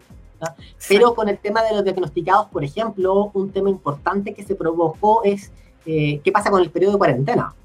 Pero 0.89 1.15
con 1.15 1.29
el 1.29 1.37
tema 1.37 1.63
de 1.63 1.73
los 1.73 1.85
diagnosticados, 1.85 2.47
por 2.47 2.65
ejemplo, 2.65 3.31
un 3.33 3.51
tema 3.51 3.69
importante 3.69 4.33
que 4.33 4.43
se 4.43 4.55
provocó 4.55 5.23
es 5.23 5.51
qué 5.85 6.31
pasa 6.33 6.51
con 6.51 6.61
el 6.61 6.69
periodo 6.69 6.93
de 6.93 6.97
cuarentena. 6.97 7.55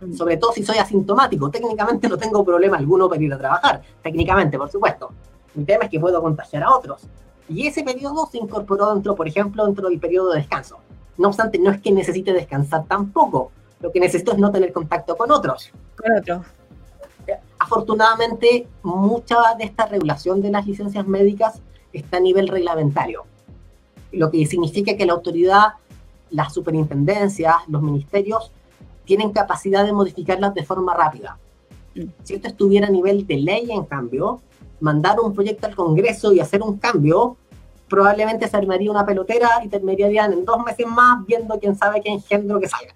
Mm. 0.00 0.14
Sobre 0.14 0.36
todo 0.36 0.52
si 0.52 0.64
soy 0.64 0.78
asintomático. 0.78 1.50
Técnicamente 1.50 2.08
no 2.08 2.16
tengo 2.16 2.44
problema 2.44 2.76
alguno 2.76 3.08
para 3.08 3.22
ir 3.22 3.32
a 3.32 3.38
trabajar. 3.38 3.82
Técnicamente, 4.02 4.58
por 4.58 4.70
supuesto. 4.70 5.10
Mi 5.54 5.64
tema 5.64 5.84
es 5.84 5.90
que 5.90 6.00
puedo 6.00 6.20
contagiar 6.20 6.62
a 6.64 6.74
otros. 6.74 7.02
Y 7.48 7.66
ese 7.66 7.82
periodo 7.82 8.26
se 8.30 8.38
incorporó 8.38 8.94
dentro, 8.94 9.14
por 9.14 9.28
ejemplo, 9.28 9.64
dentro 9.66 9.88
del 9.88 10.00
periodo 10.00 10.32
de 10.32 10.40
descanso. 10.40 10.78
No 11.16 11.28
obstante, 11.28 11.58
no 11.58 11.70
es 11.70 11.80
que 11.80 11.92
necesite 11.92 12.32
descansar 12.32 12.84
tampoco. 12.86 13.52
Lo 13.80 13.92
que 13.92 14.00
necesito 14.00 14.32
es 14.32 14.38
no 14.38 14.50
tener 14.50 14.72
contacto 14.72 15.16
con 15.16 15.30
otros. 15.30 15.70
Con 15.96 16.18
otros. 16.18 16.46
Afortunadamente, 17.58 18.66
mucha 18.82 19.36
de 19.56 19.64
esta 19.64 19.86
regulación 19.86 20.42
de 20.42 20.50
las 20.50 20.66
licencias 20.66 21.06
médicas 21.06 21.60
está 21.92 22.18
a 22.18 22.20
nivel 22.20 22.48
reglamentario. 22.48 23.24
Lo 24.12 24.30
que 24.30 24.44
significa 24.46 24.96
que 24.96 25.06
la 25.06 25.14
autoridad, 25.14 25.74
las 26.30 26.52
superintendencias, 26.52 27.56
los 27.68 27.82
ministerios, 27.82 28.52
tienen 29.04 29.32
capacidad 29.32 29.84
de 29.84 29.92
modificarlas 29.92 30.54
de 30.54 30.64
forma 30.64 30.94
rápida. 30.94 31.38
Mm. 31.94 32.04
Si 32.22 32.34
esto 32.34 32.48
estuviera 32.48 32.86
a 32.86 32.90
nivel 32.90 33.26
de 33.26 33.36
ley, 33.36 33.70
en 33.70 33.84
cambio, 33.84 34.40
mandar 34.80 35.20
un 35.20 35.34
proyecto 35.34 35.66
al 35.66 35.74
Congreso 35.74 36.32
y 36.32 36.40
hacer 36.40 36.62
un 36.62 36.78
cambio, 36.78 37.36
probablemente 37.88 38.48
se 38.48 38.56
armaría 38.56 38.90
una 38.90 39.06
pelotera 39.06 39.48
y 39.64 39.68
terminarían 39.68 40.32
en 40.32 40.44
dos 40.44 40.64
meses 40.64 40.86
más 40.86 41.24
viendo 41.26 41.58
quién 41.58 41.76
sabe 41.76 42.00
qué 42.00 42.10
engendro 42.10 42.60
que 42.60 42.68
salga. 42.68 42.94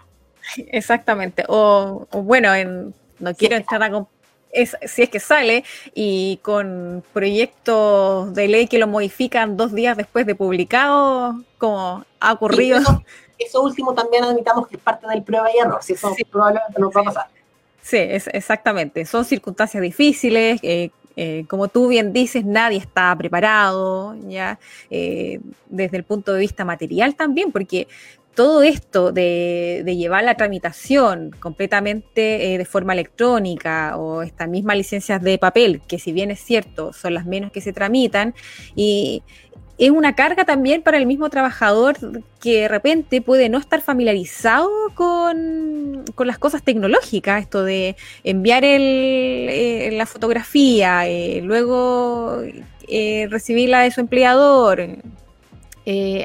Exactamente. 0.57 1.45
O, 1.49 2.07
bueno, 2.11 2.55
en, 2.55 2.95
no 3.19 3.35
quiero 3.35 3.57
entrar 3.57 3.83
a 3.83 4.07
es, 4.51 4.77
si 4.87 5.03
es 5.03 5.11
que 5.11 5.21
sale 5.21 5.65
y 5.95 6.39
con 6.43 7.05
proyectos 7.13 8.33
de 8.35 8.49
ley 8.49 8.67
que 8.67 8.79
lo 8.79 8.87
modifican 8.87 9.57
dos 9.57 9.75
días 9.75 9.97
después 9.97 10.27
de 10.27 10.35
publicado, 10.35 11.43
como 11.59 12.05
ha 12.21 12.33
ocurrido. 12.33 12.81
Eso, 13.39 13.63
último 13.63 13.95
también 13.95 14.25
admitamos 14.25 14.67
que 14.67 14.77
es 14.77 14.83
parte 14.83 15.07
del 15.07 15.23
prueba 15.23 15.49
y 15.55 15.59
error, 15.59 15.83
si 15.83 15.95
eso 15.95 16.15
probablemente 16.31 16.81
no 16.81 16.91
va 16.91 17.01
a 17.01 17.05
pasar. 17.05 17.27
Sí, 17.83 17.97
es, 17.97 18.29
exactamente. 18.33 19.05
Son 19.05 19.25
circunstancias 19.25 19.83
difíciles, 19.83 20.61
eh, 20.63 20.91
eh, 21.21 21.47
como 21.49 21.67
tú 21.67 21.89
bien 21.89 22.13
dices, 22.13 22.45
nadie 22.45 22.79
está 22.79 23.13
preparado, 23.19 24.15
¿ya? 24.29 24.61
Eh, 24.89 25.41
desde 25.67 25.97
el 25.97 26.05
punto 26.05 26.33
de 26.33 26.39
vista 26.39 26.65
material 26.65 27.17
también, 27.17 27.51
porque 27.51 27.89
todo 28.39 28.63
esto 28.63 29.11
de, 29.11 29.83
llevar 29.85 30.23
la 30.23 30.37
tramitación 30.37 31.33
completamente 31.41 32.55
eh, 32.55 32.59
de 32.59 32.65
forma 32.65 32.93
electrónica 32.93 33.97
o 33.97 34.23
estas 34.23 34.49
mismas 34.49 34.77
licencias 34.77 35.21
de 35.21 35.39
papel, 35.39 35.83
que 35.89 35.99
si 35.99 36.13
bien 36.13 36.31
es 36.31 36.39
cierto, 36.39 36.93
son 36.93 37.15
las 37.15 37.27
menos 37.27 37.51
que 37.51 37.61
se 37.61 37.73
tramitan, 37.73 38.33
y 38.77 39.25
es 39.79 39.91
una 39.91 40.15
carga 40.15 40.45
también 40.45 40.83
para 40.83 40.99
el 40.99 41.07
mismo 41.07 41.31
trabajador 41.31 41.97
que 42.41 42.63
de 42.63 42.69
repente 42.69 43.23
puede 43.23 43.49
no 43.49 43.59
estar 43.59 43.81
familiarizado 43.81 44.69
con, 44.95 46.05
las 46.19 46.39
cosas 46.39 46.65
tecnológicas, 46.65 47.43
esto 47.43 47.63
de 47.63 47.97
enviar 48.25 48.65
eh, 48.65 49.91
la 49.93 50.05
fotografía, 50.05 51.07
eh, 51.07 51.41
luego 51.45 52.43
eh, 52.89 53.29
recibirla 53.31 53.83
de 53.83 53.93
su 53.93 54.01
empleador, 54.01 54.85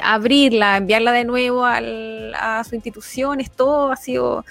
abrirla, 0.02 0.78
enviarla 0.78 1.12
de 1.14 1.24
nuevo 1.24 1.64
a 1.66 2.64
su 2.68 2.76
institución, 2.76 3.40
esto 3.40 3.92
ha 3.92 3.96
sido 3.96 4.44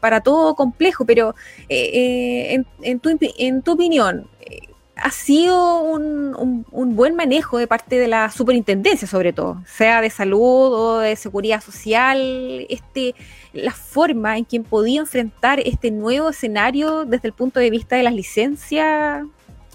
para 0.00 0.20
todo 0.20 0.54
complejo, 0.54 1.06
pero 1.06 1.34
en, 1.68 2.66
tu, 3.00 3.18
en 3.38 3.62
tu 3.62 3.72
opinión, 3.72 4.28
ha 5.00 5.10
sido 5.10 5.82
un, 5.82 6.64
buen 6.94 7.14
manejo 7.14 7.58
de 7.58 7.66
parte 7.66 7.98
de 7.98 8.08
la 8.08 8.30
superintendencia, 8.30 9.06
sobre 9.06 9.32
todo, 9.32 9.62
sea 9.66 10.00
de 10.00 10.10
salud 10.10 10.72
o 10.72 10.98
de 10.98 11.16
seguridad 11.16 11.60
social, 11.62 12.66
este, 12.68 13.14
la 13.52 13.72
forma 13.72 14.36
en 14.38 14.44
que 14.44 14.60
podido 14.60 15.02
enfrentar 15.02 15.60
este 15.60 15.90
nuevo 15.90 16.30
escenario 16.30 17.04
desde 17.04 17.28
el 17.28 17.34
punto 17.34 17.60
de 17.60 17.70
vista 17.70 17.96
de 17.96 18.02
las 18.02 18.14
licencias, 18.14 19.24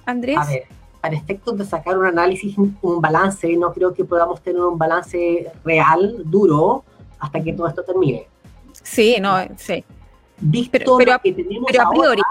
Andrés. 0.06 0.38
A 0.38 0.46
ver, 0.46 0.64
para 1.02 1.16
efectos 1.16 1.58
de 1.58 1.66
sacar 1.66 1.98
un 1.98 2.06
análisis, 2.06 2.58
un 2.58 3.02
balance, 3.02 3.56
no 3.58 3.74
creo 3.74 3.94
que 3.94 4.06
podamos 4.06 4.42
tener 4.42 4.62
un 4.62 4.78
balance 4.78 5.52
real, 5.64 6.22
duro, 6.26 6.84
hasta 7.20 7.42
que 7.42 7.54
todo 7.54 7.68
esto 7.68 7.84
termine. 7.84 8.28
Sí, 8.82 9.18
no, 9.22 9.38
sí. 9.58 9.84
Visto 10.40 10.98
pero, 10.98 11.20
que 11.20 11.32
tenemos 11.32 11.66
pero 11.72 11.84
a 11.84 11.90
priori, 11.90 12.22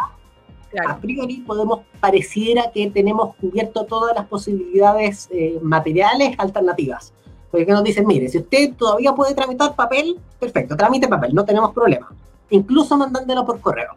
a 0.86 0.98
priori 0.98 1.38
podemos, 1.46 1.80
pareciera 2.00 2.70
que 2.72 2.90
tenemos 2.90 3.34
cubierto 3.36 3.84
todas 3.84 4.14
las 4.14 4.26
posibilidades 4.26 5.28
eh, 5.30 5.58
materiales 5.62 6.34
alternativas. 6.38 7.12
Porque 7.50 7.66
nos 7.66 7.84
dicen, 7.84 8.06
mire, 8.06 8.28
si 8.28 8.38
usted 8.38 8.74
todavía 8.74 9.14
puede 9.14 9.34
tramitar 9.34 9.74
papel, 9.74 10.18
perfecto, 10.40 10.76
tramite 10.76 11.08
papel, 11.08 11.34
no 11.34 11.44
tenemos 11.44 11.72
problema. 11.72 12.10
Incluso 12.50 12.96
mandándolo 12.96 13.44
por 13.44 13.60
correo. 13.60 13.96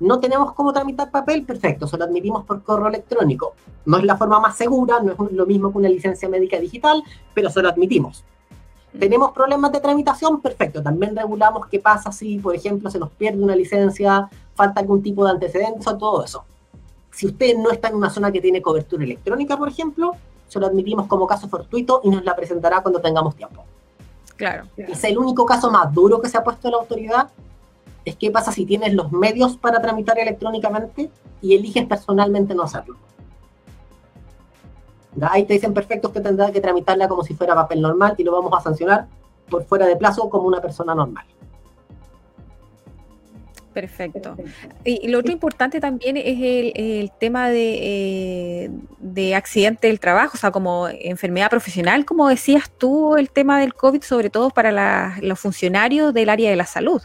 No 0.00 0.18
tenemos 0.18 0.54
cómo 0.54 0.72
tramitar 0.72 1.10
papel, 1.10 1.44
perfecto, 1.44 1.86
solo 1.86 2.04
admitimos 2.04 2.44
por 2.46 2.62
correo 2.62 2.88
electrónico. 2.88 3.54
No 3.84 3.98
es 3.98 4.04
la 4.04 4.16
forma 4.16 4.40
más 4.40 4.56
segura, 4.56 4.98
no 5.00 5.12
es 5.12 5.32
lo 5.32 5.44
mismo 5.44 5.70
que 5.70 5.78
una 5.78 5.90
licencia 5.90 6.26
médica 6.26 6.58
digital, 6.58 7.02
pero 7.34 7.50
se 7.50 7.60
lo 7.60 7.68
admitimos. 7.68 8.24
¿Tenemos 8.98 9.32
problemas 9.32 9.70
de 9.72 9.80
tramitación? 9.80 10.40
Perfecto. 10.40 10.82
También 10.82 11.14
regulamos 11.14 11.66
qué 11.68 11.78
pasa 11.78 12.10
si, 12.10 12.38
por 12.38 12.54
ejemplo, 12.54 12.90
se 12.90 12.98
nos 12.98 13.10
pierde 13.10 13.42
una 13.42 13.54
licencia, 13.54 14.28
falta 14.54 14.80
algún 14.80 15.02
tipo 15.02 15.24
de 15.24 15.30
antecedentes 15.30 15.86
o 15.86 15.96
todo 15.96 16.24
eso. 16.24 16.44
Si 17.12 17.26
usted 17.26 17.56
no 17.56 17.70
está 17.70 17.88
en 17.88 17.96
una 17.96 18.10
zona 18.10 18.32
que 18.32 18.40
tiene 18.40 18.60
cobertura 18.60 19.04
electrónica, 19.04 19.56
por 19.56 19.68
ejemplo, 19.68 20.14
se 20.48 20.58
lo 20.58 20.66
admitimos 20.66 21.06
como 21.06 21.26
caso 21.26 21.48
fortuito 21.48 22.00
y 22.02 22.10
nos 22.10 22.24
la 22.24 22.34
presentará 22.34 22.82
cuando 22.82 23.00
tengamos 23.00 23.36
tiempo. 23.36 23.64
Claro. 24.36 24.64
Es 24.76 25.04
el 25.04 25.18
único 25.18 25.44
caso 25.44 25.70
más 25.70 25.92
duro 25.92 26.20
que 26.20 26.28
se 26.28 26.38
ha 26.38 26.42
puesto 26.42 26.70
la 26.70 26.78
autoridad. 26.78 27.28
Es 28.04 28.16
qué 28.16 28.30
pasa 28.30 28.50
si 28.50 28.64
tienes 28.64 28.94
los 28.94 29.12
medios 29.12 29.56
para 29.56 29.80
tramitar 29.80 30.18
electrónicamente 30.18 31.10
y 31.42 31.54
eliges 31.54 31.86
personalmente 31.86 32.54
no 32.54 32.62
hacerlo. 32.62 32.96
Ahí 35.22 35.44
te 35.44 35.54
dicen 35.54 35.74
perfecto 35.74 36.12
que 36.12 36.20
tendrá 36.20 36.52
que 36.52 36.60
tramitarla 36.60 37.08
como 37.08 37.24
si 37.24 37.34
fuera 37.34 37.54
papel 37.54 37.80
normal 37.80 38.14
y 38.16 38.24
lo 38.24 38.32
vamos 38.32 38.52
a 38.56 38.60
sancionar 38.62 39.06
por 39.48 39.64
fuera 39.64 39.86
de 39.86 39.96
plazo 39.96 40.30
como 40.30 40.46
una 40.46 40.60
persona 40.60 40.94
normal. 40.94 41.24
Perfecto. 43.72 44.36
Y 44.84 45.08
lo 45.08 45.20
otro 45.20 45.32
importante 45.32 45.80
también 45.80 46.16
es 46.16 46.38
el, 46.40 47.12
tema 47.20 47.50
de, 47.50 48.64
eh, 48.64 48.70
de, 48.98 49.34
accidente 49.36 49.86
del 49.86 50.00
trabajo, 50.00 50.32
o 50.34 50.38
sea, 50.38 50.50
como 50.50 50.88
enfermedad 50.88 51.50
profesional, 51.50 52.04
como 52.04 52.28
decías 52.28 52.70
tú, 52.70 53.16
el 53.16 53.30
tema 53.30 53.60
del 53.60 53.74
COVID, 53.74 54.02
sobre 54.02 54.28
todo 54.28 54.50
para 54.50 55.18
los 55.20 55.38
funcionarios 55.38 56.12
del 56.12 56.30
área 56.30 56.50
de 56.50 56.56
la 56.56 56.66
salud. 56.66 57.00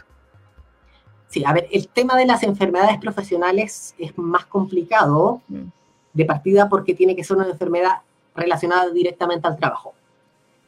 Sí, 1.28 1.44
a 1.44 1.52
ver, 1.52 1.68
el 1.70 1.86
tema 1.88 2.16
de 2.16 2.26
las 2.26 2.42
enfermedades 2.42 2.98
profesionales 2.98 3.94
es 3.98 4.16
más 4.18 4.46
complicado. 4.46 5.42
Mm 5.48 5.68
de 6.16 6.24
partida 6.24 6.68
porque 6.68 6.94
tiene 6.94 7.14
que 7.14 7.22
ser 7.22 7.36
una 7.36 7.48
enfermedad 7.48 7.98
relacionada 8.34 8.90
directamente 8.90 9.46
al 9.46 9.56
trabajo. 9.56 9.92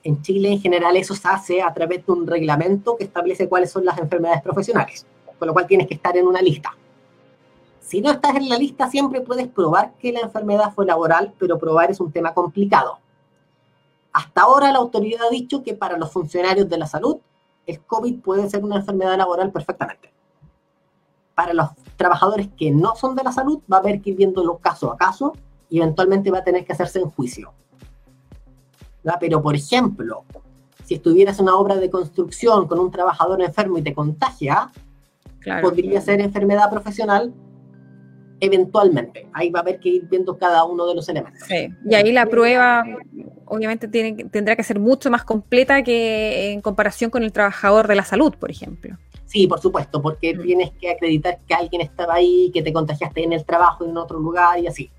En 0.04 0.20
Chile, 0.22 0.52
en 0.52 0.60
general, 0.60 0.96
eso 0.96 1.14
se 1.14 1.26
hace 1.26 1.62
a 1.62 1.72
través 1.72 2.04
de 2.06 2.12
un 2.12 2.26
reglamento 2.26 2.96
que 2.96 3.04
establece 3.04 3.48
cuáles 3.48 3.70
son 3.70 3.84
las 3.84 3.98
enfermedades 3.98 4.42
profesionales, 4.42 5.06
con 5.38 5.48
lo 5.48 5.54
cual 5.54 5.66
tienes 5.66 5.86
que 5.86 5.94
estar 5.94 6.16
en 6.16 6.26
una 6.26 6.42
lista. 6.42 6.76
Si 7.80 8.02
no 8.02 8.10
estás 8.10 8.36
en 8.36 8.48
la 8.48 8.58
lista, 8.58 8.90
siempre 8.90 9.22
puedes 9.22 9.48
probar 9.48 9.94
que 9.98 10.12
la 10.12 10.20
enfermedad 10.20 10.72
fue 10.74 10.84
laboral, 10.84 11.32
pero 11.38 11.58
probar 11.58 11.90
es 11.90 12.00
un 12.00 12.12
tema 12.12 12.34
complicado. 12.34 12.98
Hasta 14.12 14.42
ahora 14.42 14.70
la 14.70 14.78
autoridad 14.78 15.26
ha 15.26 15.30
dicho 15.30 15.62
que 15.62 15.74
para 15.74 15.96
los 15.96 16.12
funcionarios 16.12 16.68
de 16.68 16.76
la 16.76 16.86
salud, 16.86 17.16
el 17.66 17.80
COVID 17.80 18.20
puede 18.20 18.50
ser 18.50 18.62
una 18.62 18.76
enfermedad 18.76 19.16
laboral 19.16 19.50
perfectamente. 19.50 20.10
Para 21.38 21.54
los 21.54 21.68
trabajadores 21.96 22.48
que 22.58 22.72
no 22.72 22.96
son 22.96 23.14
de 23.14 23.22
la 23.22 23.30
salud, 23.30 23.60
va 23.72 23.76
a 23.76 23.80
haber 23.80 24.00
que 24.00 24.10
ir 24.10 24.16
viéndolo 24.16 24.58
caso 24.58 24.90
a 24.90 24.96
caso 24.96 25.36
y 25.70 25.78
eventualmente 25.78 26.32
va 26.32 26.38
a 26.38 26.42
tener 26.42 26.64
que 26.64 26.72
hacerse 26.72 26.98
en 26.98 27.10
juicio. 27.10 27.52
Pero, 29.20 29.40
por 29.40 29.54
ejemplo, 29.54 30.24
si 30.84 30.94
estuvieras 30.94 31.38
en 31.38 31.44
una 31.44 31.54
obra 31.54 31.76
de 31.76 31.90
construcción 31.90 32.66
con 32.66 32.80
un 32.80 32.90
trabajador 32.90 33.40
enfermo 33.40 33.78
y 33.78 33.82
te 33.82 33.94
contagia, 33.94 34.72
podría 35.62 36.00
ser 36.00 36.20
enfermedad 36.20 36.68
profesional 36.70 37.32
eventualmente. 38.40 39.28
Ahí 39.32 39.50
va 39.50 39.60
a 39.60 39.62
haber 39.62 39.78
que 39.78 39.90
ir 39.90 40.08
viendo 40.08 40.36
cada 40.36 40.64
uno 40.64 40.88
de 40.88 40.96
los 40.96 41.08
elementos. 41.08 41.48
Y 41.48 41.94
ahí 41.94 42.10
la 42.10 42.26
prueba 42.26 42.82
obviamente 43.44 43.86
tiene, 43.86 44.24
tendrá 44.24 44.56
que 44.56 44.64
ser 44.64 44.80
mucho 44.80 45.08
más 45.08 45.22
completa 45.22 45.84
que 45.84 46.50
en 46.50 46.62
comparación 46.62 47.10
con 47.10 47.22
el 47.22 47.30
trabajador 47.30 47.86
de 47.86 47.94
la 47.94 48.04
salud, 48.04 48.34
por 48.34 48.50
ejemplo. 48.50 48.98
Sí, 49.28 49.46
por 49.46 49.60
supuesto, 49.60 50.00
porque 50.00 50.34
mm. 50.34 50.42
tienes 50.42 50.70
que 50.72 50.90
acreditar 50.90 51.38
que 51.46 51.54
alguien 51.54 51.82
estaba 51.82 52.14
ahí, 52.14 52.50
que 52.52 52.62
te 52.62 52.72
contagiaste 52.72 53.22
en 53.22 53.34
el 53.34 53.44
trabajo 53.44 53.84
en 53.84 53.96
otro 53.96 54.18
lugar 54.18 54.58
y 54.58 54.66
así. 54.66 54.90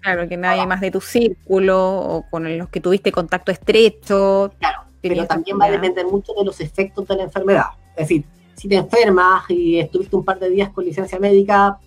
Claro, 0.00 0.26
que 0.26 0.38
nadie 0.38 0.66
más 0.66 0.80
de 0.80 0.90
tu 0.90 1.00
círculo 1.00 1.96
o 1.96 2.24
con 2.30 2.58
los 2.58 2.68
que 2.70 2.80
tuviste 2.80 3.12
contacto 3.12 3.52
estrecho. 3.52 4.52
Claro, 4.58 4.84
pero 5.02 5.26
también 5.26 5.58
va 5.60 5.66
a 5.66 5.70
depender 5.70 6.06
mucho 6.06 6.32
de 6.32 6.44
los 6.44 6.60
efectos 6.60 7.06
de 7.06 7.16
la 7.16 7.22
enfermedad. 7.24 7.66
Es 7.90 8.08
decir, 8.08 8.24
si 8.54 8.68
te 8.68 8.76
enfermas 8.76 9.44
y 9.50 9.78
estuviste 9.78 10.16
un 10.16 10.24
par 10.24 10.38
de 10.38 10.48
días 10.48 10.70
con 10.70 10.84
licencia 10.84 11.18
médica, 11.18 11.78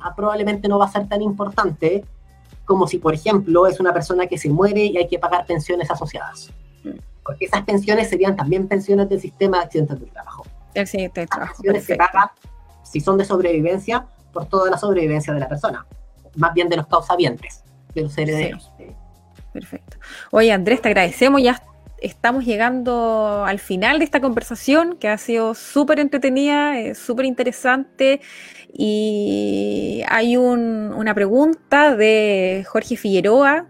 ah, 0.00 0.14
probablemente 0.14 0.68
no 0.68 0.78
va 0.78 0.84
a 0.84 0.90
ser 0.90 1.08
tan 1.08 1.20
importante 1.20 2.04
como 2.64 2.86
si, 2.86 2.98
por 2.98 3.12
ejemplo, 3.12 3.66
es 3.66 3.80
una 3.80 3.92
persona 3.92 4.26
que 4.26 4.38
se 4.38 4.50
muere 4.50 4.84
y 4.84 4.96
hay 4.96 5.08
que 5.08 5.18
pagar 5.18 5.46
pensiones 5.46 5.90
asociadas. 5.90 6.50
Mm. 6.84 6.98
Porque 7.24 7.46
esas 7.46 7.62
pensiones 7.62 8.08
serían 8.08 8.36
también 8.36 8.68
pensiones 8.68 9.08
del 9.08 9.20
sistema 9.20 9.58
de 9.58 9.64
accidentes 9.64 10.00
de 10.00 10.06
trabajo 10.06 10.44
de 10.74 11.26
trabajo. 11.26 11.62
se 11.80 11.96
pagan 11.96 12.28
Si 12.82 13.00
son 13.00 13.16
de 13.16 13.24
sobrevivencia, 13.24 14.06
por 14.32 14.46
toda 14.46 14.70
la 14.70 14.76
sobrevivencia 14.76 15.32
de 15.32 15.40
la 15.40 15.48
persona, 15.48 15.86
más 16.36 16.52
bien 16.52 16.68
de 16.68 16.76
los 16.76 16.86
causavientes, 16.86 17.62
de 17.94 18.02
los 18.02 18.18
herederos. 18.18 18.70
Perfecto. 19.52 19.96
Oye, 20.32 20.52
Andrés, 20.52 20.82
te 20.82 20.88
agradecemos. 20.88 21.40
Ya 21.40 21.62
estamos 22.02 22.44
llegando 22.44 23.44
al 23.46 23.60
final 23.60 23.98
de 24.00 24.04
esta 24.04 24.20
conversación 24.20 24.96
que 24.96 25.08
ha 25.08 25.16
sido 25.16 25.54
súper 25.54 26.00
entretenida, 26.00 26.78
eh, 26.78 26.94
súper 26.94 27.24
interesante. 27.24 28.20
Y 28.72 30.02
hay 30.08 30.36
una 30.36 31.14
pregunta 31.14 31.94
de 31.94 32.66
Jorge 32.68 32.96
Figueroa 32.96 33.66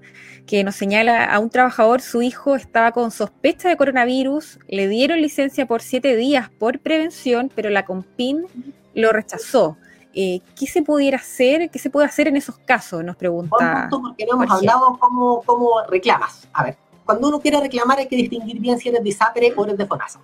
que 0.46 0.62
nos 0.62 0.76
señala 0.76 1.24
a 1.24 1.38
un 1.38 1.50
trabajador, 1.50 2.00
su 2.00 2.22
hijo 2.22 2.54
estaba 2.54 2.92
con 2.92 3.10
sospecha 3.10 3.68
de 3.68 3.76
coronavirus, 3.76 4.58
le 4.68 4.88
dieron 4.88 5.20
licencia 5.20 5.66
por 5.66 5.80
siete 5.80 6.16
días 6.16 6.50
por 6.50 6.80
prevención, 6.80 7.50
pero 7.54 7.70
la 7.70 7.84
COMPIN 7.84 8.46
lo 8.94 9.12
rechazó. 9.12 9.76
Eh, 10.12 10.40
¿Qué 10.56 10.66
se 10.66 10.82
pudiera 10.82 11.16
hacer? 11.16 11.70
¿Qué 11.70 11.78
se 11.78 11.90
puede 11.90 12.06
hacer 12.06 12.28
en 12.28 12.36
esos 12.36 12.58
casos? 12.58 13.02
Nos 13.02 13.16
pregunta. 13.16 13.88
porque 13.90 14.26
no 14.26 14.34
hemos 14.34 14.50
hablado 14.50 14.96
cómo, 15.00 15.42
cómo 15.44 15.70
reclamas. 15.88 16.46
A 16.52 16.64
ver, 16.64 16.76
cuando 17.04 17.28
uno 17.28 17.40
quiere 17.40 17.60
reclamar 17.60 17.98
hay 17.98 18.06
que 18.06 18.16
distinguir 18.16 18.60
bien 18.60 18.78
si 18.78 18.90
eres 18.90 19.02
de 19.02 19.08
ISAPRE 19.08 19.52
o 19.56 19.64
eres 19.64 19.78
de 19.78 19.86
FONASA. 19.86 20.20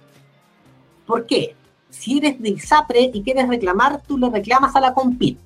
¿Por 1.06 1.26
qué? 1.26 1.56
Si 1.88 2.18
eres 2.18 2.40
de 2.40 2.50
ISAPRE 2.50 3.10
y 3.12 3.22
quieres 3.22 3.48
reclamar, 3.48 4.00
tú 4.06 4.16
le 4.16 4.30
reclamas 4.30 4.76
a 4.76 4.80
la 4.80 4.94
COMPIT. 4.94 5.38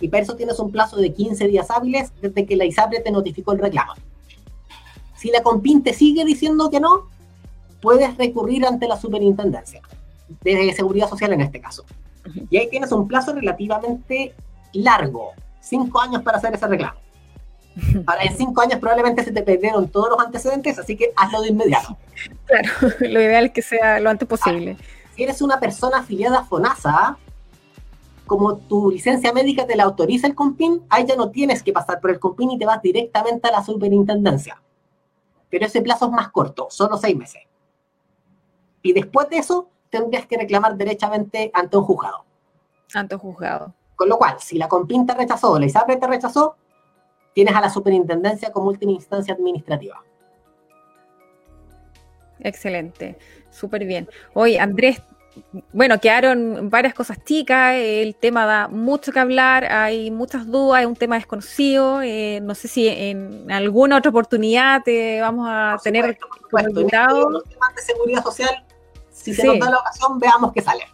Y 0.00 0.08
para 0.08 0.22
eso 0.22 0.34
tienes 0.34 0.58
un 0.58 0.72
plazo 0.72 0.96
de 0.96 1.12
15 1.12 1.46
días 1.48 1.70
hábiles 1.70 2.12
desde 2.20 2.46
que 2.46 2.56
la 2.56 2.64
ISAPRE 2.64 3.00
te 3.00 3.10
notificó 3.10 3.52
el 3.52 3.58
reclamo. 3.58 3.94
Si 5.16 5.30
la 5.30 5.42
COMPIN 5.42 5.82
te 5.82 5.92
sigue 5.92 6.24
diciendo 6.24 6.70
que 6.70 6.80
no, 6.80 7.08
puedes 7.82 8.16
recurrir 8.16 8.64
ante 8.64 8.88
la 8.88 8.98
superintendencia 8.98 9.82
de 10.42 10.72
seguridad 10.72 11.08
social 11.08 11.32
en 11.32 11.42
este 11.42 11.60
caso. 11.60 11.84
Y 12.50 12.56
ahí 12.56 12.68
tienes 12.68 12.92
un 12.92 13.08
plazo 13.08 13.34
relativamente 13.34 14.34
largo, 14.72 15.32
cinco 15.60 16.00
años 16.00 16.22
para 16.22 16.38
hacer 16.38 16.54
ese 16.54 16.66
reclamo. 16.66 16.98
Para 18.04 18.24
en 18.24 18.36
cinco 18.36 18.60
años 18.62 18.80
probablemente 18.80 19.22
se 19.22 19.30
te 19.30 19.42
perdieron 19.42 19.88
todos 19.88 20.10
los 20.10 20.18
antecedentes, 20.18 20.78
así 20.78 20.96
que 20.96 21.12
hazlo 21.16 21.40
de 21.40 21.48
inmediato. 21.50 21.96
Claro, 22.46 22.68
lo 23.00 23.20
ideal 23.20 23.46
es 23.46 23.52
que 23.52 23.62
sea 23.62 24.00
lo 24.00 24.10
antes 24.10 24.26
posible. 24.26 24.76
si 25.14 25.22
eres 25.22 25.40
una 25.40 25.60
persona 25.60 25.98
afiliada 25.98 26.40
a 26.40 26.44
FONASA, 26.44 27.16
como 28.30 28.58
tu 28.58 28.92
licencia 28.92 29.32
médica 29.32 29.66
te 29.66 29.74
la 29.74 29.82
autoriza 29.82 30.28
el 30.28 30.36
COMPIN, 30.36 30.84
ahí 30.88 31.04
ya 31.04 31.16
no 31.16 31.32
tienes 31.32 31.64
que 31.64 31.72
pasar 31.72 32.00
por 32.00 32.12
el 32.12 32.20
COMPIN 32.20 32.52
y 32.52 32.58
te 32.60 32.64
vas 32.64 32.80
directamente 32.80 33.48
a 33.48 33.50
la 33.50 33.64
superintendencia. 33.64 34.62
Pero 35.48 35.66
ese 35.66 35.82
plazo 35.82 36.06
es 36.06 36.12
más 36.12 36.28
corto, 36.28 36.68
solo 36.70 36.96
seis 36.96 37.16
meses. 37.16 37.42
Y 38.82 38.92
después 38.92 39.28
de 39.30 39.38
eso, 39.38 39.68
tendrías 39.88 40.26
que 40.26 40.36
reclamar 40.36 40.76
derechamente 40.76 41.50
ante 41.52 41.76
un 41.76 41.82
juzgado. 41.82 42.24
Ante 42.94 43.16
un 43.16 43.20
juzgado. 43.20 43.74
Con 43.96 44.08
lo 44.08 44.16
cual, 44.16 44.36
si 44.38 44.58
la 44.58 44.68
COMPIN 44.68 45.06
te 45.06 45.14
rechazó 45.14 45.50
o 45.50 45.58
la 45.58 45.66
ISAPRE 45.66 45.96
te 45.96 46.06
rechazó, 46.06 46.54
tienes 47.34 47.56
a 47.56 47.60
la 47.60 47.68
superintendencia 47.68 48.52
como 48.52 48.68
última 48.68 48.92
instancia 48.92 49.34
administrativa. 49.34 50.04
Excelente, 52.38 53.18
súper 53.50 53.86
bien. 53.86 54.08
Oye, 54.34 54.60
Andrés, 54.60 55.02
bueno, 55.72 56.00
quedaron 56.00 56.70
varias 56.70 56.94
cosas 56.94 57.22
chicas, 57.24 57.74
el 57.76 58.14
tema 58.14 58.46
da 58.46 58.68
mucho 58.68 59.12
que 59.12 59.18
hablar, 59.20 59.64
hay 59.64 60.10
muchas 60.10 60.46
dudas, 60.46 60.82
es 60.82 60.86
un 60.86 60.96
tema 60.96 61.16
desconocido, 61.16 62.02
eh, 62.02 62.40
no 62.42 62.54
sé 62.54 62.68
si 62.68 62.88
en 62.88 63.50
alguna 63.50 63.98
otra 63.98 64.10
oportunidad 64.10 64.82
te 64.82 65.20
vamos 65.20 65.46
a 65.48 65.76
tener 65.82 66.18
supuesto, 66.42 66.80
invitado. 66.80 67.30
Los 67.30 67.44
temas 67.44 67.74
de 67.74 67.82
seguridad 67.82 68.22
social, 68.22 68.64
si 69.10 69.34
se 69.34 69.44
nos 69.44 69.58
da 69.58 69.70
la 69.70 69.78
ocasión, 69.78 70.18
veamos 70.18 70.52
qué 70.52 70.62
sale. 70.62 70.84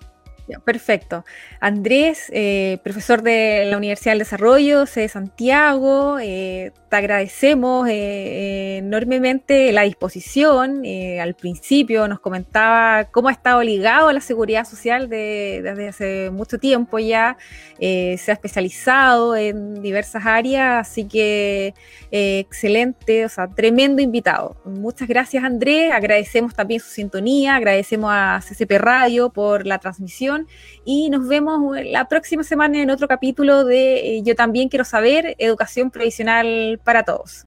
Perfecto. 0.64 1.24
Andrés, 1.60 2.30
eh, 2.32 2.78
profesor 2.84 3.22
de 3.22 3.64
la 3.68 3.76
Universidad 3.76 4.12
del 4.12 4.20
Desarrollo 4.20 4.84
de 4.84 5.08
Santiago, 5.08 6.18
eh, 6.20 6.72
te 6.88 6.96
agradecemos 6.96 7.88
eh, 7.88 8.78
enormemente 8.78 9.72
la 9.72 9.82
disposición. 9.82 10.84
al 11.20 11.34
principio 11.34 12.06
nos 12.06 12.20
comentaba 12.20 13.04
cómo 13.10 13.28
ha 13.28 13.32
estado 13.32 13.62
ligado 13.62 14.08
a 14.08 14.12
la 14.12 14.20
seguridad 14.20 14.64
social 14.64 15.08
desde 15.08 15.88
hace 15.88 16.30
mucho 16.30 16.58
tiempo 16.58 16.98
ya. 16.98 17.36
se 17.78 18.24
ha 18.28 18.32
especializado 18.32 19.36
en 19.36 19.82
diversas 19.82 20.24
áreas, 20.26 20.88
así 20.88 21.08
que 21.08 21.74
excelente, 22.10 23.24
o 23.24 23.28
sea, 23.28 23.48
tremendo 23.48 24.00
invitado. 24.00 24.56
Muchas 24.64 25.08
gracias, 25.08 25.42
Andrés. 25.44 25.92
Agradecemos 25.92 26.54
también 26.54 26.80
su 26.80 26.90
sintonía, 26.90 27.56
agradecemos 27.56 28.10
a 28.12 28.40
CCP 28.46 28.78
Radio 28.78 29.30
por 29.30 29.66
la 29.66 29.78
transmisión 29.78 30.35
y 30.84 31.10
nos 31.10 31.28
vemos 31.28 31.76
la 31.84 32.08
próxima 32.08 32.42
semana 32.42 32.80
en 32.80 32.90
otro 32.90 33.08
capítulo 33.08 33.64
de 33.64 34.18
eh, 34.18 34.22
Yo 34.22 34.34
también 34.34 34.68
quiero 34.68 34.84
saber, 34.84 35.34
educación 35.38 35.90
provisional 35.90 36.80
para 36.82 37.04
todos. 37.04 37.44